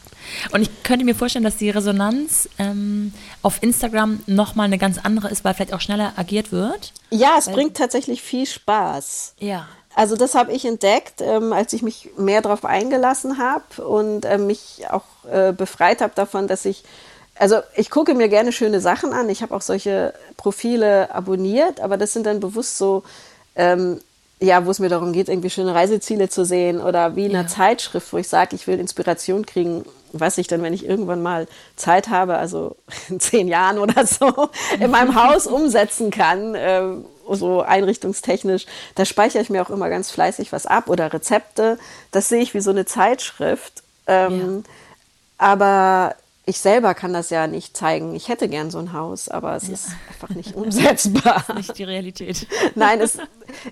Und 0.51 0.61
ich 0.61 0.69
könnte 0.83 1.05
mir 1.05 1.15
vorstellen, 1.15 1.43
dass 1.43 1.57
die 1.57 1.69
Resonanz 1.69 2.49
ähm, 2.59 3.13
auf 3.41 3.61
Instagram 3.61 4.21
nochmal 4.27 4.65
eine 4.65 4.77
ganz 4.77 4.97
andere 4.97 5.29
ist, 5.29 5.43
weil 5.43 5.53
vielleicht 5.53 5.73
auch 5.73 5.81
schneller 5.81 6.13
agiert 6.15 6.51
wird. 6.51 6.93
Ja, 7.09 7.35
es 7.37 7.45
bringt 7.45 7.77
tatsächlich 7.77 8.21
viel 8.21 8.45
Spaß. 8.45 9.35
Ja. 9.39 9.67
Also 9.95 10.17
das 10.17 10.35
habe 10.35 10.51
ich 10.51 10.65
entdeckt, 10.65 11.21
ähm, 11.21 11.53
als 11.53 11.71
ich 11.71 11.81
mich 11.81 12.09
mehr 12.17 12.41
darauf 12.41 12.65
eingelassen 12.65 13.37
habe 13.37 13.87
und 13.87 14.25
äh, 14.25 14.37
mich 14.37 14.83
auch 14.89 15.05
äh, 15.31 15.53
befreit 15.53 16.01
habe 16.01 16.13
davon, 16.15 16.47
dass 16.47 16.65
ich 16.65 16.83
also 17.37 17.57
ich 17.75 17.89
gucke 17.89 18.13
mir 18.13 18.29
gerne 18.29 18.51
schöne 18.51 18.79
Sachen 18.79 19.13
an. 19.13 19.29
Ich 19.29 19.41
habe 19.41 19.53
auch 19.53 19.61
solche 19.61 20.13
Profile 20.37 21.13
abonniert, 21.13 21.81
aber 21.81 21.97
das 21.97 22.13
sind 22.13 22.25
dann 22.25 22.39
bewusst 22.39 22.77
so, 22.77 23.03
ähm, 23.55 23.99
ja, 24.39 24.65
wo 24.65 24.71
es 24.71 24.79
mir 24.79 24.89
darum 24.89 25.13
geht, 25.13 25.29
irgendwie 25.29 25.49
schöne 25.49 25.75
Reiseziele 25.75 26.29
zu 26.29 26.45
sehen 26.45 26.81
oder 26.81 27.15
wie 27.15 27.25
in 27.25 27.31
einer 27.31 27.47
ja. 27.47 27.47
Zeitschrift, 27.47 28.11
wo 28.13 28.17
ich 28.17 28.27
sage, 28.27 28.55
ich 28.55 28.67
will 28.67 28.79
Inspiration 28.79 29.45
kriegen, 29.45 29.85
was 30.19 30.37
ich 30.37 30.47
dann, 30.47 30.61
wenn 30.63 30.73
ich 30.73 30.85
irgendwann 30.85 31.21
mal 31.21 31.47
Zeit 31.75 32.09
habe, 32.09 32.37
also 32.37 32.75
in 33.09 33.19
zehn 33.19 33.47
Jahren 33.47 33.79
oder 33.79 34.05
so, 34.05 34.49
in 34.79 34.91
meinem 34.91 35.15
Haus 35.15 35.47
umsetzen 35.47 36.11
kann, 36.11 36.55
äh, 36.55 36.83
so 37.29 37.61
einrichtungstechnisch. 37.61 38.65
Da 38.95 39.05
speichere 39.05 39.41
ich 39.41 39.49
mir 39.49 39.61
auch 39.61 39.69
immer 39.69 39.89
ganz 39.89 40.11
fleißig 40.11 40.51
was 40.51 40.65
ab 40.65 40.89
oder 40.89 41.11
Rezepte. 41.11 41.79
Das 42.11 42.29
sehe 42.29 42.41
ich 42.41 42.53
wie 42.53 42.61
so 42.61 42.71
eine 42.71 42.85
Zeitschrift. 42.85 43.83
Ähm, 44.07 44.63
ja. 44.63 44.71
Aber 45.37 46.15
ich 46.45 46.59
selber 46.59 46.93
kann 46.93 47.11
das 47.11 47.31
ja 47.31 47.47
nicht 47.47 47.75
zeigen. 47.75 48.15
Ich 48.15 48.29
hätte 48.29 48.47
gern 48.47 48.69
so 48.69 48.77
ein 48.77 48.93
Haus, 48.93 49.29
aber 49.29 49.55
es 49.55 49.67
ja. 49.67 49.73
ist 49.73 49.89
einfach 50.09 50.29
nicht 50.35 50.55
umsetzbar. 50.55 51.43
Das 51.47 51.49
ist 51.49 51.55
nicht 51.55 51.77
die 51.77 51.83
Realität. 51.83 52.47
Nein, 52.75 53.01
es, 53.01 53.17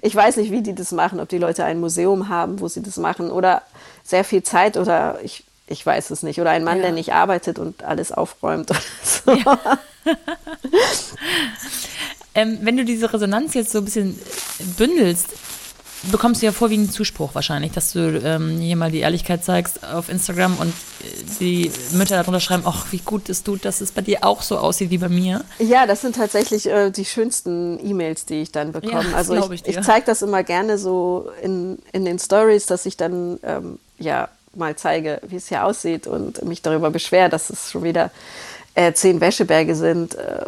ich 0.02 0.16
weiß 0.16 0.38
nicht, 0.38 0.52
wie 0.52 0.62
die 0.62 0.74
das 0.74 0.92
machen, 0.92 1.20
ob 1.20 1.30
die 1.30 1.38
Leute 1.38 1.66
ein 1.66 1.80
Museum 1.80 2.30
haben, 2.30 2.60
wo 2.60 2.68
sie 2.68 2.82
das 2.82 2.98
machen 2.98 3.32
oder 3.32 3.62
sehr 4.04 4.24
viel 4.24 4.44
Zeit 4.44 4.76
oder 4.78 5.20
ich, 5.24 5.44
ich 5.74 5.86
weiß 5.86 6.12
es 6.12 6.24
nicht. 6.24 6.40
Oder 6.40 6.52
ein 6.52 6.64
Mann, 6.64 6.78
ja. 6.78 6.84
der 6.84 6.92
nicht 6.94 7.14
arbeitet 7.14 7.60
und 7.60 7.84
alles 7.84 8.12
aufräumt 8.12 8.70
so. 9.04 9.34
Ja. 9.34 9.60
ähm, 12.36 12.60
wenn 12.62 12.78
du 12.78 12.86
diese 12.86 13.12
Resonanz 13.12 13.54
jetzt 13.54 13.72
so 13.72 13.80
ein 13.80 13.86
bisschen 13.86 14.20
bündelst, 14.78 15.30
bekommst 16.12 16.42
du 16.42 16.46
ja 16.46 16.52
vorwiegend 16.52 16.92
Zuspruch 16.94 17.34
wahrscheinlich, 17.34 17.72
dass 17.72 17.94
du 17.94 18.22
ähm, 18.24 18.60
hier 18.60 18.76
mal 18.76 18.92
die 18.92 19.00
Ehrlichkeit 19.00 19.44
zeigst 19.44 19.86
auf 19.86 20.10
Instagram 20.10 20.58
und 20.58 20.70
äh, 20.70 21.06
die 21.40 21.72
Mütter 21.94 22.18
darunter 22.18 22.40
schreiben, 22.40 22.64
ach, 22.66 22.88
wie 22.92 22.98
gut 22.98 23.30
es 23.30 23.44
tut, 23.44 23.66
dass 23.66 23.82
es 23.82 23.92
bei 23.92 24.02
dir 24.02 24.24
auch 24.24 24.42
so 24.42 24.58
aussieht 24.58 24.90
wie 24.90 24.98
bei 24.98 25.10
mir. 25.10 25.44
Ja, 25.60 25.88
das 25.88 26.02
sind 26.02 26.16
tatsächlich 26.16 26.68
äh, 26.68 26.92
die 26.92 27.06
schönsten 27.06 27.80
E-Mails, 27.84 28.26
die 28.26 28.42
ich 28.42 28.52
dann 28.52 28.74
bekomme. 28.74 29.10
Ja, 29.12 29.16
also 29.16 29.52
ich, 29.52 29.66
ich, 29.66 29.78
ich 29.78 29.82
zeige 29.82 30.06
das 30.06 30.22
immer 30.22 30.44
gerne 30.44 30.78
so 30.78 31.30
in, 31.42 31.80
in 31.94 32.06
den 32.06 32.20
Stories, 32.20 32.66
dass 32.66 32.86
ich 32.86 32.98
dann 32.98 33.40
ähm, 33.44 33.80
ja 33.98 34.30
mal 34.56 34.76
zeige, 34.76 35.20
wie 35.24 35.38
es 35.38 35.48
hier 35.48 35.66
aussieht 35.66 36.08
und 36.08 36.44
mich 36.44 36.62
darüber 36.62 36.92
beschwere, 36.92 37.30
dass 37.30 37.50
es 37.50 37.72
schon 37.72 37.84
wieder 37.84 38.12
äh, 38.76 38.94
zehn 38.94 39.22
Wäscheberge 39.22 39.76
sind. 39.76 40.16
Äh, 40.16 40.46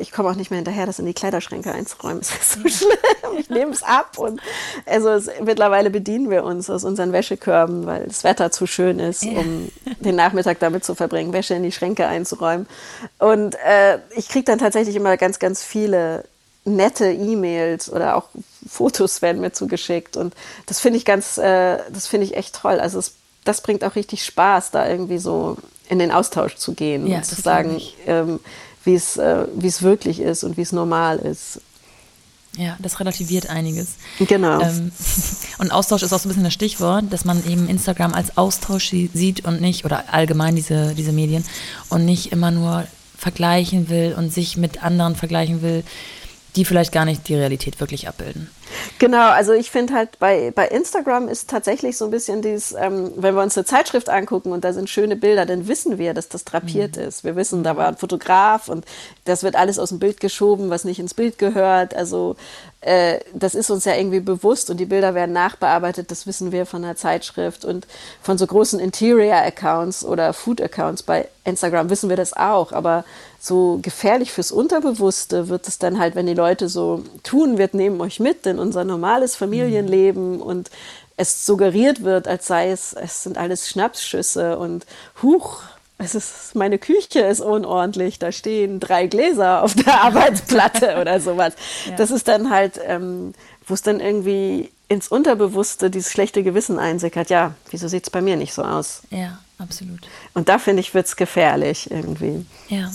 ich 0.00 0.10
komme 0.10 0.28
auch 0.28 0.34
nicht 0.34 0.50
mehr 0.50 0.58
hinterher, 0.58 0.86
das 0.86 0.98
in 0.98 1.06
die 1.06 1.14
Kleiderschränke 1.14 1.72
einzuräumen. 1.72 2.20
Es 2.22 2.30
ist 2.32 2.52
so 2.52 2.68
schlimm. 2.68 3.38
Ich 3.38 3.50
nehme 3.50 3.70
es 3.70 3.82
ab. 3.82 4.18
Und 4.18 4.40
also 4.86 5.10
es, 5.10 5.30
mittlerweile 5.44 5.90
bedienen 5.90 6.30
wir 6.30 6.44
uns 6.44 6.68
aus 6.68 6.84
unseren 6.84 7.12
Wäschekörben, 7.12 7.86
weil 7.86 8.06
das 8.06 8.24
Wetter 8.24 8.50
zu 8.50 8.66
schön 8.66 8.98
ist, 8.98 9.24
um 9.24 9.70
den 10.00 10.16
Nachmittag 10.16 10.58
damit 10.58 10.84
zu 10.84 10.94
verbringen, 10.94 11.32
Wäsche 11.32 11.54
in 11.54 11.62
die 11.62 11.72
Schränke 11.72 12.06
einzuräumen. 12.06 12.66
Und 13.18 13.54
äh, 13.64 13.98
ich 14.16 14.28
kriege 14.28 14.44
dann 14.44 14.58
tatsächlich 14.58 14.96
immer 14.96 15.16
ganz, 15.16 15.38
ganz 15.38 15.62
viele 15.62 16.24
nette 16.64 17.10
E-Mails 17.10 17.90
oder 17.90 18.16
auch 18.16 18.28
Fotos 18.68 19.22
werden 19.22 19.40
mir 19.40 19.52
zugeschickt. 19.52 20.16
Und 20.16 20.34
das 20.66 20.80
finde 20.80 20.98
ich 20.98 21.04
ganz, 21.04 21.38
äh, 21.38 21.78
das 21.92 22.06
finde 22.06 22.26
ich 22.26 22.36
echt 22.36 22.56
toll. 22.56 22.80
Also 22.80 22.98
es, 22.98 23.14
das 23.44 23.62
bringt 23.62 23.84
auch 23.84 23.96
richtig 23.96 24.24
Spaß, 24.24 24.70
da 24.70 24.88
irgendwie 24.88 25.18
so 25.18 25.56
in 25.88 25.98
den 25.98 26.12
Austausch 26.12 26.56
zu 26.56 26.74
gehen 26.74 27.06
ja, 27.06 27.18
und 27.18 27.24
zu 27.24 27.40
sagen, 27.40 27.80
ähm, 28.06 28.40
wie 28.84 28.94
es, 28.94 29.16
äh, 29.16 29.46
wie 29.54 29.66
es 29.66 29.82
wirklich 29.82 30.20
ist 30.20 30.44
und 30.44 30.56
wie 30.56 30.62
es 30.62 30.72
normal 30.72 31.18
ist. 31.18 31.60
Ja, 32.56 32.76
das 32.80 32.98
relativiert 32.98 33.48
einiges. 33.48 33.94
Genau. 34.18 34.60
Ähm, 34.60 34.90
und 35.58 35.70
Austausch 35.70 36.02
ist 36.02 36.12
auch 36.12 36.18
so 36.18 36.28
ein 36.28 36.30
bisschen 36.30 36.44
das 36.44 36.52
Stichwort, 36.52 37.04
dass 37.10 37.24
man 37.24 37.44
eben 37.46 37.68
Instagram 37.68 38.12
als 38.12 38.36
Austausch 38.36 38.90
sieht 38.90 39.44
und 39.44 39.60
nicht, 39.60 39.84
oder 39.84 40.12
allgemein 40.12 40.56
diese, 40.56 40.94
diese 40.94 41.12
Medien, 41.12 41.44
und 41.90 42.04
nicht 42.04 42.32
immer 42.32 42.50
nur 42.50 42.86
vergleichen 43.16 43.88
will 43.88 44.14
und 44.16 44.32
sich 44.32 44.56
mit 44.56 44.82
anderen 44.82 45.14
vergleichen 45.14 45.62
will, 45.62 45.84
die 46.56 46.64
vielleicht 46.64 46.92
gar 46.92 47.04
nicht 47.04 47.28
die 47.28 47.34
Realität 47.34 47.80
wirklich 47.80 48.08
abbilden. 48.08 48.50
Genau, 48.98 49.28
also 49.30 49.52
ich 49.52 49.70
finde 49.70 49.94
halt 49.94 50.18
bei, 50.18 50.52
bei 50.54 50.68
Instagram 50.68 51.28
ist 51.28 51.50
tatsächlich 51.50 51.96
so 51.96 52.04
ein 52.06 52.10
bisschen 52.10 52.42
dieses, 52.42 52.72
ähm, 52.72 53.12
wenn 53.16 53.34
wir 53.34 53.42
uns 53.42 53.56
eine 53.56 53.64
Zeitschrift 53.64 54.08
angucken 54.08 54.52
und 54.52 54.64
da 54.64 54.72
sind 54.72 54.88
schöne 54.88 55.16
Bilder, 55.16 55.46
dann 55.46 55.68
wissen 55.68 55.98
wir, 55.98 56.14
dass 56.14 56.28
das 56.28 56.44
drapiert 56.44 56.96
mhm. 56.96 57.02
ist. 57.02 57.24
Wir 57.24 57.36
wissen, 57.36 57.62
da 57.62 57.76
war 57.76 57.88
ein 57.88 57.96
Fotograf 57.96 58.68
und 58.68 58.84
das 59.24 59.42
wird 59.42 59.56
alles 59.56 59.78
aus 59.78 59.88
dem 59.88 59.98
Bild 59.98 60.20
geschoben, 60.20 60.70
was 60.70 60.84
nicht 60.84 61.00
ins 61.00 61.14
Bild 61.14 61.38
gehört. 61.38 61.94
Also 61.94 62.36
das 62.82 63.54
ist 63.54 63.70
uns 63.70 63.84
ja 63.84 63.94
irgendwie 63.94 64.20
bewusst 64.20 64.70
und 64.70 64.78
die 64.78 64.86
Bilder 64.86 65.14
werden 65.14 65.32
nachbearbeitet, 65.32 66.10
das 66.10 66.26
wissen 66.26 66.50
wir 66.50 66.64
von 66.64 66.80
der 66.80 66.96
Zeitschrift 66.96 67.66
und 67.66 67.86
von 68.22 68.38
so 68.38 68.46
großen 68.46 68.80
Interior-Accounts 68.80 70.02
oder 70.02 70.32
Food-Accounts 70.32 71.02
bei 71.02 71.28
Instagram 71.44 71.90
wissen 71.90 72.08
wir 72.08 72.16
das 72.16 72.32
auch, 72.32 72.72
aber 72.72 73.04
so 73.38 73.80
gefährlich 73.82 74.32
fürs 74.32 74.50
Unterbewusste 74.50 75.48
wird 75.50 75.68
es 75.68 75.78
dann 75.78 75.98
halt, 75.98 76.14
wenn 76.14 76.26
die 76.26 76.32
Leute 76.32 76.70
so 76.70 77.04
tun, 77.22 77.58
wir 77.58 77.68
nehmen 77.72 78.00
euch 78.00 78.18
mit 78.18 78.46
in 78.46 78.58
unser 78.58 78.84
normales 78.84 79.36
Familienleben 79.36 80.36
mhm. 80.36 80.42
und 80.42 80.70
es 81.18 81.44
suggeriert 81.44 82.02
wird, 82.02 82.28
als 82.28 82.46
sei 82.46 82.70
es, 82.70 82.94
es 82.94 83.24
sind 83.24 83.36
alles 83.36 83.68
Schnapsschüsse 83.68 84.56
und 84.58 84.86
huch, 85.22 85.60
es 86.00 86.14
ist, 86.14 86.54
meine 86.54 86.78
Küche 86.78 87.20
ist 87.20 87.40
unordentlich, 87.40 88.18
da 88.18 88.32
stehen 88.32 88.80
drei 88.80 89.06
Gläser 89.06 89.62
auf 89.62 89.74
der 89.74 90.00
Arbeitsplatte 90.04 90.98
oder 91.00 91.20
sowas. 91.20 91.54
Ja. 91.86 91.96
Das 91.96 92.10
ist 92.10 92.26
dann 92.26 92.50
halt, 92.50 92.80
ähm, 92.86 93.34
wo 93.66 93.74
es 93.74 93.82
dann 93.82 94.00
irgendwie 94.00 94.70
ins 94.88 95.08
Unterbewusste 95.08 95.90
dieses 95.90 96.10
schlechte 96.10 96.42
Gewissen 96.42 96.78
einsickert. 96.78 97.30
Ja, 97.30 97.54
wieso 97.70 97.86
sieht 97.86 98.04
es 98.04 98.10
bei 98.10 98.22
mir 98.22 98.36
nicht 98.36 98.54
so 98.54 98.62
aus? 98.62 99.02
Ja, 99.10 99.38
absolut. 99.58 100.00
Und 100.34 100.48
da 100.48 100.58
finde 100.58 100.80
ich, 100.80 100.94
wird 100.94 101.06
es 101.06 101.16
gefährlich 101.16 101.90
irgendwie. 101.90 102.44
Ja. 102.68 102.90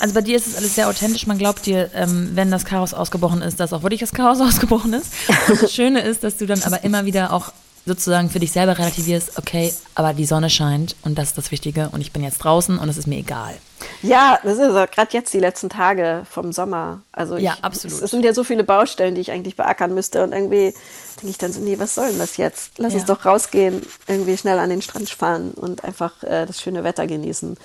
Also 0.00 0.14
bei 0.14 0.20
dir 0.20 0.36
ist 0.36 0.46
es 0.46 0.56
alles 0.56 0.74
sehr 0.74 0.88
authentisch. 0.88 1.26
Man 1.26 1.38
glaubt 1.38 1.66
dir, 1.66 1.90
ähm, 1.94 2.30
wenn 2.34 2.50
das 2.50 2.64
Chaos 2.64 2.94
ausgebrochen 2.94 3.42
ist, 3.42 3.60
dass 3.60 3.72
auch 3.72 3.82
wirklich 3.82 4.00
das 4.00 4.12
Chaos 4.12 4.40
ausgebrochen 4.40 4.94
ist. 4.94 5.12
Und 5.48 5.62
das 5.62 5.72
Schöne 5.74 6.00
ist, 6.00 6.24
dass 6.24 6.36
du 6.36 6.46
dann 6.46 6.62
aber 6.62 6.82
immer 6.84 7.04
wieder 7.04 7.32
auch 7.32 7.52
sozusagen 7.84 8.30
für 8.30 8.38
dich 8.38 8.52
selber 8.52 8.78
relativierst, 8.78 9.38
okay, 9.38 9.72
aber 9.94 10.14
die 10.14 10.24
Sonne 10.24 10.50
scheint 10.50 10.94
und 11.02 11.18
das 11.18 11.28
ist 11.28 11.38
das 11.38 11.50
Wichtige 11.50 11.88
und 11.92 12.00
ich 12.00 12.12
bin 12.12 12.22
jetzt 12.22 12.38
draußen 12.38 12.78
und 12.78 12.88
es 12.88 12.96
ist 12.96 13.06
mir 13.06 13.18
egal. 13.18 13.54
Ja, 14.02 14.38
das 14.42 14.58
ist 14.58 14.72
gerade 14.92 15.08
jetzt 15.12 15.34
die 15.34 15.40
letzten 15.40 15.68
Tage 15.68 16.22
vom 16.30 16.52
Sommer. 16.52 17.02
Also 17.10 17.36
ich, 17.36 17.44
ja, 17.44 17.56
absolut. 17.62 18.00
Es 18.00 18.10
sind 18.10 18.24
ja 18.24 18.32
so 18.32 18.44
viele 18.44 18.62
Baustellen, 18.62 19.14
die 19.16 19.20
ich 19.20 19.32
eigentlich 19.32 19.56
beackern 19.56 19.92
müsste 19.94 20.22
und 20.22 20.32
irgendwie 20.32 20.74
denke 21.16 21.30
ich 21.30 21.38
dann 21.38 21.52
so, 21.52 21.60
nee, 21.60 21.78
was 21.78 21.94
soll 21.96 22.10
denn 22.10 22.18
das 22.18 22.36
jetzt? 22.36 22.78
Lass 22.78 22.92
ja. 22.92 23.00
uns 23.00 23.08
doch 23.08 23.24
rausgehen, 23.24 23.82
irgendwie 24.06 24.36
schnell 24.36 24.58
an 24.58 24.70
den 24.70 24.82
Strand 24.82 25.10
fahren 25.10 25.50
und 25.52 25.84
einfach 25.84 26.22
äh, 26.22 26.46
das 26.46 26.60
schöne 26.60 26.84
Wetter 26.84 27.06
genießen. 27.06 27.56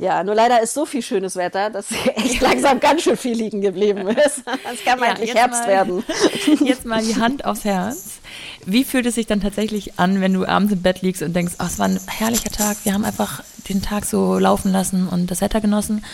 Ja, 0.00 0.22
nur 0.22 0.36
leider 0.36 0.62
ist 0.62 0.74
so 0.74 0.86
viel 0.86 1.02
schönes 1.02 1.34
Wetter, 1.34 1.70
dass 1.70 1.86
echt 2.14 2.40
langsam 2.40 2.78
ganz 2.78 3.02
schön 3.02 3.16
viel 3.16 3.36
liegen 3.36 3.60
geblieben 3.60 4.06
ist. 4.26 4.44
Es 4.72 4.84
kann 4.84 5.00
ja, 5.00 5.06
endlich 5.06 5.34
Herbst 5.34 5.62
mal, 5.62 5.68
werden. 5.68 6.04
Jetzt 6.64 6.84
mal 6.84 7.02
die 7.02 7.16
Hand 7.16 7.44
aufs 7.44 7.64
Herz. 7.64 8.20
Wie 8.64 8.84
fühlt 8.84 9.06
es 9.06 9.16
sich 9.16 9.26
dann 9.26 9.40
tatsächlich 9.40 9.98
an, 9.98 10.20
wenn 10.20 10.32
du 10.32 10.46
abends 10.46 10.72
im 10.72 10.82
Bett 10.82 11.02
liegst 11.02 11.22
und 11.22 11.34
denkst, 11.34 11.54
oh, 11.58 11.64
es 11.66 11.80
war 11.80 11.88
ein 11.88 11.98
herrlicher 12.06 12.50
Tag, 12.50 12.76
wir 12.84 12.94
haben 12.94 13.04
einfach 13.04 13.42
den 13.68 13.82
Tag 13.82 14.04
so 14.04 14.38
laufen 14.38 14.70
lassen 14.70 15.08
und 15.08 15.32
das 15.32 15.40
Wetter 15.40 15.60
genossen. 15.60 16.04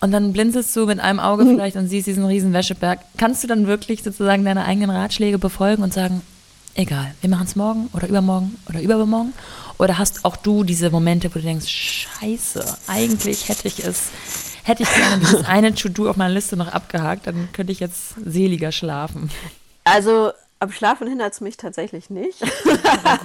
Und 0.00 0.10
dann 0.10 0.32
blinzelst 0.32 0.74
du 0.74 0.86
mit 0.86 0.98
einem 0.98 1.20
Auge 1.20 1.44
vielleicht 1.46 1.76
und 1.76 1.88
siehst 1.88 2.06
diesen 2.06 2.24
riesen 2.24 2.54
Wäscheberg. 2.54 3.00
Kannst 3.18 3.44
du 3.44 3.48
dann 3.48 3.66
wirklich 3.66 4.02
sozusagen 4.02 4.46
deine 4.46 4.64
eigenen 4.64 4.90
Ratschläge 4.90 5.38
befolgen 5.38 5.82
und 5.82 5.92
sagen, 5.92 6.22
egal, 6.74 7.14
wir 7.20 7.28
machen 7.28 7.46
es 7.46 7.54
morgen 7.54 7.90
oder 7.92 8.08
übermorgen 8.08 8.56
oder 8.66 8.80
übermorgen? 8.80 9.34
Oder 9.78 9.98
hast 9.98 10.24
auch 10.24 10.36
du 10.36 10.64
diese 10.64 10.90
Momente, 10.90 11.28
wo 11.30 11.38
du 11.38 11.44
denkst, 11.44 11.68
scheiße, 11.68 12.64
eigentlich 12.86 13.48
hätte 13.48 13.66
ich 13.68 13.84
es, 13.84 14.10
hätte 14.62 14.84
ich 14.84 14.94
gerne 14.94 15.18
dieses 15.18 15.44
eine 15.46 15.74
To-Do 15.74 16.08
auf 16.08 16.16
meiner 16.16 16.34
Liste 16.34 16.56
noch 16.56 16.68
abgehakt, 16.68 17.26
dann 17.26 17.48
könnte 17.52 17.72
ich 17.72 17.80
jetzt 17.80 18.14
seliger 18.24 18.72
schlafen. 18.72 19.30
Also 19.84 20.32
am 20.60 20.72
Schlafen 20.72 21.06
hindert 21.06 21.32
es 21.32 21.40
mich 21.40 21.56
tatsächlich 21.56 22.10
nicht. 22.10 22.40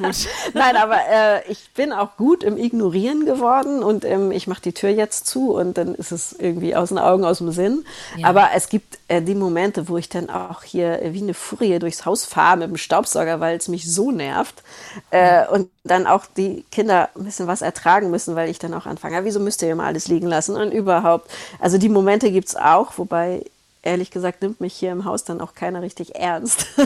Nein, 0.54 0.76
aber 0.76 0.98
äh, 1.10 1.52
ich 1.52 1.70
bin 1.74 1.94
auch 1.94 2.18
gut 2.18 2.44
im 2.44 2.58
Ignorieren 2.58 3.26
geworden 3.26 3.84
und 3.84 4.04
ähm, 4.04 4.32
ich 4.32 4.48
mache 4.48 4.62
die 4.62 4.74
Tür 4.74 4.90
jetzt 4.90 5.28
zu 5.28 5.54
und 5.56 5.78
dann 5.78 5.96
ist 5.96 6.12
es 6.12 6.34
irgendwie 6.34 6.76
aus 6.76 6.90
den 6.90 6.98
Augen, 6.98 7.24
aus 7.24 7.38
dem 7.38 7.52
Sinn. 7.52 7.86
Ja. 8.18 8.28
Aber 8.28 8.50
es 8.56 8.70
gibt 8.70 9.00
äh, 9.08 9.22
die 9.22 9.36
Momente, 9.36 9.88
wo 9.88 9.98
ich 9.98 10.10
dann 10.10 10.30
auch 10.30 10.64
hier 10.64 11.00
wie 11.04 11.22
eine 11.22 11.34
Furie 11.34 11.80
durchs 11.80 12.06
Haus 12.06 12.26
fahre 12.26 12.58
mit 12.58 12.70
dem 12.70 12.78
Staubsauger, 12.78 13.40
weil 13.40 13.58
es 13.58 13.68
mich 13.68 13.92
so 13.92 14.12
nervt. 14.12 14.64
Äh, 15.12 15.48
und 15.48 15.70
dann 15.84 16.08
auch 16.08 16.26
die 16.26 16.66
Kinder 16.72 17.10
ein 17.16 17.24
bisschen 17.24 17.48
was 17.48 17.62
ertragen 17.62 18.10
müssen, 18.10 18.36
weil 18.36 18.50
ich 18.50 18.60
dann 18.60 18.74
auch 18.74 18.86
anfange, 18.86 19.24
wieso 19.24 19.40
müsst 19.40 19.62
ihr 19.62 19.72
immer 19.72 19.86
alles 19.86 20.08
liegen 20.08 20.28
lassen 20.28 20.56
und 20.56 20.72
überhaupt. 20.72 21.30
Also 21.60 21.78
die 21.78 21.90
Momente 21.90 22.32
gibt 22.32 22.50
es 22.50 22.56
auch, 22.56 22.98
wobei 22.98 23.46
ehrlich 23.82 24.12
gesagt 24.12 24.42
nimmt 24.42 24.62
mich 24.62 24.74
hier 24.74 24.92
im 24.92 25.06
Haus 25.06 25.24
dann 25.24 25.42
auch 25.42 25.54
keiner 25.54 25.82
richtig 25.82 26.16
ernst. 26.16 26.68
so, 26.76 26.84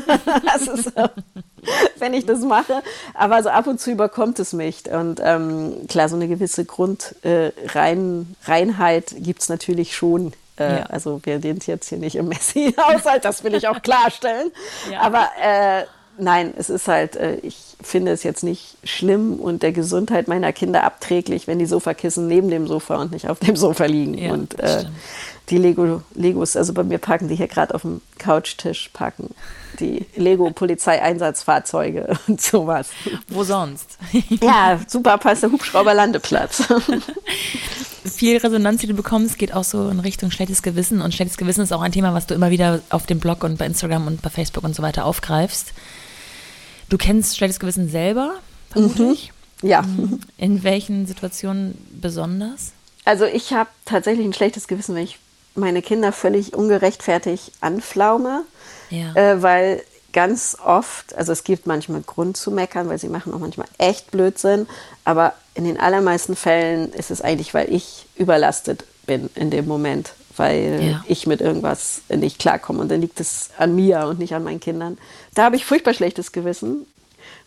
wenn 1.98 2.14
ich 2.14 2.26
das 2.26 2.42
mache. 2.42 2.84
Aber 3.14 3.42
so 3.44 3.50
ab 3.50 3.68
und 3.68 3.80
zu 3.80 3.92
überkommt 3.92 4.40
es 4.40 4.54
mich. 4.54 4.90
Und 4.92 5.22
ähm, 5.24 5.88
klar, 5.88 6.10
so 6.10 6.16
eine 6.16 6.28
gewisse 6.28 6.66
Grundreinheit 6.66 9.12
äh, 9.12 9.20
gibt 9.20 9.42
es 9.42 9.50
natürlich 9.50 9.96
schon. 9.96 10.34
Äh, 10.60 10.80
ja. 10.80 10.84
Also 10.84 11.20
wir 11.24 11.42
sind 11.42 11.66
jetzt 11.68 11.90
hier 11.90 11.98
nicht 11.98 12.16
im 12.16 12.28
Messi-Haushalt, 12.28 13.26
das 13.26 13.44
will 13.44 13.56
ich 13.56 13.68
auch 13.68 13.82
klarstellen. 13.82 14.52
Ja. 14.92 15.02
Aber 15.02 15.30
äh, 15.42 15.84
nein, 16.18 16.54
es 16.58 16.70
ist 16.70 16.88
halt, 16.88 17.16
äh, 17.16 17.36
ich 17.38 17.58
finde 17.82 18.12
es 18.12 18.24
jetzt 18.24 18.44
nicht 18.44 18.78
schlimm 18.84 19.40
und 19.40 19.64
der 19.64 19.72
Gesundheit 19.72 20.28
meiner 20.28 20.52
Kinder 20.52 20.84
abträglich, 20.84 21.48
wenn 21.48 21.60
die 21.60 21.66
Sofakissen 21.66 22.28
neben 22.28 22.50
dem 22.50 22.68
Sofa 22.68 22.98
und 22.98 23.12
nicht 23.12 23.30
auf 23.30 23.40
dem 23.40 23.56
Sofa 23.56 23.86
liegen. 23.86 24.18
Ja, 24.18 24.34
und 24.34 24.60
äh, 24.60 24.86
die 25.50 25.58
Lego, 25.58 26.02
Legos, 26.16 26.56
also 26.56 26.74
bei 26.74 26.84
mir 26.84 26.98
parken 26.98 27.28
die 27.28 27.36
hier 27.36 27.48
gerade 27.48 27.76
auf 27.76 27.82
dem 27.82 28.02
Couchtisch, 28.18 28.89
parken 28.94 29.30
die 29.80 30.06
Lego-Polizeieinsatzfahrzeuge 30.16 32.18
und 32.28 32.41
sowas. 32.41 32.89
Wo 33.28 33.44
sonst? 33.44 33.98
ja, 34.41 34.80
super, 34.88 35.18
passt 35.18 35.44
der 35.44 35.52
Hubschrauberlandeplatz. 35.52 36.64
Viel 38.06 38.38
Resonanz, 38.38 38.82
die 38.82 38.88
du 38.88 38.94
bekommst, 38.94 39.38
geht 39.38 39.54
auch 39.54 39.64
so 39.64 39.89
in 39.89 40.00
Richtung 40.00 40.30
schlechtes 40.30 40.62
Gewissen. 40.62 41.02
Und 41.02 41.14
schlechtes 41.14 41.38
Gewissen 41.38 41.62
ist 41.62 41.72
auch 41.72 41.82
ein 41.82 41.94
Thema, 41.94 42.14
was 42.14 42.28
du 42.28 42.34
immer 42.34 42.52
wieder 42.52 42.82
auf 42.89 43.06
dem 43.06 43.20
Blog 43.20 43.44
und 43.44 43.58
bei 43.58 43.66
Instagram 43.66 44.08
und 44.08 44.22
bei 44.22 44.30
Facebook 44.30 44.64
und 44.64 44.76
so 44.76 44.84
weiter 44.84 45.06
aufgreifst. 45.06 45.74
Du 46.89 46.98
kennst 46.98 47.38
schlechtes 47.38 47.60
Gewissen 47.60 47.89
selber, 47.89 48.36
vermutlich? 48.70 49.32
Mhm. 49.62 49.70
Ja. 49.70 49.82
Mhm. 49.84 50.20
In 50.38 50.64
welchen 50.64 51.06
Situationen 51.06 51.78
besonders? 51.91 52.74
Also 53.06 53.26
ich 53.26 53.54
habe 53.54 53.70
tatsächlich 53.86 54.26
ein 54.26 54.34
schlechtes 54.34 54.68
Gewissen, 54.68 54.96
wenn 54.96 55.04
ich 55.04 55.20
meine 55.56 55.82
Kinder 55.82 56.12
völlig 56.12 56.54
ungerechtfertigt 56.54 57.51
anflaume, 57.62 58.43
ja. 58.89 59.14
äh, 59.16 59.41
weil 59.41 59.84
ganz 60.14 60.58
oft, 60.64 61.16
also 61.16 61.32
es 61.32 61.43
gibt 61.43 61.68
manchmal 61.68 62.01
Grund 62.01 62.38
zu 62.38 62.51
meckern, 62.51 62.88
weil 62.88 62.99
sie 62.99 63.10
machen 63.10 63.34
auch 63.34 63.39
manchmal 63.39 63.68
echt 63.78 64.12
Blödsinn, 64.12 64.68
aber 65.04 65.34
in 65.56 65.66
den 65.66 65.80
allermeisten 65.80 66.36
Fällen 66.36 66.91
ist 66.93 67.12
es 67.12 67.22
eigentlich, 67.22 67.54
weil 67.54 67.72
ich 67.74 68.06
überlastet 68.16 68.86
bin 69.06 69.30
in 69.36 69.49
dem 69.49 69.68
Moment, 69.68 70.14
weil 70.38 70.80
ja. 70.82 71.04
ich 71.08 71.28
mit 71.28 71.41
irgendwas 71.41 72.01
nicht 72.10 72.39
klarkomme 72.39 72.80
und 72.80 72.89
dann 72.89 73.01
liegt 73.01 73.20
es 73.20 73.49
an 73.58 73.76
mir 73.76 74.08
und 74.08 74.20
nicht 74.20 74.34
an 74.34 74.43
meinen 74.43 74.60
Kindern. 74.60 74.97
Da 75.34 75.43
habe 75.43 75.56
ich 75.56 75.66
furchtbar 75.66 75.93
schlechtes 75.93 76.32
Gewissen 76.32 76.86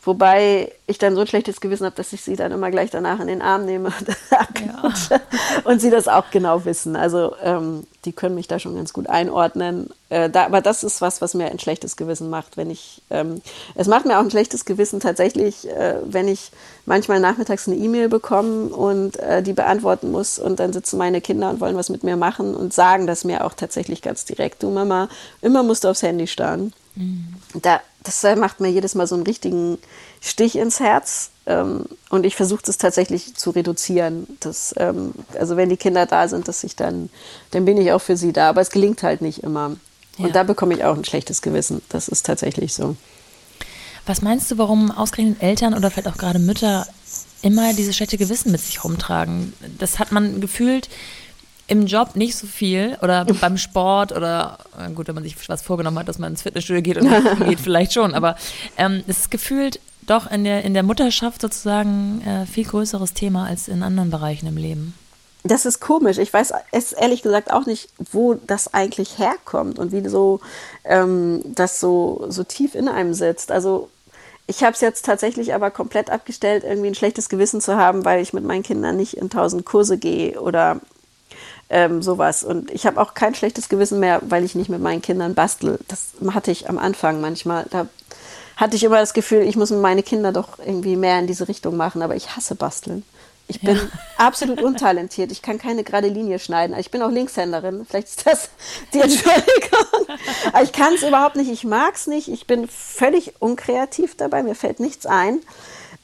Wobei 0.06 0.72
ich 0.86 0.98
dann 0.98 1.16
so 1.16 1.22
ein 1.22 1.26
schlechtes 1.26 1.60
Gewissen 1.60 1.84
habe, 1.84 1.96
dass 1.96 2.12
ich 2.12 2.22
sie 2.22 2.36
dann 2.36 2.52
immer 2.52 2.70
gleich 2.70 2.90
danach 2.90 3.18
in 3.18 3.26
den 3.26 3.42
Arm 3.42 3.64
nehme 3.64 3.88
und, 3.88 5.10
ja. 5.10 5.20
und 5.64 5.80
sie 5.80 5.90
das 5.90 6.06
auch 6.06 6.30
genau 6.30 6.64
wissen. 6.64 6.94
Also 6.94 7.34
ähm, 7.42 7.84
die 8.04 8.12
können 8.12 8.36
mich 8.36 8.46
da 8.46 8.60
schon 8.60 8.76
ganz 8.76 8.92
gut 8.92 9.08
einordnen. 9.08 9.90
Äh, 10.10 10.30
da, 10.30 10.46
aber 10.46 10.60
das 10.60 10.84
ist 10.84 11.00
was, 11.00 11.20
was 11.20 11.34
mir 11.34 11.46
ein 11.50 11.58
schlechtes 11.58 11.96
Gewissen 11.96 12.30
macht, 12.30 12.56
wenn 12.56 12.70
ich. 12.70 13.02
Ähm, 13.10 13.42
es 13.74 13.88
macht 13.88 14.06
mir 14.06 14.18
auch 14.18 14.22
ein 14.22 14.30
schlechtes 14.30 14.64
Gewissen 14.64 15.00
tatsächlich, 15.00 15.68
äh, 15.68 15.96
wenn 16.04 16.28
ich 16.28 16.52
manchmal 16.84 17.18
nachmittags 17.18 17.66
eine 17.66 17.76
E-Mail 17.76 18.08
bekomme 18.08 18.68
und 18.68 19.18
äh, 19.18 19.42
die 19.42 19.54
beantworten 19.54 20.12
muss 20.12 20.38
und 20.38 20.60
dann 20.60 20.72
sitzen 20.72 20.98
meine 20.98 21.20
Kinder 21.20 21.50
und 21.50 21.60
wollen 21.60 21.76
was 21.76 21.88
mit 21.88 22.04
mir 22.04 22.16
machen 22.16 22.54
und 22.54 22.72
sagen 22.72 23.08
das 23.08 23.24
mir 23.24 23.44
auch 23.44 23.54
tatsächlich 23.54 24.02
ganz 24.02 24.24
direkt. 24.24 24.62
Du 24.62 24.70
Mama, 24.70 25.08
immer 25.42 25.64
musst 25.64 25.82
du 25.82 25.88
aufs 25.88 26.04
Handy 26.04 26.28
starren. 26.28 26.72
Mhm. 26.96 27.34
Da, 27.62 27.80
das 28.02 28.22
macht 28.36 28.60
mir 28.60 28.68
jedes 28.68 28.94
Mal 28.94 29.06
so 29.06 29.14
einen 29.14 29.24
richtigen 29.24 29.78
Stich 30.20 30.56
ins 30.56 30.80
Herz. 30.80 31.30
Ähm, 31.46 31.84
und 32.10 32.26
ich 32.26 32.34
versuche 32.34 32.62
das 32.64 32.78
tatsächlich 32.78 33.34
zu 33.34 33.50
reduzieren. 33.50 34.26
Dass, 34.40 34.74
ähm, 34.78 35.12
also 35.38 35.56
wenn 35.56 35.68
die 35.68 35.76
Kinder 35.76 36.06
da 36.06 36.26
sind, 36.28 36.48
dass 36.48 36.64
ich 36.64 36.76
dann, 36.76 37.10
dann 37.52 37.64
bin 37.64 37.76
ich 37.76 37.92
auch 37.92 38.00
für 38.00 38.16
sie 38.16 38.32
da. 38.32 38.48
Aber 38.48 38.60
es 38.60 38.70
gelingt 38.70 39.02
halt 39.02 39.22
nicht 39.22 39.42
immer. 39.42 39.76
Ja. 40.18 40.26
Und 40.26 40.34
da 40.34 40.42
bekomme 40.42 40.74
ich 40.74 40.84
auch 40.84 40.96
ein 40.96 41.04
schlechtes 41.04 41.42
Gewissen. 41.42 41.82
Das 41.88 42.08
ist 42.08 42.26
tatsächlich 42.26 42.74
so. 42.74 42.96
Was 44.06 44.22
meinst 44.22 44.50
du, 44.50 44.58
warum 44.58 44.90
ausgerechnet 44.90 45.42
Eltern 45.42 45.74
oder 45.74 45.90
vielleicht 45.90 46.08
auch 46.08 46.18
gerade 46.18 46.38
Mütter 46.38 46.86
immer 47.42 47.74
dieses 47.74 47.96
schlechte 47.96 48.16
Gewissen 48.16 48.52
mit 48.52 48.60
sich 48.60 48.84
rumtragen? 48.84 49.52
Das 49.78 49.98
hat 49.98 50.12
man 50.12 50.40
gefühlt 50.40 50.88
im 51.68 51.86
Job 51.86 52.16
nicht 52.16 52.36
so 52.36 52.46
viel 52.46 52.96
oder 53.02 53.24
beim 53.40 53.58
Sport 53.58 54.12
oder 54.12 54.58
gut, 54.94 55.08
wenn 55.08 55.14
man 55.14 55.24
sich 55.24 55.36
was 55.48 55.62
vorgenommen 55.62 55.98
hat, 55.98 56.08
dass 56.08 56.18
man 56.18 56.32
ins 56.32 56.42
Fitnessstudio 56.42 56.82
geht 56.82 56.98
und 56.98 57.10
geht 57.48 57.60
vielleicht 57.60 57.92
schon, 57.92 58.14
aber 58.14 58.36
ähm, 58.76 59.02
es 59.06 59.20
ist 59.20 59.30
gefühlt 59.30 59.80
doch 60.06 60.30
in 60.30 60.44
der, 60.44 60.64
in 60.64 60.74
der 60.74 60.82
Mutterschaft 60.82 61.40
sozusagen 61.40 62.22
äh, 62.22 62.46
viel 62.46 62.64
größeres 62.64 63.12
Thema 63.12 63.46
als 63.46 63.68
in 63.68 63.82
anderen 63.82 64.10
Bereichen 64.10 64.46
im 64.46 64.56
Leben. 64.56 64.94
Das 65.42 65.64
ist 65.64 65.80
komisch. 65.80 66.18
Ich 66.18 66.32
weiß 66.32 66.52
es 66.72 66.92
ehrlich 66.92 67.22
gesagt 67.22 67.52
auch 67.52 67.66
nicht, 67.66 67.88
wo 68.10 68.34
das 68.34 68.74
eigentlich 68.74 69.18
herkommt 69.18 69.78
und 69.78 69.92
wie 69.92 70.08
so 70.08 70.40
ähm, 70.84 71.40
das 71.44 71.78
so, 71.78 72.26
so 72.28 72.42
tief 72.42 72.74
in 72.74 72.88
einem 72.88 73.14
sitzt. 73.14 73.52
Also 73.52 73.88
ich 74.48 74.62
habe 74.62 74.72
es 74.72 74.80
jetzt 74.80 75.04
tatsächlich 75.04 75.54
aber 75.54 75.70
komplett 75.70 76.10
abgestellt, 76.10 76.64
irgendwie 76.64 76.88
ein 76.88 76.94
schlechtes 76.94 77.28
Gewissen 77.28 77.60
zu 77.60 77.76
haben, 77.76 78.04
weil 78.04 78.20
ich 78.20 78.32
mit 78.32 78.44
meinen 78.44 78.62
Kindern 78.62 78.96
nicht 78.96 79.16
in 79.16 79.30
tausend 79.30 79.64
Kurse 79.64 79.98
gehe 79.98 80.40
oder 80.40 80.80
ähm, 81.68 82.02
sowas. 82.02 82.44
Und 82.44 82.70
ich 82.70 82.86
habe 82.86 83.00
auch 83.00 83.14
kein 83.14 83.34
schlechtes 83.34 83.68
Gewissen 83.68 84.00
mehr, 84.00 84.20
weil 84.22 84.44
ich 84.44 84.54
nicht 84.54 84.68
mit 84.68 84.80
meinen 84.80 85.02
Kindern 85.02 85.34
bastel. 85.34 85.78
Das 85.88 86.10
hatte 86.32 86.50
ich 86.50 86.68
am 86.68 86.78
Anfang 86.78 87.20
manchmal. 87.20 87.66
Da 87.70 87.86
hatte 88.56 88.76
ich 88.76 88.84
immer 88.84 88.98
das 88.98 89.14
Gefühl, 89.14 89.42
ich 89.42 89.56
muss 89.56 89.70
meine 89.70 90.02
Kinder 90.02 90.32
doch 90.32 90.58
irgendwie 90.58 90.96
mehr 90.96 91.18
in 91.18 91.26
diese 91.26 91.48
Richtung 91.48 91.76
machen, 91.76 92.02
aber 92.02 92.16
ich 92.16 92.36
hasse 92.36 92.54
basteln. 92.54 93.04
Ich 93.48 93.60
bin 93.60 93.76
ja. 93.76 93.82
absolut 94.16 94.60
untalentiert. 94.60 95.30
Ich 95.30 95.42
kann 95.42 95.58
keine 95.58 95.84
gerade 95.84 96.08
Linie 96.08 96.38
schneiden. 96.38 96.76
Ich 96.78 96.90
bin 96.90 97.02
auch 97.02 97.10
Linkshänderin. 97.10 97.86
Vielleicht 97.88 98.08
ist 98.08 98.26
das 98.26 98.50
die 98.92 99.00
Entschuldigung. 99.00 100.16
Aber 100.52 100.62
ich 100.62 100.72
kann 100.72 100.94
es 100.94 101.02
überhaupt 101.02 101.36
nicht. 101.36 101.50
Ich 101.50 101.64
mag 101.64 101.94
es 101.94 102.06
nicht. 102.06 102.28
Ich 102.28 102.46
bin 102.46 102.66
völlig 102.66 103.34
unkreativ 103.40 104.16
dabei. 104.16 104.42
Mir 104.42 104.54
fällt 104.54 104.80
nichts 104.80 105.06
ein. 105.06 105.40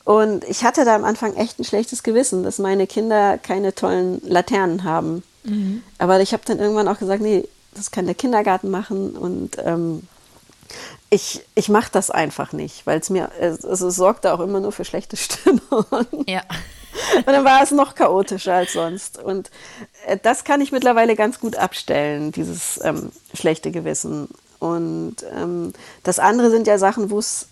Und 0.05 0.45
ich 0.45 0.65
hatte 0.65 0.85
da 0.85 0.95
am 0.95 1.05
Anfang 1.05 1.35
echt 1.37 1.59
ein 1.59 1.65
schlechtes 1.65 2.03
Gewissen, 2.03 2.43
dass 2.43 2.59
meine 2.59 2.87
Kinder 2.87 3.39
keine 3.39 3.75
tollen 3.75 4.21
Laternen 4.25 4.85
haben. 4.85 5.23
Mhm. 5.45 5.83
Aber 5.99 6.21
ich 6.21 6.33
habe 6.33 6.43
dann 6.47 6.59
irgendwann 6.59 6.89
auch 6.89 6.99
gesagt, 6.99 7.23
nee, 7.23 7.49
das 7.75 7.91
kann 7.91 8.07
der 8.07 8.15
Kindergarten 8.15 8.71
machen 8.71 9.17
und 9.17 9.57
ähm, 9.65 10.03
ich, 11.11 11.45
ich 11.55 11.69
mache 11.69 11.91
das 11.93 12.11
einfach 12.11 12.53
nicht, 12.53 12.87
weil 12.87 12.99
es 12.99 13.11
mir, 13.11 13.31
also 13.41 13.89
es 13.89 13.97
sorgte 13.97 14.33
auch 14.33 14.41
immer 14.41 14.61
nur 14.61 14.73
für 14.73 14.85
schlechte 14.85 15.17
Stimmung. 15.19 15.87
Ja. 16.27 16.43
Und 17.17 17.27
dann 17.27 17.45
war 17.45 17.63
es 17.63 17.71
noch 17.71 17.95
chaotischer 17.95 18.55
als 18.55 18.75
sonst. 18.75 19.19
Und 19.19 19.51
äh, 20.07 20.19
das 20.23 20.45
kann 20.45 20.61
ich 20.61 20.73
mittlerweile 20.73 21.17
ganz 21.17 21.41
gut 21.41 21.57
abstellen, 21.57 22.33
dieses 22.33 22.81
ähm, 22.85 23.13
schlechte 23.35 23.71
Gewissen. 23.71 24.29
Und 24.59 25.17
ähm, 25.35 25.73
das 26.03 26.19
andere 26.19 26.51
sind 26.51 26.67
ja 26.67 26.79
Sachen, 26.79 27.11
wo 27.11 27.19
es 27.19 27.49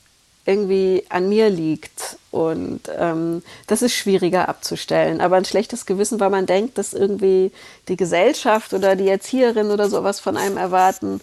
irgendwie 0.46 1.04
an 1.08 1.28
mir 1.28 1.50
liegt. 1.50 2.16
Und 2.30 2.82
ähm, 2.96 3.42
das 3.66 3.82
ist 3.82 3.94
schwieriger 3.94 4.48
abzustellen. 4.48 5.20
Aber 5.20 5.36
ein 5.36 5.44
schlechtes 5.44 5.86
Gewissen, 5.86 6.20
weil 6.20 6.30
man 6.30 6.46
denkt, 6.46 6.78
dass 6.78 6.92
irgendwie 6.92 7.52
die 7.88 7.96
Gesellschaft 7.96 8.72
oder 8.72 8.96
die 8.96 9.08
Erzieherin 9.08 9.70
oder 9.70 9.90
sowas 9.90 10.20
von 10.20 10.36
einem 10.36 10.56
erwarten, 10.56 11.20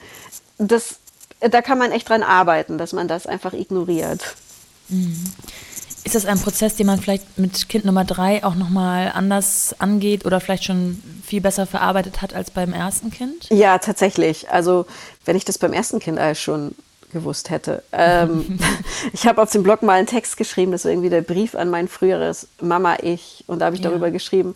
das, 0.57 0.97
da 1.39 1.61
kann 1.61 1.78
man 1.78 1.91
echt 1.91 2.09
dran 2.09 2.24
arbeiten, 2.24 2.78
dass 2.78 2.93
man 2.93 3.07
das 3.07 3.26
einfach 3.28 3.53
ignoriert. 3.53 4.36
Mhm. 4.89 5.26
Ist 6.03 6.15
das 6.15 6.26
ein 6.26 6.39
Prozess, 6.39 6.76
den 6.76 6.88
man 6.88 7.01
vielleicht 7.01 7.38
mit 7.38 7.68
Kind 7.68 7.84
Nummer 7.84 8.05
drei 8.05 8.41
auch 8.45 8.55
nochmal 8.55 9.11
anders 9.13 9.76
angeht 9.78 10.26
oder 10.26 10.39
vielleicht 10.39 10.63
schon 10.63 11.03
viel 11.26 11.41
besser 11.41 11.65
verarbeitet 11.65 12.22
hat 12.22 12.34
als 12.34 12.49
beim 12.49 12.72
ersten 12.72 13.11
Kind? 13.11 13.47
Ja, 13.49 13.78
tatsächlich. 13.80 14.49
Also 14.49 14.86
wenn 15.26 15.36
ich 15.36 15.43
das 15.43 15.57
beim 15.57 15.74
ersten 15.74 15.99
Kind 15.99 16.18
alles 16.18 16.39
schon 16.39 16.76
gewusst 17.12 17.49
hätte. 17.49 17.84
Ähm, 17.91 18.60
ich 19.14 19.28
habe 19.28 19.41
auf 19.41 19.51
dem 19.51 19.64
Blog 19.64 19.82
mal 19.84 19.93
einen 19.93 20.08
Text 20.08 20.38
geschrieben, 20.38 20.72
das 20.72 20.86
war 20.86 20.91
irgendwie 20.91 21.10
der 21.10 21.22
Brief 21.22 21.55
an 21.55 21.70
mein 21.70 21.88
früheres 21.88 22.47
Mama-Ich. 22.62 23.43
Und 23.47 23.60
da 23.60 23.68
habe 23.68 23.76
ich 23.76 23.84
ja. 23.84 23.89
darüber 23.89 24.12
geschrieben, 24.12 24.55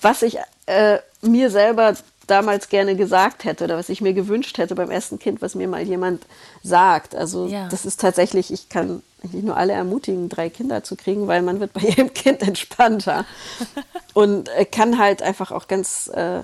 was 0.00 0.22
ich 0.22 0.38
äh, 0.66 0.98
mir 1.22 1.50
selber 1.50 1.94
damals 2.26 2.68
gerne 2.68 2.96
gesagt 2.96 3.44
hätte 3.44 3.64
oder 3.64 3.76
was 3.76 3.88
ich 3.88 4.00
mir 4.00 4.14
gewünscht 4.14 4.58
hätte 4.58 4.74
beim 4.74 4.90
ersten 4.90 5.18
Kind, 5.18 5.42
was 5.42 5.54
mir 5.54 5.68
mal 5.68 5.82
jemand 5.82 6.24
sagt. 6.62 7.14
Also 7.14 7.46
ja. 7.46 7.68
das 7.68 7.84
ist 7.84 8.00
tatsächlich, 8.00 8.52
ich 8.52 8.68
kann 8.68 9.02
eigentlich 9.22 9.44
nur 9.44 9.56
alle 9.56 9.72
ermutigen, 9.72 10.28
drei 10.28 10.48
Kinder 10.48 10.82
zu 10.84 10.96
kriegen, 10.96 11.26
weil 11.26 11.42
man 11.42 11.60
wird 11.60 11.72
bei 11.72 11.80
jedem 11.82 12.12
Kind 12.14 12.42
entspannter 12.42 13.24
und 14.14 14.48
äh, 14.50 14.64
kann 14.64 14.98
halt 14.98 15.22
einfach 15.22 15.50
auch 15.50 15.68
ganz, 15.68 16.10
äh, 16.14 16.42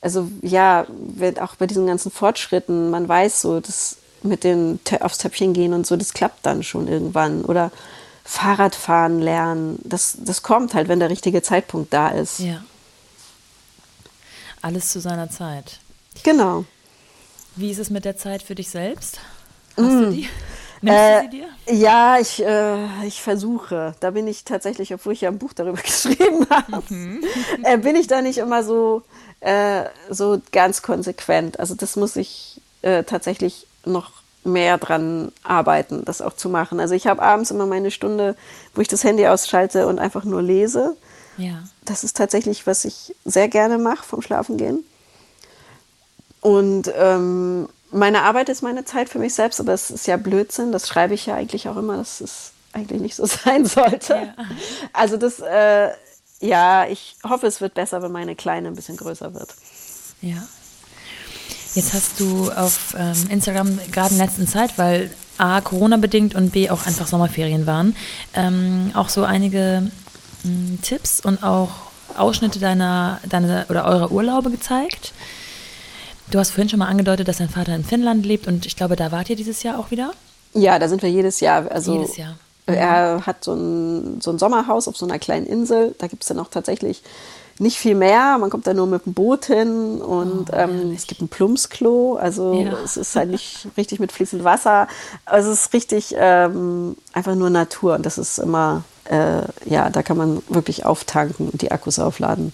also 0.00 0.28
ja, 0.42 0.86
auch 1.40 1.56
bei 1.56 1.66
diesen 1.66 1.86
ganzen 1.86 2.10
Fortschritten, 2.10 2.90
man 2.90 3.08
weiß 3.08 3.40
so, 3.40 3.60
das 3.60 3.98
mit 4.26 4.44
dem 4.44 4.78
aufs 5.00 5.18
Töpfchen 5.18 5.52
gehen 5.52 5.72
und 5.72 5.86
so, 5.86 5.96
das 5.96 6.12
klappt 6.12 6.44
dann 6.44 6.62
schon 6.62 6.88
irgendwann. 6.88 7.44
Oder 7.44 7.70
Fahrradfahren 8.24 9.20
lernen, 9.20 9.78
das, 9.84 10.18
das 10.20 10.42
kommt 10.42 10.74
halt, 10.74 10.88
wenn 10.88 10.98
der 10.98 11.10
richtige 11.10 11.42
Zeitpunkt 11.42 11.92
da 11.92 12.08
ist. 12.08 12.40
Ja. 12.40 12.62
Alles 14.62 14.90
zu 14.90 15.00
seiner 15.00 15.30
Zeit. 15.30 15.78
Genau. 16.24 16.64
Wie 17.54 17.70
ist 17.70 17.78
es 17.78 17.88
mit 17.88 18.04
der 18.04 18.16
Zeit 18.16 18.42
für 18.42 18.54
dich 18.54 18.68
selbst? 18.68 19.20
Hast 19.76 19.86
mm. 19.86 20.00
du 20.00 20.10
die? 20.10 20.28
Nimmst 20.82 20.98
äh, 20.98 21.16
du 21.16 21.22
sie 21.22 21.30
dir? 21.30 21.74
Ja, 21.74 22.18
ich, 22.18 22.44
äh, 22.44 23.06
ich 23.06 23.22
versuche. 23.22 23.94
Da 24.00 24.10
bin 24.10 24.26
ich 24.26 24.44
tatsächlich, 24.44 24.92
obwohl 24.92 25.12
ich 25.12 25.22
ja 25.22 25.30
ein 25.30 25.38
Buch 25.38 25.52
darüber 25.52 25.80
geschrieben 25.82 26.46
habe, 26.50 26.82
mhm. 26.88 27.22
äh, 27.62 27.78
bin 27.78 27.96
ich 27.96 28.06
da 28.06 28.22
nicht 28.22 28.38
immer 28.38 28.62
so, 28.62 29.02
äh, 29.40 29.84
so 30.10 30.40
ganz 30.52 30.82
konsequent. 30.82 31.60
Also 31.60 31.74
das 31.74 31.96
muss 31.96 32.16
ich 32.16 32.60
äh, 32.82 33.04
tatsächlich 33.04 33.66
noch 33.86 34.10
mehr 34.44 34.78
dran 34.78 35.32
arbeiten, 35.42 36.04
das 36.04 36.22
auch 36.22 36.34
zu 36.34 36.48
machen. 36.48 36.78
Also 36.80 36.94
ich 36.94 37.06
habe 37.06 37.22
abends 37.22 37.50
immer 37.50 37.66
meine 37.66 37.90
Stunde, 37.90 38.36
wo 38.74 38.80
ich 38.80 38.88
das 38.88 39.04
Handy 39.04 39.26
ausschalte 39.26 39.86
und 39.86 39.98
einfach 39.98 40.24
nur 40.24 40.40
lese. 40.40 40.96
Ja. 41.36 41.64
Das 41.84 42.04
ist 42.04 42.16
tatsächlich, 42.16 42.66
was 42.66 42.84
ich 42.84 43.14
sehr 43.24 43.48
gerne 43.48 43.78
mache 43.78 44.04
vom 44.04 44.22
Schlafengehen. 44.22 44.84
Und 46.40 46.90
ähm, 46.96 47.68
meine 47.90 48.22
Arbeit 48.22 48.48
ist 48.48 48.62
meine 48.62 48.84
Zeit 48.84 49.08
für 49.08 49.18
mich 49.18 49.34
selbst, 49.34 49.60
aber 49.60 49.72
es 49.72 49.90
ist 49.90 50.06
ja 50.06 50.16
Blödsinn. 50.16 50.72
Das 50.72 50.86
schreibe 50.86 51.14
ich 51.14 51.26
ja 51.26 51.34
eigentlich 51.34 51.68
auch 51.68 51.76
immer, 51.76 51.96
dass 51.96 52.20
es 52.20 52.52
eigentlich 52.72 53.00
nicht 53.00 53.16
so 53.16 53.26
sein 53.44 53.66
sollte. 53.66 54.14
Ja. 54.14 54.34
Also 54.92 55.16
das, 55.16 55.40
äh, 55.40 55.90
ja, 56.40 56.86
ich 56.86 57.16
hoffe, 57.24 57.46
es 57.46 57.60
wird 57.60 57.74
besser, 57.74 58.02
wenn 58.02 58.12
meine 58.12 58.36
Kleine 58.36 58.68
ein 58.68 58.76
bisschen 58.76 58.96
größer 58.96 59.34
wird. 59.34 59.54
Ja. 60.20 60.46
Jetzt 61.76 61.92
hast 61.92 62.18
du 62.18 62.50
auf 62.50 62.96
ähm, 62.98 63.28
Instagram 63.28 63.78
gerade 63.92 64.14
in 64.14 64.18
letzter 64.18 64.46
Zeit, 64.46 64.78
weil 64.78 65.10
A, 65.36 65.60
Corona-bedingt 65.60 66.34
und 66.34 66.52
B, 66.52 66.70
auch 66.70 66.86
einfach 66.86 67.06
Sommerferien 67.06 67.66
waren, 67.66 67.94
ähm, 68.32 68.92
auch 68.94 69.10
so 69.10 69.24
einige 69.24 69.90
ähm, 70.46 70.78
Tipps 70.80 71.20
und 71.20 71.42
auch 71.42 71.68
Ausschnitte 72.16 72.58
deiner, 72.60 73.20
deiner 73.28 73.66
oder 73.68 73.84
eurer 73.84 74.10
Urlaube 74.10 74.50
gezeigt. 74.50 75.12
Du 76.30 76.38
hast 76.38 76.52
vorhin 76.52 76.70
schon 76.70 76.78
mal 76.78 76.88
angedeutet, 76.88 77.28
dass 77.28 77.36
dein 77.36 77.50
Vater 77.50 77.74
in 77.74 77.84
Finnland 77.84 78.24
lebt 78.24 78.46
und 78.46 78.64
ich 78.64 78.74
glaube, 78.74 78.96
da 78.96 79.12
wart 79.12 79.28
ihr 79.28 79.36
dieses 79.36 79.62
Jahr 79.62 79.78
auch 79.78 79.90
wieder? 79.90 80.12
Ja, 80.54 80.78
da 80.78 80.88
sind 80.88 81.02
wir 81.02 81.10
jedes 81.10 81.40
Jahr. 81.40 81.70
Also 81.70 81.92
jedes 81.92 82.16
Jahr. 82.16 82.38
Er 82.64 83.26
hat 83.26 83.44
so 83.44 83.52
ein, 83.52 84.22
so 84.22 84.30
ein 84.30 84.38
Sommerhaus 84.38 84.88
auf 84.88 84.96
so 84.96 85.04
einer 85.04 85.18
kleinen 85.18 85.44
Insel. 85.44 85.94
Da 85.98 86.06
gibt 86.06 86.22
es 86.22 86.28
dann 86.28 86.38
auch 86.38 86.48
tatsächlich 86.48 87.02
nicht 87.58 87.78
viel 87.78 87.94
mehr. 87.94 88.38
Man 88.38 88.50
kommt 88.50 88.66
da 88.66 88.74
nur 88.74 88.86
mit 88.86 89.06
dem 89.06 89.14
Boot 89.14 89.46
hin 89.46 90.00
und 90.00 90.50
oh, 90.52 90.56
ähm, 90.56 90.92
es 90.94 91.06
gibt 91.06 91.22
ein 91.22 91.28
Plumpsklo. 91.28 92.16
Also 92.16 92.54
ja. 92.54 92.72
es 92.84 92.96
ist 92.96 93.16
halt 93.16 93.30
nicht 93.30 93.68
richtig 93.76 94.00
mit 94.00 94.12
fließend 94.12 94.44
Wasser. 94.44 94.88
Also 95.24 95.50
es 95.50 95.66
ist 95.66 95.72
richtig 95.72 96.14
ähm, 96.18 96.96
einfach 97.12 97.34
nur 97.34 97.50
Natur 97.50 97.94
und 97.94 98.06
das 98.06 98.18
ist 98.18 98.38
immer, 98.38 98.84
äh, 99.04 99.42
ja, 99.64 99.90
da 99.90 100.02
kann 100.02 100.16
man 100.16 100.42
wirklich 100.48 100.84
auftanken 100.84 101.48
und 101.48 101.62
die 101.62 101.72
Akkus 101.72 101.98
aufladen. 101.98 102.52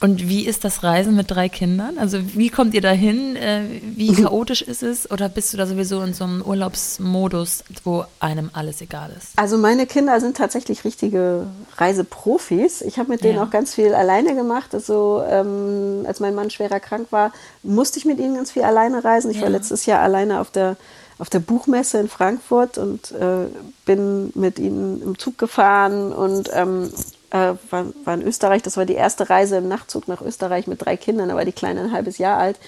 Und 0.00 0.28
wie 0.28 0.46
ist 0.46 0.64
das 0.64 0.82
Reisen 0.82 1.16
mit 1.16 1.30
drei 1.30 1.48
Kindern? 1.48 1.98
Also 1.98 2.18
wie 2.34 2.50
kommt 2.50 2.74
ihr 2.74 2.80
dahin? 2.80 3.36
Äh, 3.36 3.62
wie 3.96 4.12
chaotisch 4.12 4.60
ist 4.60 4.82
es? 4.82 5.10
Oder 5.10 5.28
bist 5.28 5.52
du 5.52 5.56
da 5.56 5.66
sowieso 5.66 6.02
in 6.02 6.12
so 6.12 6.24
einem 6.24 6.42
Urlaubsmodus, 6.42 7.64
wo 7.84 8.04
einem 8.20 8.50
alles 8.52 8.82
egal 8.82 9.10
ist? 9.16 9.28
Also 9.36 9.56
meine 9.56 9.86
Kinder 9.86 10.20
sind 10.20 10.36
tatsächlich 10.36 10.84
richtige 10.84 11.46
Reiseprofis. 11.76 12.82
Ich 12.82 12.98
habe 12.98 13.10
mit 13.10 13.24
denen 13.24 13.36
ja. 13.36 13.44
auch 13.44 13.50
ganz 13.50 13.74
viel 13.74 13.94
alleine 13.94 14.34
gemacht. 14.34 14.74
Also 14.74 15.22
ähm, 15.26 16.04
als 16.06 16.20
mein 16.20 16.34
Mann 16.34 16.50
schwerer 16.50 16.80
krank 16.80 17.06
war, 17.10 17.32
musste 17.62 17.98
ich 17.98 18.04
mit 18.04 18.18
ihnen 18.18 18.34
ganz 18.34 18.50
viel 18.50 18.62
alleine 18.62 19.04
reisen. 19.04 19.30
Ich 19.30 19.38
ja. 19.38 19.44
war 19.44 19.50
letztes 19.50 19.86
Jahr 19.86 20.00
alleine 20.00 20.40
auf 20.40 20.50
der 20.50 20.76
auf 21.18 21.30
der 21.30 21.38
Buchmesse 21.38 21.98
in 21.98 22.08
Frankfurt 22.08 22.76
und 22.76 23.12
äh, 23.12 23.46
bin 23.86 24.32
mit 24.34 24.58
ihnen 24.58 25.00
im 25.00 25.18
Zug 25.18 25.38
gefahren 25.38 26.12
und 26.12 26.50
ähm, 26.52 26.90
äh, 27.34 27.54
war, 27.70 27.86
war 28.04 28.14
in 28.14 28.22
Österreich. 28.22 28.62
Das 28.62 28.76
war 28.76 28.86
die 28.86 28.94
erste 28.94 29.28
Reise 29.28 29.56
im 29.56 29.66
Nachtzug 29.66 30.06
nach 30.06 30.22
Österreich 30.22 30.68
mit 30.68 30.84
drei 30.84 30.96
Kindern. 30.96 31.28
Da 31.28 31.34
war 31.34 31.44
die 31.44 31.52
Kleine 31.52 31.80
ein 31.80 31.92
halbes 31.92 32.18
Jahr 32.18 32.38
alt. 32.38 32.58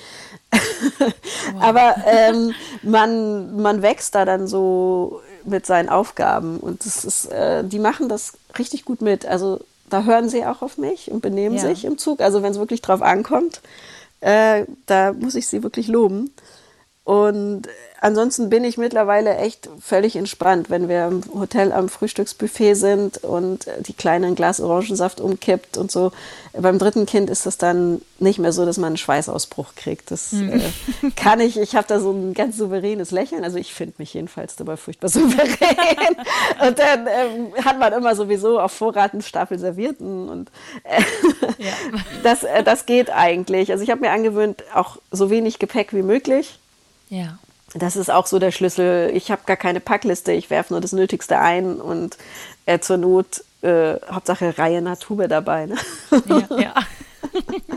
wow. 0.98 1.12
Aber 1.60 1.94
ähm, 2.04 2.52
man, 2.82 3.62
man 3.62 3.82
wächst 3.82 4.16
da 4.16 4.24
dann 4.24 4.48
so 4.48 5.20
mit 5.44 5.66
seinen 5.66 5.88
Aufgaben 5.88 6.58
und 6.58 6.84
das 6.84 7.04
ist, 7.04 7.26
äh, 7.26 7.62
die 7.62 7.78
machen 7.78 8.08
das 8.08 8.32
richtig 8.58 8.84
gut 8.84 9.00
mit. 9.00 9.24
Also 9.24 9.60
da 9.88 10.02
hören 10.02 10.28
sie 10.28 10.44
auch 10.44 10.62
auf 10.62 10.78
mich 10.78 11.12
und 11.12 11.20
benehmen 11.20 11.56
ja. 11.56 11.62
sich 11.62 11.84
im 11.84 11.96
Zug. 11.96 12.20
Also 12.20 12.42
wenn 12.42 12.50
es 12.50 12.58
wirklich 12.58 12.82
drauf 12.82 13.02
ankommt, 13.02 13.60
äh, 14.20 14.64
da 14.86 15.12
muss 15.12 15.36
ich 15.36 15.46
sie 15.46 15.62
wirklich 15.62 15.86
loben. 15.86 16.32
Und 17.06 17.68
ansonsten 18.00 18.50
bin 18.50 18.64
ich 18.64 18.78
mittlerweile 18.78 19.36
echt 19.36 19.70
völlig 19.80 20.16
entspannt, 20.16 20.70
wenn 20.70 20.88
wir 20.88 21.06
im 21.06 21.22
Hotel 21.38 21.70
am 21.70 21.88
Frühstücksbuffet 21.88 22.74
sind 22.74 23.22
und 23.22 23.68
die 23.86 23.92
Kleine 23.92 24.26
ein 24.26 24.34
Glas 24.34 24.60
Orangensaft 24.60 25.20
umkippt 25.20 25.76
und 25.76 25.92
so. 25.92 26.10
Beim 26.52 26.80
dritten 26.80 27.06
Kind 27.06 27.30
ist 27.30 27.46
das 27.46 27.58
dann 27.58 28.02
nicht 28.18 28.40
mehr 28.40 28.50
so, 28.50 28.66
dass 28.66 28.76
man 28.76 28.88
einen 28.88 28.96
Schweißausbruch 28.96 29.76
kriegt. 29.76 30.10
Das 30.10 30.32
mhm. 30.32 30.54
äh, 30.54 31.10
kann 31.14 31.38
ich. 31.38 31.56
Ich 31.60 31.76
habe 31.76 31.86
da 31.86 32.00
so 32.00 32.10
ein 32.10 32.34
ganz 32.34 32.56
souveränes 32.56 33.12
Lächeln. 33.12 33.44
Also 33.44 33.58
ich 33.58 33.72
finde 33.72 33.94
mich 33.98 34.12
jedenfalls 34.12 34.56
dabei 34.56 34.76
furchtbar 34.76 35.08
souverän. 35.08 36.16
und 36.66 36.76
dann 36.80 37.06
ähm, 37.06 37.64
hat 37.64 37.78
man 37.78 37.92
immer 37.92 38.16
sowieso 38.16 38.58
auf 38.58 38.72
Vorrat 38.72 39.12
einen 39.12 39.22
Stapel 39.22 39.60
Servierten 39.60 40.28
und 40.28 40.50
äh, 40.82 41.00
ja. 41.62 41.72
das, 42.24 42.42
äh, 42.42 42.64
das 42.64 42.84
geht 42.84 43.10
eigentlich. 43.10 43.70
Also 43.70 43.84
ich 43.84 43.90
habe 43.90 44.00
mir 44.00 44.10
angewöhnt, 44.10 44.64
auch 44.74 44.96
so 45.12 45.30
wenig 45.30 45.60
Gepäck 45.60 45.92
wie 45.92 46.02
möglich 46.02 46.58
ja. 47.08 47.38
Das 47.74 47.96
ist 47.96 48.10
auch 48.10 48.26
so 48.26 48.38
der 48.38 48.52
Schlüssel. 48.52 49.10
Ich 49.12 49.30
habe 49.30 49.42
gar 49.44 49.56
keine 49.56 49.80
Packliste, 49.80 50.32
ich 50.32 50.50
werfe 50.50 50.72
nur 50.72 50.80
das 50.80 50.92
Nötigste 50.92 51.38
ein 51.38 51.80
und 51.80 52.16
äh, 52.64 52.78
zur 52.78 52.96
Not, 52.96 53.44
äh, 53.62 53.94
Hauptsache 54.10 54.56
Reihe 54.56 54.80
nach 54.80 54.98
Tube 54.98 55.28
dabei. 55.28 55.66
Ne? 55.66 55.76
Ja, 56.28 56.58
ja. 56.58 56.74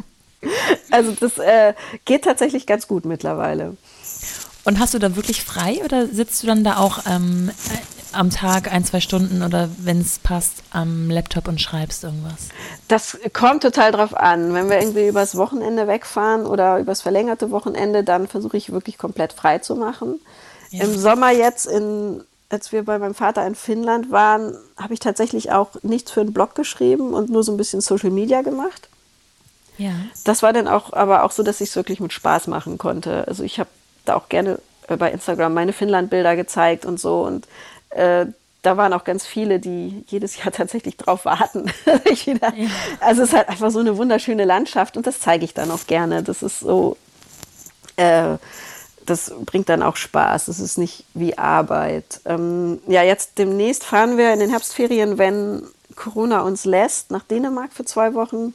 also 0.91 1.11
das 1.19 1.37
äh, 1.39 1.73
geht 2.05 2.23
tatsächlich 2.23 2.65
ganz 2.65 2.87
gut 2.87 3.05
mittlerweile. 3.05 3.75
Und 4.63 4.79
hast 4.79 4.93
du 4.93 4.99
da 4.99 5.15
wirklich 5.15 5.43
frei 5.43 5.81
oder 5.83 6.07
sitzt 6.07 6.43
du 6.43 6.47
dann 6.47 6.63
da 6.63 6.77
auch 6.77 6.99
ähm, 7.07 7.51
am 8.13 8.29
Tag 8.29 8.71
ein, 8.71 8.83
zwei 8.83 8.99
Stunden 8.99 9.43
oder 9.43 9.69
wenn 9.77 10.01
es 10.01 10.19
passt 10.19 10.63
am 10.71 11.09
Laptop 11.09 11.47
und 11.47 11.61
schreibst 11.61 12.03
irgendwas? 12.03 12.49
Das 12.87 13.17
kommt 13.33 13.63
total 13.63 13.91
drauf 13.91 14.15
an. 14.15 14.53
Wenn 14.53 14.69
wir 14.69 14.79
irgendwie 14.79 15.07
übers 15.07 15.35
Wochenende 15.35 15.87
wegfahren 15.87 16.45
oder 16.45 16.79
übers 16.79 17.01
verlängerte 17.01 17.51
Wochenende, 17.51 18.03
dann 18.03 18.27
versuche 18.27 18.57
ich 18.57 18.71
wirklich 18.71 18.97
komplett 18.97 19.33
frei 19.33 19.59
zu 19.59 19.75
machen. 19.75 20.19
Ja. 20.71 20.83
Im 20.83 20.97
Sommer 20.97 21.31
jetzt, 21.31 21.65
in, 21.65 22.23
als 22.49 22.71
wir 22.71 22.83
bei 22.83 22.99
meinem 22.99 23.15
Vater 23.15 23.45
in 23.45 23.55
Finnland 23.55 24.11
waren, 24.11 24.55
habe 24.77 24.93
ich 24.93 24.99
tatsächlich 24.99 25.51
auch 25.51 25.69
nichts 25.81 26.11
für 26.11 26.21
einen 26.21 26.33
Blog 26.33 26.55
geschrieben 26.55 27.13
und 27.13 27.29
nur 27.29 27.43
so 27.43 27.51
ein 27.51 27.57
bisschen 27.57 27.81
Social 27.81 28.11
Media 28.11 28.41
gemacht. 28.41 28.89
Ja. 29.77 29.93
Das 30.25 30.43
war 30.43 30.53
dann 30.53 30.67
auch 30.67 30.93
aber 30.93 31.23
auch 31.23 31.31
so, 31.31 31.41
dass 31.41 31.61
ich 31.61 31.69
es 31.69 31.75
wirklich 31.75 31.99
mit 31.99 32.13
Spaß 32.13 32.47
machen 32.47 32.77
konnte. 32.77 33.27
Also 33.27 33.43
ich 33.43 33.59
habe 33.59 33.69
da 34.05 34.15
auch 34.15 34.29
gerne 34.29 34.59
bei 34.87 35.11
Instagram 35.11 35.53
meine 35.53 35.73
Finnland-Bilder 35.73 36.35
gezeigt 36.35 36.85
und 36.85 36.99
so. 36.99 37.21
Und 37.21 37.47
äh, 37.89 38.25
da 38.61 38.75
waren 38.75 38.91
auch 38.93 39.03
ganz 39.03 39.25
viele, 39.25 39.59
die 39.59 40.03
jedes 40.07 40.37
Jahr 40.37 40.51
tatsächlich 40.51 40.97
drauf 40.97 41.25
warten. 41.25 41.71
wieder, 42.25 42.53
ja. 42.55 42.69
Also 42.99 43.23
es 43.23 43.29
ist 43.29 43.35
halt 43.35 43.49
einfach 43.49 43.71
so 43.71 43.79
eine 43.79 43.97
wunderschöne 43.97 44.45
Landschaft 44.45 44.97
und 44.97 45.07
das 45.07 45.19
zeige 45.19 45.45
ich 45.45 45.53
dann 45.53 45.71
auch 45.71 45.87
gerne. 45.87 46.23
Das 46.23 46.43
ist 46.43 46.59
so, 46.59 46.97
äh, 47.95 48.37
das 49.05 49.33
bringt 49.45 49.69
dann 49.69 49.81
auch 49.81 49.95
Spaß. 49.95 50.45
Das 50.45 50.59
ist 50.59 50.77
nicht 50.77 51.05
wie 51.13 51.37
Arbeit. 51.37 52.21
Ähm, 52.25 52.79
ja, 52.87 53.03
jetzt 53.03 53.37
demnächst 53.37 53.83
fahren 53.83 54.17
wir 54.17 54.33
in 54.33 54.39
den 54.39 54.49
Herbstferien, 54.49 55.17
wenn 55.17 55.63
Corona 55.95 56.41
uns 56.41 56.65
lässt, 56.65 57.11
nach 57.11 57.23
Dänemark 57.23 57.73
für 57.73 57.85
zwei 57.85 58.13
Wochen. 58.13 58.53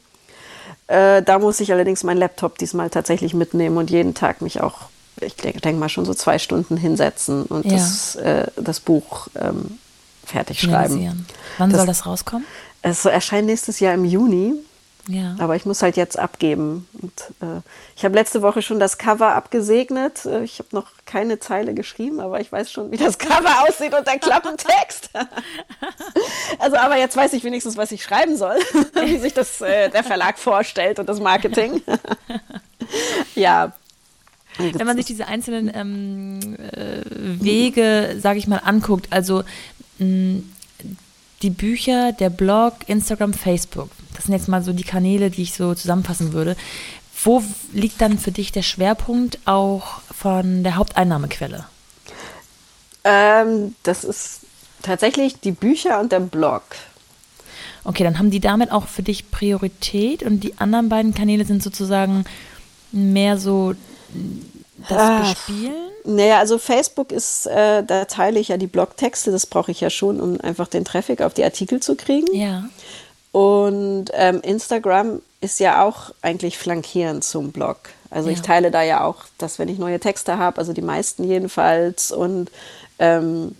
Äh, 0.87 1.22
da 1.22 1.39
muss 1.39 1.61
ich 1.61 1.72
allerdings 1.72 2.05
meinen 2.05 2.18
Laptop 2.18 2.59
diesmal 2.59 2.91
tatsächlich 2.91 3.35
mitnehmen 3.35 3.78
und 3.78 3.91
jeden 3.91 4.14
Tag 4.14 4.43
mich 4.43 4.61
auch 4.61 4.82
ich 5.20 5.36
denke 5.36 5.60
denk 5.60 5.78
mal, 5.78 5.88
schon 5.88 6.04
so 6.04 6.14
zwei 6.14 6.38
Stunden 6.38 6.76
hinsetzen 6.76 7.44
und 7.44 7.64
ja. 7.64 7.72
das, 7.72 8.16
äh, 8.16 8.46
das 8.56 8.80
Buch 8.80 9.28
ähm, 9.34 9.78
fertig 10.24 10.60
schreiben. 10.60 11.26
Wann 11.58 11.70
das, 11.70 11.78
soll 11.78 11.86
das 11.86 12.06
rauskommen? 12.06 12.46
Es 12.82 13.04
erscheint 13.04 13.46
nächstes 13.46 13.80
Jahr 13.80 13.94
im 13.94 14.04
Juni. 14.04 14.54
Ja. 15.08 15.36
Aber 15.38 15.54
ich 15.54 15.66
muss 15.66 15.82
halt 15.82 15.96
jetzt 15.96 16.18
abgeben. 16.18 16.88
Und, 17.00 17.12
äh, 17.42 17.60
ich 17.94 18.04
habe 18.04 18.14
letzte 18.14 18.40
Woche 18.40 18.62
schon 18.62 18.80
das 18.80 18.96
Cover 18.96 19.34
abgesegnet. 19.34 20.24
Äh, 20.24 20.44
ich 20.44 20.58
habe 20.58 20.68
noch 20.72 20.86
keine 21.04 21.38
Zeile 21.38 21.74
geschrieben, 21.74 22.20
aber 22.20 22.40
ich 22.40 22.50
weiß 22.50 22.72
schon, 22.72 22.90
wie 22.90 22.96
das 22.96 23.18
Cover 23.18 23.68
aussieht 23.68 23.94
und 23.94 24.06
der 24.06 24.18
Klappentext. 24.18 25.10
also, 26.58 26.76
aber 26.76 26.96
jetzt 26.96 27.16
weiß 27.16 27.34
ich 27.34 27.44
wenigstens, 27.44 27.76
was 27.76 27.92
ich 27.92 28.02
schreiben 28.02 28.36
soll, 28.36 28.56
wie 29.04 29.18
sich 29.18 29.34
das 29.34 29.60
äh, 29.60 29.90
der 29.90 30.04
Verlag 30.04 30.38
vorstellt 30.38 30.98
und 30.98 31.08
das 31.08 31.20
Marketing. 31.20 31.82
ja, 33.34 33.72
wenn 34.59 34.86
man 34.86 34.96
sich 34.96 35.07
diese 35.07 35.26
einzelnen 35.26 35.70
ähm, 35.74 36.57
äh, 36.57 37.02
Wege, 37.42 38.16
sage 38.20 38.38
ich 38.38 38.46
mal, 38.46 38.59
anguckt, 38.64 39.09
also 39.11 39.42
mh, 39.98 40.42
die 41.42 41.50
Bücher, 41.50 42.12
der 42.12 42.30
Blog, 42.30 42.74
Instagram, 42.86 43.34
Facebook, 43.34 43.90
das 44.14 44.24
sind 44.24 44.34
jetzt 44.34 44.48
mal 44.48 44.62
so 44.62 44.72
die 44.72 44.84
Kanäle, 44.84 45.30
die 45.30 45.42
ich 45.42 45.55
so 45.55 45.74
zusammenfassen 45.74 46.32
würde. 46.32 46.57
Wo 47.22 47.42
liegt 47.72 48.00
dann 48.00 48.18
für 48.18 48.32
dich 48.32 48.52
der 48.52 48.62
Schwerpunkt 48.62 49.38
auch 49.44 50.00
von 50.12 50.62
der 50.62 50.76
Haupteinnahmequelle? 50.76 51.66
Ähm, 53.05 53.74
das 53.82 54.05
ist 54.05 54.40
tatsächlich 54.82 55.40
die 55.40 55.52
Bücher 55.52 56.00
und 56.00 56.12
der 56.12 56.20
Blog. 56.20 56.62
Okay, 57.84 58.02
dann 58.02 58.18
haben 58.18 58.30
die 58.30 58.40
damit 58.40 58.72
auch 58.72 58.86
für 58.88 59.02
dich 59.02 59.30
Priorität 59.30 60.22
und 60.22 60.40
die 60.40 60.59
anderen 60.59 60.88
beiden 60.88 61.14
Kanäle 61.14 61.44
sind 61.44 61.62
sozusagen 61.62 62.24
mehr 62.92 63.38
so 63.38 63.74
das 64.88 64.98
ah, 64.98 65.20
bespielen? 65.20 65.90
Naja, 66.04 66.38
also 66.38 66.58
Facebook 66.58 67.12
ist, 67.12 67.46
äh, 67.46 67.82
da 67.82 68.04
teile 68.04 68.38
ich 68.38 68.48
ja 68.48 68.56
die 68.56 68.66
Blogtexte, 68.66 69.30
das 69.30 69.46
brauche 69.46 69.70
ich 69.70 69.80
ja 69.80 69.90
schon, 69.90 70.20
um 70.20 70.40
einfach 70.40 70.68
den 70.68 70.84
Traffic 70.84 71.22
auf 71.22 71.34
die 71.34 71.44
Artikel 71.44 71.80
zu 71.80 71.94
kriegen. 71.94 72.34
Ja. 72.34 72.64
Und 73.32 74.06
ähm, 74.12 74.40
Instagram 74.42 75.20
ist 75.40 75.60
ja 75.60 75.84
auch 75.84 76.10
eigentlich 76.22 76.58
flankierend 76.58 77.24
zum 77.24 77.52
Blog. 77.52 77.78
Also 78.10 78.28
ja. 78.28 78.34
ich 78.34 78.42
teile 78.42 78.70
da 78.70 78.82
ja 78.82 79.04
auch, 79.04 79.24
dass 79.38 79.58
wenn 79.58 79.68
ich 79.68 79.78
neue 79.78 79.98
Texte 79.98 80.38
habe, 80.38 80.58
also 80.58 80.72
die 80.72 80.82
meisten 80.82 81.24
jedenfalls 81.24 82.12
und 82.12 82.50
ähm, 82.98 83.56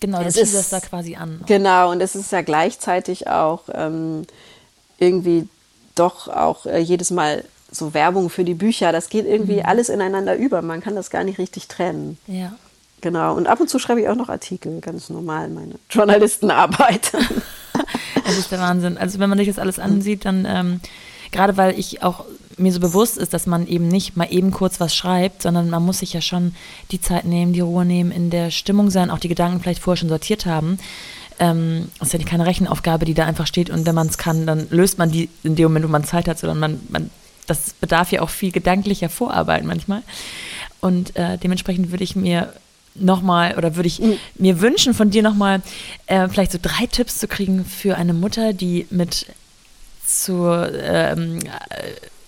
Genau, 0.00 0.22
das 0.22 0.36
ist 0.36 0.54
das 0.54 0.68
da 0.68 0.80
quasi 0.80 1.16
an. 1.16 1.42
Genau, 1.46 1.90
und 1.90 2.02
es 2.02 2.14
ist 2.14 2.30
ja 2.30 2.42
gleichzeitig 2.42 3.28
auch 3.28 3.62
ähm, 3.72 4.26
irgendwie 4.98 5.48
doch 5.94 6.28
auch 6.28 6.66
äh, 6.66 6.78
jedes 6.78 7.10
Mal 7.10 7.44
so 7.74 7.94
Werbung 7.94 8.30
für 8.30 8.44
die 8.44 8.54
Bücher, 8.54 8.92
das 8.92 9.08
geht 9.08 9.26
irgendwie 9.26 9.56
mhm. 9.56 9.66
alles 9.66 9.88
ineinander 9.88 10.36
über. 10.36 10.62
Man 10.62 10.80
kann 10.80 10.94
das 10.94 11.10
gar 11.10 11.24
nicht 11.24 11.38
richtig 11.38 11.68
trennen. 11.68 12.18
Ja. 12.26 12.52
Genau. 13.00 13.34
Und 13.34 13.46
ab 13.46 13.60
und 13.60 13.68
zu 13.68 13.78
schreibe 13.78 14.00
ich 14.00 14.08
auch 14.08 14.14
noch 14.14 14.30
Artikel, 14.30 14.80
ganz 14.80 15.10
normal, 15.10 15.50
meine 15.50 15.74
Journalistenarbeit. 15.90 17.12
das 18.24 18.38
ist 18.38 18.50
der 18.50 18.60
Wahnsinn. 18.60 18.96
Also 18.96 19.18
wenn 19.18 19.28
man 19.28 19.38
sich 19.38 19.48
das 19.48 19.58
alles 19.58 19.78
ansieht, 19.78 20.24
dann 20.24 20.46
ähm, 20.48 20.80
gerade 21.30 21.56
weil 21.56 21.78
ich 21.78 22.02
auch 22.02 22.24
mir 22.56 22.72
so 22.72 22.80
bewusst 22.80 23.18
ist, 23.18 23.34
dass 23.34 23.46
man 23.46 23.66
eben 23.66 23.88
nicht 23.88 24.16
mal 24.16 24.28
eben 24.30 24.52
kurz 24.52 24.80
was 24.80 24.94
schreibt, 24.94 25.42
sondern 25.42 25.68
man 25.68 25.84
muss 25.84 25.98
sich 25.98 26.12
ja 26.12 26.20
schon 26.20 26.54
die 26.92 27.00
Zeit 27.00 27.24
nehmen, 27.24 27.52
die 27.52 27.60
Ruhe 27.60 27.84
nehmen, 27.84 28.12
in 28.12 28.30
der 28.30 28.50
Stimmung 28.50 28.90
sein, 28.90 29.10
auch 29.10 29.18
die 29.18 29.28
Gedanken 29.28 29.60
vielleicht 29.60 29.82
vorher 29.82 29.98
schon 29.98 30.08
sortiert 30.08 30.46
haben. 30.46 30.78
Ähm, 31.40 31.88
das 31.98 32.14
ist 32.14 32.20
ja 32.20 32.28
keine 32.28 32.46
Rechenaufgabe, 32.46 33.04
die 33.04 33.14
da 33.14 33.26
einfach 33.26 33.48
steht 33.48 33.68
und 33.68 33.86
wenn 33.86 33.94
man 33.94 34.06
es 34.06 34.18
kann, 34.18 34.46
dann 34.46 34.68
löst 34.70 34.98
man 34.98 35.10
die 35.10 35.28
in 35.42 35.56
dem 35.56 35.64
Moment, 35.64 35.84
wo 35.84 35.90
man 35.90 36.04
Zeit 36.04 36.28
hat, 36.28 36.38
sondern 36.38 36.60
man, 36.60 36.80
man 36.88 37.10
das 37.46 37.74
bedarf 37.74 38.12
ja 38.12 38.22
auch 38.22 38.30
viel 38.30 38.52
gedanklicher 38.52 39.08
Vorarbeit 39.08 39.64
manchmal. 39.64 40.02
Und 40.80 41.16
äh, 41.16 41.38
dementsprechend 41.38 41.90
würde 41.90 42.04
ich 42.04 42.16
mir 42.16 42.52
nochmal 42.94 43.56
oder 43.56 43.76
würde 43.76 43.88
ich 43.88 44.00
mhm. 44.00 44.18
mir 44.36 44.60
wünschen, 44.60 44.94
von 44.94 45.10
dir 45.10 45.22
nochmal 45.22 45.62
äh, 46.06 46.28
vielleicht 46.28 46.52
so 46.52 46.58
drei 46.60 46.86
Tipps 46.86 47.18
zu 47.18 47.26
kriegen 47.26 47.64
für 47.64 47.96
eine 47.96 48.12
Mutter, 48.12 48.52
die 48.52 48.86
mit 48.90 49.26
zur 50.06 50.70
ähm, 50.74 51.40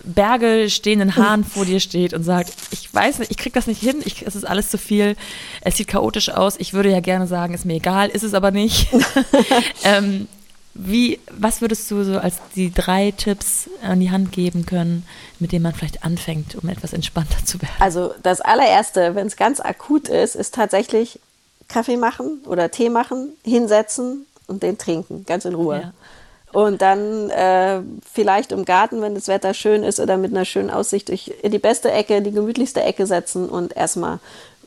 Berge 0.07 0.71
stehenden 0.71 1.17
Haaren 1.17 1.45
vor 1.45 1.65
dir 1.65 1.81
steht 1.81 2.15
und 2.15 2.23
sagt, 2.23 2.53
ich 2.71 2.93
weiß 2.93 3.19
nicht, 3.19 3.31
ich 3.31 3.37
krieg 3.37 3.53
das 3.53 3.67
nicht 3.67 3.81
hin, 3.81 3.97
ich, 4.05 4.25
es 4.27 4.37
ist 4.37 4.47
alles 4.47 4.71
zu 4.71 4.79
viel, 4.79 5.17
es 5.63 5.77
sieht 5.77 5.89
chaotisch 5.89 6.29
aus, 6.31 6.57
ich 6.59 6.73
würde 6.73 6.91
ja 6.91 7.01
gerne 7.01 7.27
sagen, 7.27 7.55
ist 7.55 7.65
mir 7.65 7.75
egal, 7.75 8.09
ist 8.09 8.23
es 8.23 8.33
aber 8.33 8.53
nicht. 8.53 8.89
ähm, 9.85 10.29
wie, 10.79 11.21
was 11.31 11.61
würdest 11.61 11.91
du 11.91 12.05
so 12.05 12.19
als 12.19 12.37
die 12.55 12.73
drei 12.73 13.13
Tipps 13.17 13.69
an 13.83 14.01
die 14.01 14.11
Hand 14.11 14.33
geben 14.33 14.67
können, 14.67 15.07
mit 15.39 15.53
denen 15.53 15.63
man 15.63 15.75
vielleicht 15.75 16.05
anfängt, 16.05 16.55
um 16.57 16.69
etwas 16.69 16.93
entspannter 16.93 17.45
zu 17.45 17.61
werden? 17.61 17.75
Also 17.79 18.15
das 18.23 18.41
allererste, 18.41 19.15
wenn 19.15 19.27
es 19.27 19.37
ganz 19.37 19.61
akut 19.61 20.09
ist, 20.09 20.37
ist 20.37 20.55
tatsächlich 20.55 21.21
Kaffee 21.69 21.97
machen 21.97 22.41
oder 22.47 22.71
Tee 22.71 22.91
machen, 22.91 23.31
hinsetzen 23.45 24.27
und 24.47 24.63
den 24.63 24.79
trinken, 24.79 25.25
ganz 25.27 25.45
in 25.45 25.55
Ruhe. 25.55 25.81
Ja. 25.81 25.93
Und 26.53 26.81
dann 26.81 27.29
äh, 27.31 27.81
vielleicht 28.11 28.53
im 28.53 28.65
Garten, 28.65 29.03
wenn 29.03 29.15
das 29.15 29.29
Wetter 29.29 29.53
schön 29.53 29.83
ist 29.83 30.01
oder 30.01 30.17
mit 30.17 30.31
einer 30.31 30.45
schönen 30.45 30.71
Aussicht, 30.71 31.11
in 31.11 31.51
die 31.51 31.59
beste 31.59 31.91
Ecke, 31.91 32.23
die 32.23 32.31
gemütlichste 32.31 32.83
Ecke 32.83 33.07
setzen 33.07 33.49
und 33.49 33.77
erstmal 33.77 34.21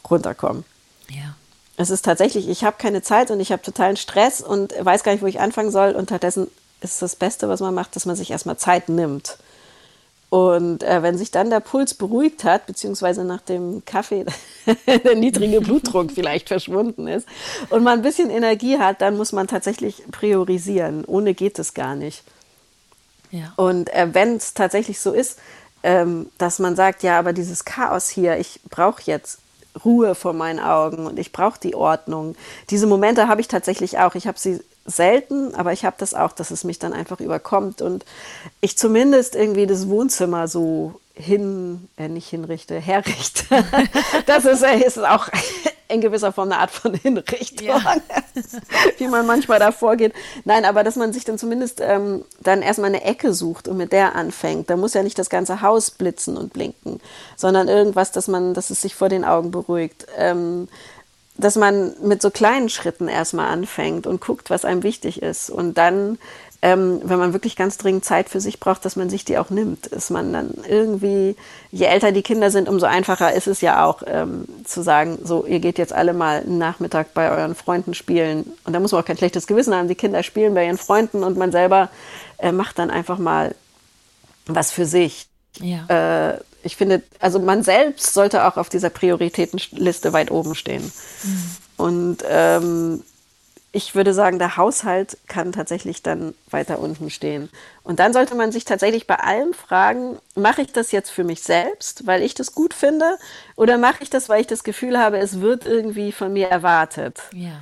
runterkommen. 0.09 0.65
Ja. 1.09 1.35
Es 1.79 1.89
ist 1.89 2.03
tatsächlich, 2.03 2.49
ich 2.49 2.65
habe 2.65 2.75
keine 2.77 3.01
Zeit 3.01 3.31
und 3.31 3.39
ich 3.39 3.53
habe 3.53 3.61
totalen 3.61 3.95
Stress 3.95 4.41
und 4.41 4.73
weiß 4.77 5.01
gar 5.03 5.13
nicht, 5.13 5.21
wo 5.21 5.27
ich 5.27 5.39
anfangen 5.39 5.71
soll. 5.71 5.93
Und 5.93 6.09
stattdessen 6.09 6.51
ist 6.81 7.01
das 7.01 7.15
Beste, 7.15 7.47
was 7.47 7.61
man 7.61 7.73
macht, 7.73 7.95
dass 7.95 8.05
man 8.05 8.17
sich 8.17 8.31
erstmal 8.31 8.57
Zeit 8.57 8.89
nimmt. 8.89 9.37
Und 10.29 10.83
äh, 10.83 11.01
wenn 11.03 11.17
sich 11.17 11.31
dann 11.31 11.49
der 11.49 11.61
Puls 11.61 11.93
beruhigt 11.93 12.43
hat, 12.43 12.65
beziehungsweise 12.65 13.23
nach 13.23 13.39
dem 13.39 13.83
Kaffee 13.85 14.25
der 15.05 15.15
niedrige 15.15 15.61
Blutdruck 15.61 16.11
vielleicht 16.13 16.49
verschwunden 16.49 17.07
ist 17.07 17.25
und 17.69 17.81
man 17.83 17.99
ein 17.99 18.03
bisschen 18.03 18.29
Energie 18.29 18.77
hat, 18.77 18.99
dann 18.99 19.15
muss 19.15 19.31
man 19.31 19.47
tatsächlich 19.47 20.03
priorisieren. 20.11 21.05
Ohne 21.05 21.33
geht 21.33 21.59
es 21.59 21.73
gar 21.73 21.95
nicht. 21.95 22.23
Ja. 23.31 23.53
Und 23.55 23.89
äh, 23.93 24.09
wenn 24.11 24.35
es 24.35 24.53
tatsächlich 24.53 24.99
so 24.99 25.13
ist, 25.13 25.39
ähm, 25.83 26.29
dass 26.37 26.59
man 26.59 26.75
sagt, 26.75 27.03
ja, 27.03 27.17
aber 27.17 27.31
dieses 27.31 27.63
Chaos 27.63 28.09
hier, 28.09 28.37
ich 28.37 28.59
brauche 28.69 29.03
jetzt 29.05 29.39
Ruhe 29.85 30.15
vor 30.15 30.33
meinen 30.33 30.59
Augen 30.59 31.05
und 31.05 31.19
ich 31.19 31.31
brauche 31.31 31.59
die 31.59 31.75
Ordnung. 31.75 32.35
Diese 32.69 32.87
Momente 32.87 33.27
habe 33.27 33.41
ich 33.41 33.47
tatsächlich 33.47 33.97
auch. 33.99 34.15
Ich 34.15 34.27
habe 34.27 34.39
sie 34.39 34.61
selten, 34.85 35.53
aber 35.55 35.73
ich 35.73 35.85
habe 35.85 35.95
das 35.99 36.13
auch, 36.13 36.31
dass 36.31 36.51
es 36.51 36.63
mich 36.63 36.79
dann 36.79 36.93
einfach 36.93 37.19
überkommt 37.19 37.81
und 37.81 38.05
ich 38.61 38.77
zumindest 38.77 39.35
irgendwie 39.35 39.67
das 39.67 39.87
Wohnzimmer 39.87 40.47
so 40.47 40.99
hin, 41.13 41.87
äh, 41.97 42.07
nicht 42.07 42.29
hinrichte, 42.29 42.79
herrichte. 42.79 43.43
das 44.25 44.45
ist, 44.45 44.63
ist 44.63 44.99
auch 44.99 45.29
in 45.89 46.01
gewisser 46.01 46.31
Form 46.31 46.51
eine 46.51 46.61
Art 46.61 46.71
von 46.71 46.93
Hinrichtung, 47.03 47.67
ja. 47.67 47.79
wie 48.97 49.07
man 49.07 49.25
manchmal 49.25 49.59
da 49.59 49.71
vorgeht. 49.71 50.13
Nein, 50.45 50.63
aber 50.63 50.83
dass 50.83 50.95
man 50.95 51.11
sich 51.11 51.25
dann 51.25 51.37
zumindest 51.37 51.81
ähm, 51.81 52.23
dann 52.41 52.61
erstmal 52.61 52.89
eine 52.89 53.03
Ecke 53.03 53.33
sucht 53.33 53.67
und 53.67 53.77
mit 53.77 53.91
der 53.91 54.15
anfängt. 54.15 54.69
Da 54.69 54.77
muss 54.77 54.93
ja 54.93 55.03
nicht 55.03 55.19
das 55.19 55.29
ganze 55.29 55.61
Haus 55.61 55.91
blitzen 55.91 56.37
und 56.37 56.53
blinken, 56.53 57.01
sondern 57.35 57.67
irgendwas, 57.67 58.11
dass 58.11 58.27
man, 58.27 58.53
dass 58.53 58.69
es 58.69 58.81
sich 58.81 58.95
vor 58.95 59.09
den 59.09 59.25
Augen 59.25 59.51
beruhigt. 59.51 60.05
Ähm, 60.15 60.69
dass 61.39 61.55
man 61.55 61.95
mit 62.01 62.21
so 62.21 62.31
kleinen 62.31 62.67
Schritten 62.67 63.07
erstmal 63.07 63.47
anfängt 63.47 64.05
und 64.05 64.19
guckt, 64.19 64.49
was 64.49 64.65
einem 64.65 64.83
wichtig 64.83 65.21
ist. 65.21 65.49
Und 65.49 65.77
dann 65.77 66.17
ähm, 66.61 66.99
wenn 67.03 67.19
man 67.19 67.31
wirklich 67.33 67.55
ganz 67.55 67.77
dringend 67.77 68.03
Zeit 68.03 68.29
für 68.29 68.41
sich 68.41 68.59
braucht, 68.59 68.83
dass 68.83 68.97
man 68.97 69.09
sich 69.09 69.23
die 69.23 69.37
auch 69.37 69.49
nimmt. 69.49 69.87
Ist 69.87 70.09
man 70.09 70.33
dann 70.33 70.51
irgendwie, 70.67 71.35
je 71.71 71.85
älter 71.85 72.11
die 72.11 72.21
Kinder 72.21 72.51
sind, 72.51 72.67
umso 72.67 72.85
einfacher 72.85 73.33
ist 73.33 73.47
es 73.47 73.61
ja 73.61 73.85
auch 73.85 74.03
ähm, 74.05 74.45
zu 74.65 74.81
sagen, 74.81 75.19
so, 75.23 75.45
ihr 75.45 75.59
geht 75.59 75.77
jetzt 75.77 75.93
alle 75.93 76.13
mal 76.13 76.41
einen 76.41 76.57
Nachmittag 76.57 77.13
bei 77.13 77.31
euren 77.31 77.55
Freunden 77.55 77.93
spielen. 77.93 78.51
Und 78.65 78.73
da 78.73 78.79
muss 78.79 78.91
man 78.91 79.01
auch 79.01 79.05
kein 79.05 79.17
schlechtes 79.17 79.47
Gewissen 79.47 79.73
haben. 79.73 79.87
Die 79.87 79.95
Kinder 79.95 80.21
spielen 80.21 80.53
bei 80.53 80.65
ihren 80.65 80.77
Freunden 80.77 81.23
und 81.23 81.37
man 81.37 81.51
selber 81.53 81.89
äh, 82.39 82.51
macht 82.51 82.77
dann 82.77 82.89
einfach 82.89 83.19
mal 83.19 83.55
was 84.45 84.71
für 84.71 84.85
sich. 84.85 85.27
Ja. 85.59 85.85
Äh, 86.33 86.39
ich 86.63 86.75
finde, 86.75 87.01
also 87.19 87.39
man 87.39 87.63
selbst 87.63 88.13
sollte 88.13 88.45
auch 88.45 88.57
auf 88.57 88.67
dieser 88.67 88.89
Prioritätenliste 88.89 90.11
weit 90.11 90.29
oben 90.29 90.55
stehen. 90.55 90.83
Mhm. 91.23 91.57
Und 91.77 92.17
ähm, 92.29 93.03
ich 93.71 93.93
würde 93.93 94.13
sagen, 94.13 94.39
der 94.39 94.57
Haushalt 94.57 95.17
kann 95.27 95.51
tatsächlich 95.51 96.01
dann 96.01 96.33
weiter 96.49 96.79
unten 96.79 97.09
stehen. 97.09 97.49
Und 97.83 97.99
dann 97.99 98.13
sollte 98.13 98.33
man 98.35 98.51
sich 98.51 98.65
tatsächlich 98.65 99.05
bei 99.05 99.15
allem 99.15 99.53
fragen, 99.53 100.17
mache 100.35 100.63
ich 100.63 100.73
das 100.73 100.91
jetzt 100.91 101.11
für 101.11 101.23
mich 101.23 101.43
selbst, 101.43 102.07
weil 102.07 102.23
ich 102.23 102.33
das 102.33 102.53
gut 102.53 102.73
finde, 102.73 103.17
oder 103.55 103.77
mache 103.77 104.01
ich 104.01 104.09
das, 104.09 104.27
weil 104.27 104.41
ich 104.41 104.47
das 104.47 104.63
Gefühl 104.63 104.97
habe, 104.97 105.19
es 105.19 105.39
wird 105.41 105.65
irgendwie 105.65 106.11
von 106.11 106.33
mir 106.33 106.47
erwartet? 106.47 107.21
Ja. 107.33 107.61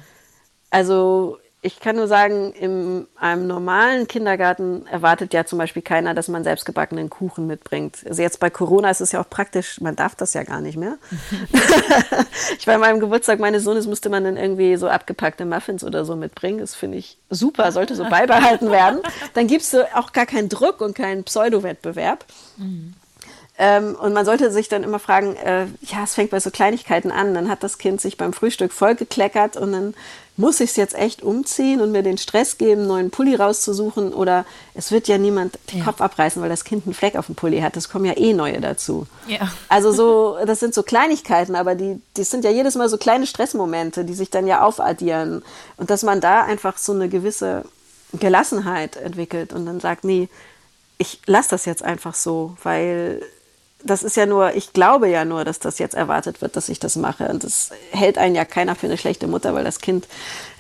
Also 0.70 1.40
ich 1.62 1.80
kann 1.80 1.96
nur 1.96 2.08
sagen, 2.08 2.54
in 2.54 3.08
einem 3.16 3.48
normalen 3.48 4.08
Kindergarten 4.08 4.86
erwartet 4.88 5.34
ja 5.34 5.44
zum 5.44 5.58
Beispiel 5.58 5.82
keiner, 5.82 6.14
dass 6.14 6.28
man 6.28 6.44
selbstgebackenen 6.44 7.10
Kuchen 7.10 7.48
mitbringt. 7.48 7.98
Also 8.08 8.22
jetzt 8.22 8.40
bei 8.40 8.52
Corona 8.52 8.92
ist 8.92 9.02
es 9.02 9.12
ja 9.12 9.20
auch 9.22 9.30
praktisch, 9.30 9.82
man 9.82 9.96
darf 9.96 10.14
das 10.14 10.36
ja 10.36 10.44
gar 10.44 10.62
nicht 10.62 10.78
mehr. 10.78 10.98
ich 12.60 12.68
war 12.68 12.76
an 12.76 12.82
meinem 12.82 13.00
Geburtstag 13.00 13.40
meines 13.40 13.64
Sohnes, 13.64 13.88
musste 13.88 14.10
man 14.10 14.24
dann 14.24 14.38
irgendwie 14.38 14.78
so 14.78 14.88
abgepackte 14.88 15.46
Muffins 15.46 15.84
oder 15.84 16.06
so 16.06 16.16
mitbringen. 16.16 16.60
Das 16.60 16.76
finde 16.76 17.00
ich 17.00 17.18
super, 17.32 17.72
sollte 17.72 17.96
so 17.96 18.06
beibehalten 18.06 18.70
werden. 18.70 19.00
Dann 19.34 19.48
gibt 19.48 19.64
es 19.64 19.72
so 19.72 19.82
auch 19.96 20.14
gar 20.14 20.28
keinen 20.28 20.50
Druck 20.50 20.80
und 20.80 20.96
keinen 20.96 21.24
Pseudo-Wettbewerb. 21.24 22.24
Mhm. 22.58 22.94
Ähm, 23.60 23.96
und 23.96 24.14
man 24.14 24.26
sollte 24.26 24.52
sich 24.52 24.70
dann 24.70 24.84
immer 24.84 25.00
fragen, 25.00 25.36
äh, 25.38 25.66
ja, 25.82 26.04
es 26.04 26.14
fängt 26.14 26.30
bei 26.30 26.40
so 26.40 26.52
Kleinigkeiten 26.52 27.12
an. 27.12 27.34
Dann 27.34 27.50
hat 27.50 27.64
das 27.64 27.80
Kind 27.80 28.00
sich 28.00 28.16
beim 28.16 28.32
Frühstück 28.32 28.72
vollgekleckert 28.72 29.58
und 29.58 29.72
dann 29.72 29.94
muss 30.38 30.60
ich 30.60 30.70
es 30.70 30.76
jetzt 30.76 30.94
echt 30.94 31.24
umziehen 31.24 31.82
und 31.82 31.92
mir 31.92 32.04
den 32.04 32.20
Stress 32.20 32.60
geben, 32.60 32.82
einen 32.82 32.88
neuen 32.88 33.10
Pulli 33.10 33.36
rauszusuchen 33.36 34.14
oder 34.14 34.46
es 34.76 34.92
wird 34.92 35.08
ja 35.08 35.18
niemand 35.18 35.58
den 35.72 35.80
ja. 35.80 35.86
Kopf 35.86 36.00
abreißen, 36.00 36.42
weil 36.42 36.50
das 36.50 36.64
Kind 36.64 36.86
einen 36.86 36.94
Fleck 36.94 37.16
auf 37.16 37.26
dem 37.26 37.36
Pulli 37.36 37.60
hat. 37.62 37.76
Es 37.76 37.90
kommen 37.90 38.06
ja 38.06 38.16
eh 38.16 38.34
neue 38.34 38.62
dazu. 38.62 39.08
Ja. 39.28 39.52
Also 39.68 39.92
so, 39.92 40.38
das 40.46 40.60
sind 40.60 40.76
so 40.76 40.84
Kleinigkeiten, 40.84 41.56
aber 41.56 41.74
die, 41.74 42.00
die 42.16 42.24
sind 42.24 42.44
ja 42.44 42.52
jedes 42.52 42.76
Mal 42.76 42.88
so 42.88 42.98
kleine 42.98 43.26
Stressmomente, 43.26 44.06
die 44.06 44.14
sich 44.14 44.30
dann 44.30 44.46
ja 44.46 44.62
aufaddieren 44.62 45.44
und 45.78 45.90
dass 45.90 46.04
man 46.04 46.22
da 46.22 46.44
einfach 46.44 46.78
so 46.78 46.94
eine 46.94 47.10
gewisse 47.10 47.66
Gelassenheit 48.14 48.96
entwickelt 48.96 49.54
und 49.54 49.66
dann 49.66 49.80
sagt, 49.80 50.04
nee, 50.04 50.30
ich 51.00 51.20
lasse 51.26 51.50
das 51.50 51.66
jetzt 51.66 51.84
einfach 51.84 52.14
so, 52.14 52.56
weil 52.64 53.24
das 53.84 54.04
ist 54.04 54.18
ja 54.18 54.26
nur, 54.26 54.56
ich 54.56 54.74
glaube 54.74 55.08
ja 55.08 55.24
nur, 55.26 55.46
dass 55.46 55.60
das 55.60 55.80
jetzt 55.80 55.96
erwartet 55.96 56.42
wird, 56.42 56.56
dass 56.56 56.70
ich 56.70 56.80
das 56.80 56.96
mache. 56.96 57.28
Und 57.30 57.44
das 57.44 57.72
hält 57.92 58.18
einen 58.18 58.36
ja 58.36 58.46
keiner 58.46 58.76
für 58.76 58.88
eine 58.88 58.98
schlechte 58.98 59.28
Mutter, 59.28 59.54
weil 59.54 59.64
das 59.64 59.80
Kind 59.80 60.08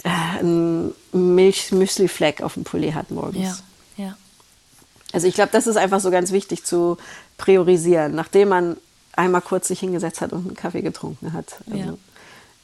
äh, 0.03 0.39
einen 0.39 0.93
Milch-Müsli-Fleck 1.11 2.41
auf 2.41 2.53
dem 2.53 2.63
Pulli 2.63 2.91
hat 2.91 3.11
morgens. 3.11 3.63
Ja, 3.97 4.05
ja. 4.05 4.17
Also 5.13 5.27
ich 5.27 5.33
glaube, 5.33 5.49
das 5.51 5.67
ist 5.67 5.77
einfach 5.77 5.99
so 5.99 6.11
ganz 6.11 6.31
wichtig 6.31 6.63
zu 6.63 6.97
priorisieren, 7.37 8.13
nachdem 8.13 8.49
man 8.49 8.77
einmal 9.15 9.41
kurz 9.41 9.67
sich 9.67 9.79
hingesetzt 9.79 10.21
hat 10.21 10.31
und 10.31 10.45
einen 10.45 10.55
Kaffee 10.55 10.81
getrunken 10.81 11.33
hat. 11.33 11.55
Also, 11.71 11.77
ja. 11.77 11.93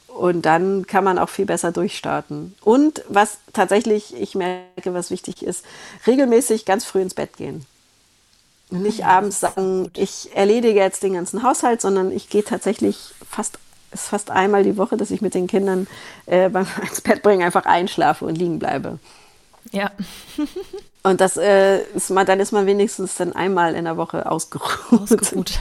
Und 0.08 0.42
dann 0.42 0.86
kann 0.86 1.02
man 1.02 1.18
auch 1.18 1.28
viel 1.28 1.46
besser 1.46 1.72
durchstarten. 1.72 2.54
Und 2.62 3.02
was 3.08 3.38
tatsächlich, 3.52 4.14
ich 4.14 4.36
merke, 4.36 4.94
was 4.94 5.10
wichtig 5.10 5.42
ist, 5.42 5.64
regelmäßig 6.06 6.64
ganz 6.64 6.84
früh 6.84 7.00
ins 7.00 7.14
Bett 7.14 7.36
gehen. 7.36 7.66
Nicht 8.70 9.04
abends 9.04 9.40
sagen, 9.40 9.90
ich 9.96 10.30
erledige 10.34 10.80
jetzt 10.80 11.02
den 11.02 11.14
ganzen 11.14 11.42
Haushalt, 11.42 11.80
sondern 11.80 12.10
ich 12.10 12.28
gehe 12.28 12.44
tatsächlich 12.44 13.14
fast, 13.28 13.58
ist 13.92 14.08
fast 14.08 14.30
einmal 14.30 14.64
die 14.64 14.76
Woche, 14.76 14.96
dass 14.96 15.10
ich 15.10 15.20
mit 15.20 15.34
den 15.34 15.46
Kindern 15.46 15.86
äh, 16.26 16.48
beim 16.48 16.66
ins 16.82 17.00
Bett 17.00 17.22
bringen 17.22 17.42
einfach 17.42 17.66
einschlafe 17.66 18.24
und 18.24 18.36
liegen 18.36 18.58
bleibe. 18.58 18.98
Ja. 19.72 19.90
und 21.02 21.20
das 21.20 21.36
äh, 21.36 21.82
ist 21.94 22.10
mal, 22.10 22.24
dann 22.24 22.40
ist 22.40 22.52
man 22.52 22.66
wenigstens 22.66 23.16
dann 23.16 23.32
einmal 23.32 23.74
in 23.74 23.84
der 23.84 23.96
Woche 23.96 24.30
ausgeruht. 24.30 24.78
Ausgeruht. 24.90 25.52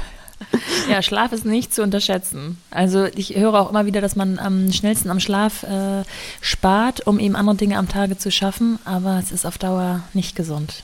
Ja, 0.90 1.02
Schlaf 1.02 1.32
ist 1.32 1.46
nicht 1.46 1.74
zu 1.74 1.84
unterschätzen. 1.84 2.58
Also 2.70 3.06
ich 3.06 3.36
höre 3.36 3.54
auch 3.54 3.70
immer 3.70 3.86
wieder, 3.86 4.02
dass 4.02 4.18
man 4.18 4.40
am 4.40 4.74
schnellsten 4.74 5.10
am 5.10 5.22
Schlaf 5.22 5.64
äh, 5.64 6.04
spart, 6.42 7.08
um 7.08 7.18
eben 7.18 7.38
andere 7.38 7.56
Dinge 7.56 7.78
am 7.78 7.88
Tage 7.88 8.18
zu 8.18 8.30
schaffen, 8.30 8.78
aber 8.84 9.20
es 9.24 9.32
ist 9.32 9.46
auf 9.46 9.58
Dauer 9.58 10.02
nicht 10.14 10.36
gesund. 10.36 10.84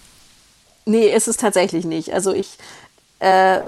Nee, 0.86 1.08
ist 1.08 1.28
es 1.28 1.38
tatsächlich 1.38 1.86
nicht. 1.86 2.14
Also 2.14 2.34
ich, 2.34 2.58
äh, 3.20 3.60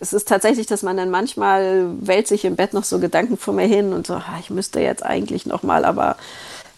es 0.00 0.12
ist 0.12 0.28
tatsächlich, 0.28 0.66
dass 0.66 0.82
man 0.82 0.96
dann 0.96 1.10
manchmal 1.10 1.86
wälzt 2.00 2.28
sich 2.28 2.44
im 2.44 2.56
Bett 2.56 2.74
noch 2.74 2.84
so 2.84 2.98
Gedanken 2.98 3.36
vor 3.36 3.54
mir 3.54 3.66
hin 3.66 3.92
und 3.92 4.06
so, 4.06 4.14
ah, 4.14 4.38
ich 4.40 4.50
müsste 4.50 4.80
jetzt 4.80 5.04
eigentlich 5.04 5.46
noch 5.46 5.62
mal, 5.62 5.84
aber 5.84 6.16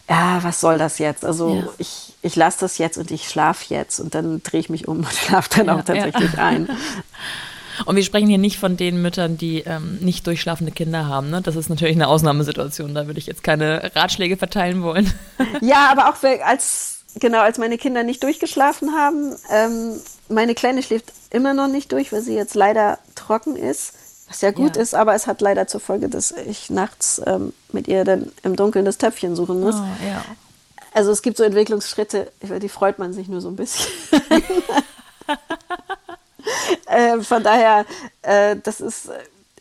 ja, 0.08 0.38
was 0.42 0.60
soll 0.60 0.78
das 0.78 0.98
jetzt? 0.98 1.24
Also 1.24 1.54
ja. 1.54 1.68
ich, 1.78 2.14
ich 2.22 2.36
lasse 2.36 2.60
das 2.60 2.78
jetzt 2.78 2.96
und 2.96 3.10
ich 3.10 3.28
schlafe 3.28 3.74
jetzt 3.74 3.98
und 3.98 4.14
dann 4.14 4.42
drehe 4.42 4.60
ich 4.60 4.68
mich 4.68 4.86
um 4.86 4.98
und 4.98 5.12
schlafe 5.12 5.50
dann 5.56 5.66
ja, 5.66 5.76
auch 5.76 5.84
tatsächlich 5.84 6.32
ja. 6.34 6.44
ein. 6.44 6.68
Und 7.84 7.96
wir 7.96 8.04
sprechen 8.04 8.28
hier 8.28 8.38
nicht 8.38 8.58
von 8.58 8.76
den 8.78 9.02
Müttern, 9.02 9.36
die 9.36 9.60
ähm, 9.60 9.98
nicht 10.00 10.26
durchschlafende 10.26 10.72
Kinder 10.72 11.06
haben. 11.06 11.28
Ne? 11.28 11.42
Das 11.42 11.56
ist 11.56 11.68
natürlich 11.68 11.96
eine 11.96 12.08
Ausnahmesituation. 12.08 12.94
Da 12.94 13.06
würde 13.06 13.18
ich 13.18 13.26
jetzt 13.26 13.42
keine 13.42 13.90
Ratschläge 13.94 14.38
verteilen 14.38 14.82
wollen. 14.82 15.12
Ja, 15.60 15.90
aber 15.90 16.08
auch 16.08 16.16
als 16.44 16.95
genau, 17.18 17.40
als 17.40 17.58
meine 17.58 17.78
Kinder 17.78 18.02
nicht 18.02 18.22
durchgeschlafen 18.22 18.92
haben. 18.92 19.36
Ähm, 19.50 20.00
meine 20.28 20.54
Kleine 20.54 20.82
schläft 20.82 21.12
immer 21.30 21.54
noch 21.54 21.68
nicht 21.68 21.92
durch, 21.92 22.12
weil 22.12 22.22
sie 22.22 22.34
jetzt 22.34 22.54
leider 22.54 22.98
trocken 23.14 23.56
ist. 23.56 23.92
Was 24.28 24.40
ja 24.40 24.50
gut 24.50 24.74
ja. 24.74 24.82
ist, 24.82 24.94
aber 24.94 25.14
es 25.14 25.28
hat 25.28 25.40
leider 25.40 25.68
zur 25.68 25.80
Folge, 25.80 26.08
dass 26.08 26.32
ich 26.32 26.68
nachts 26.68 27.22
ähm, 27.24 27.52
mit 27.70 27.86
ihr 27.86 28.04
dann 28.04 28.32
im 28.42 28.56
Dunkeln 28.56 28.84
das 28.84 28.98
Töpfchen 28.98 29.36
suchen 29.36 29.60
muss. 29.60 29.76
Oh, 29.76 30.04
ja. 30.04 30.24
Also 30.92 31.12
es 31.12 31.22
gibt 31.22 31.36
so 31.36 31.44
Entwicklungsschritte, 31.44 32.32
über 32.40 32.58
die 32.58 32.68
freut 32.68 32.98
man 32.98 33.12
sich 33.12 33.28
nur 33.28 33.40
so 33.40 33.48
ein 33.48 33.56
bisschen. 33.56 33.86
äh, 36.86 37.20
von 37.20 37.42
daher, 37.44 37.86
äh, 38.22 38.56
das 38.62 38.80
ist 38.80 39.10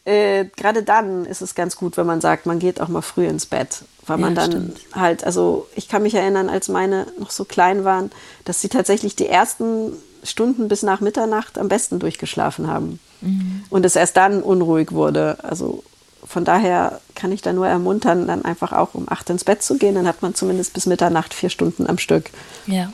äh, 0.05 0.45
gerade 0.55 0.83
dann 0.83 1.25
ist 1.25 1.41
es 1.41 1.55
ganz 1.55 1.75
gut, 1.75 1.97
wenn 1.97 2.05
man 2.05 2.21
sagt, 2.21 2.45
man 2.45 2.59
geht 2.59 2.79
auch 2.79 2.87
mal 2.87 3.01
früh 3.01 3.25
ins 3.25 3.47
Bett, 3.47 3.83
weil 4.05 4.17
man 4.17 4.35
dann 4.35 4.51
stimmt. 4.51 4.79
halt, 4.93 5.23
also 5.23 5.67
ich 5.75 5.87
kann 5.89 6.03
mich 6.03 6.13
erinnern, 6.13 6.47
als 6.47 6.69
meine 6.69 7.07
noch 7.19 7.31
so 7.31 7.43
klein 7.43 7.83
waren, 7.83 8.11
dass 8.45 8.61
sie 8.61 8.69
tatsächlich 8.69 9.15
die 9.15 9.27
ersten 9.27 9.93
Stunden 10.23 10.67
bis 10.67 10.83
nach 10.83 11.01
Mitternacht 11.01 11.57
am 11.57 11.69
besten 11.69 11.99
durchgeschlafen 11.99 12.67
haben 12.67 12.99
mhm. 13.21 13.63
und 13.69 13.85
es 13.85 13.95
erst 13.95 14.15
dann 14.17 14.43
unruhig 14.43 14.91
wurde. 14.91 15.37
Also 15.43 15.83
von 16.23 16.45
daher 16.45 17.01
kann 17.15 17.31
ich 17.31 17.41
da 17.41 17.53
nur 17.53 17.67
ermuntern, 17.67 18.27
dann 18.27 18.45
einfach 18.45 18.73
auch 18.73 18.93
um 18.93 19.05
acht 19.09 19.29
ins 19.29 19.43
Bett 19.43 19.63
zu 19.63 19.77
gehen, 19.77 19.95
dann 19.95 20.07
hat 20.07 20.21
man 20.21 20.35
zumindest 20.35 20.73
bis 20.73 20.85
Mitternacht 20.85 21.33
vier 21.33 21.49
Stunden 21.49 21.87
am 21.87 21.97
Stück. 21.97 22.29
Ja. 22.67 22.91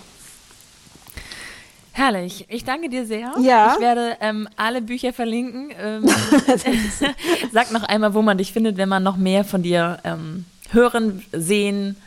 Herrlich. 1.93 2.45
Ich 2.49 2.63
danke 2.63 2.89
dir 2.89 3.05
sehr. 3.05 3.33
Ja. 3.39 3.73
Ich 3.73 3.81
werde 3.81 4.17
ähm, 4.21 4.47
alle 4.55 4.81
Bücher 4.81 5.13
verlinken. 5.13 5.71
Ähm, 5.77 6.05
sag 7.51 7.71
noch 7.71 7.83
einmal, 7.83 8.13
wo 8.13 8.21
man 8.21 8.37
dich 8.37 8.53
findet, 8.53 8.77
wenn 8.77 8.89
man 8.89 9.03
noch 9.03 9.17
mehr 9.17 9.43
von 9.43 9.61
dir 9.61 9.99
ähm, 10.03 10.45
hören, 10.71 11.23
sehen, 11.31 11.97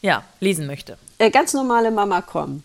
ja, 0.00 0.22
lesen 0.40 0.66
möchte. 0.66 0.96
Äh, 1.18 1.30
ganz 1.30 1.52
normale 1.52 1.90
Mama.com. 1.90 2.62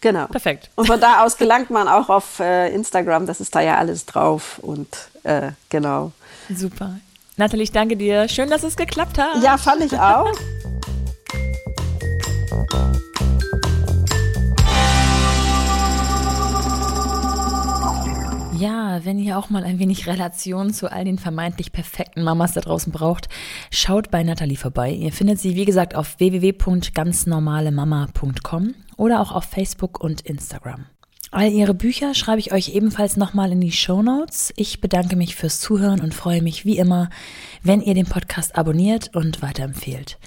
Genau. 0.00 0.26
Perfekt. 0.26 0.70
Und 0.74 0.86
von 0.86 1.00
da 1.00 1.22
aus 1.24 1.36
gelangt 1.36 1.70
man 1.70 1.86
auch 1.86 2.08
auf 2.08 2.40
äh, 2.40 2.74
Instagram. 2.74 3.26
Das 3.26 3.40
ist 3.40 3.54
da 3.54 3.60
ja 3.60 3.76
alles 3.76 4.06
drauf. 4.06 4.58
Und 4.58 4.88
äh, 5.22 5.52
genau. 5.68 6.12
Super. 6.54 6.98
Nathalie, 7.36 7.64
ich 7.64 7.72
danke 7.72 7.96
dir. 7.96 8.28
Schön, 8.28 8.50
dass 8.50 8.62
es 8.62 8.76
geklappt 8.76 9.18
hat. 9.18 9.42
Ja, 9.42 9.56
fand 9.56 9.82
ich 9.84 9.98
auch. 9.98 10.30
Ja, 18.62 19.04
wenn 19.04 19.18
ihr 19.18 19.38
auch 19.38 19.50
mal 19.50 19.64
ein 19.64 19.80
wenig 19.80 20.06
Relation 20.06 20.72
zu 20.72 20.88
all 20.88 21.04
den 21.04 21.18
vermeintlich 21.18 21.72
perfekten 21.72 22.22
Mamas 22.22 22.52
da 22.52 22.60
draußen 22.60 22.92
braucht, 22.92 23.28
schaut 23.72 24.12
bei 24.12 24.22
Nathalie 24.22 24.56
vorbei. 24.56 24.92
Ihr 24.92 25.10
findet 25.10 25.40
sie, 25.40 25.56
wie 25.56 25.64
gesagt, 25.64 25.96
auf 25.96 26.20
www.ganznormalemama.com 26.20 28.74
oder 28.96 29.20
auch 29.20 29.32
auf 29.32 29.42
Facebook 29.42 29.98
und 29.98 30.20
Instagram. 30.20 30.86
All 31.32 31.50
ihre 31.50 31.74
Bücher 31.74 32.14
schreibe 32.14 32.38
ich 32.38 32.52
euch 32.52 32.72
ebenfalls 32.72 33.16
nochmal 33.16 33.50
in 33.50 33.60
die 33.60 33.72
Show 33.72 34.00
Notes. 34.00 34.54
Ich 34.54 34.80
bedanke 34.80 35.16
mich 35.16 35.34
fürs 35.34 35.58
Zuhören 35.58 36.00
und 36.00 36.14
freue 36.14 36.40
mich 36.40 36.64
wie 36.64 36.78
immer, 36.78 37.10
wenn 37.64 37.80
ihr 37.80 37.94
den 37.94 38.06
Podcast 38.06 38.54
abonniert 38.54 39.10
und 39.16 39.42
weiterempfehlt. 39.42 40.20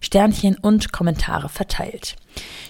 Sternchen 0.00 0.56
und 0.56 0.92
Kommentare 0.92 1.48
verteilt. 1.48 2.16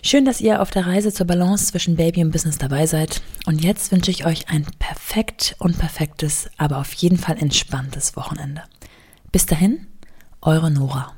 Schön, 0.03 0.25
dass 0.25 0.41
ihr 0.41 0.63
auf 0.63 0.71
der 0.71 0.87
Reise 0.87 1.13
zur 1.13 1.27
Balance 1.27 1.67
zwischen 1.67 1.97
Baby 1.97 2.25
und 2.25 2.31
Business 2.31 2.59
dabei 2.59 2.87
seid. 2.87 3.21
Und 3.47 3.63
jetzt 3.63 3.93
wünsche 3.93 4.11
ich 4.11 4.25
euch 4.27 4.49
ein 4.49 4.67
perfekt 4.79 5.57
und 5.59 5.79
perfektes, 5.79 6.49
aber 6.57 6.79
auf 6.79 6.93
jeden 6.95 7.19
Fall 7.19 7.37
entspanntes 7.39 8.17
Wochenende. 8.17 8.63
Bis 9.33 9.47
dahin, 9.47 9.87
eure 10.41 10.71
Nora. 10.71 11.18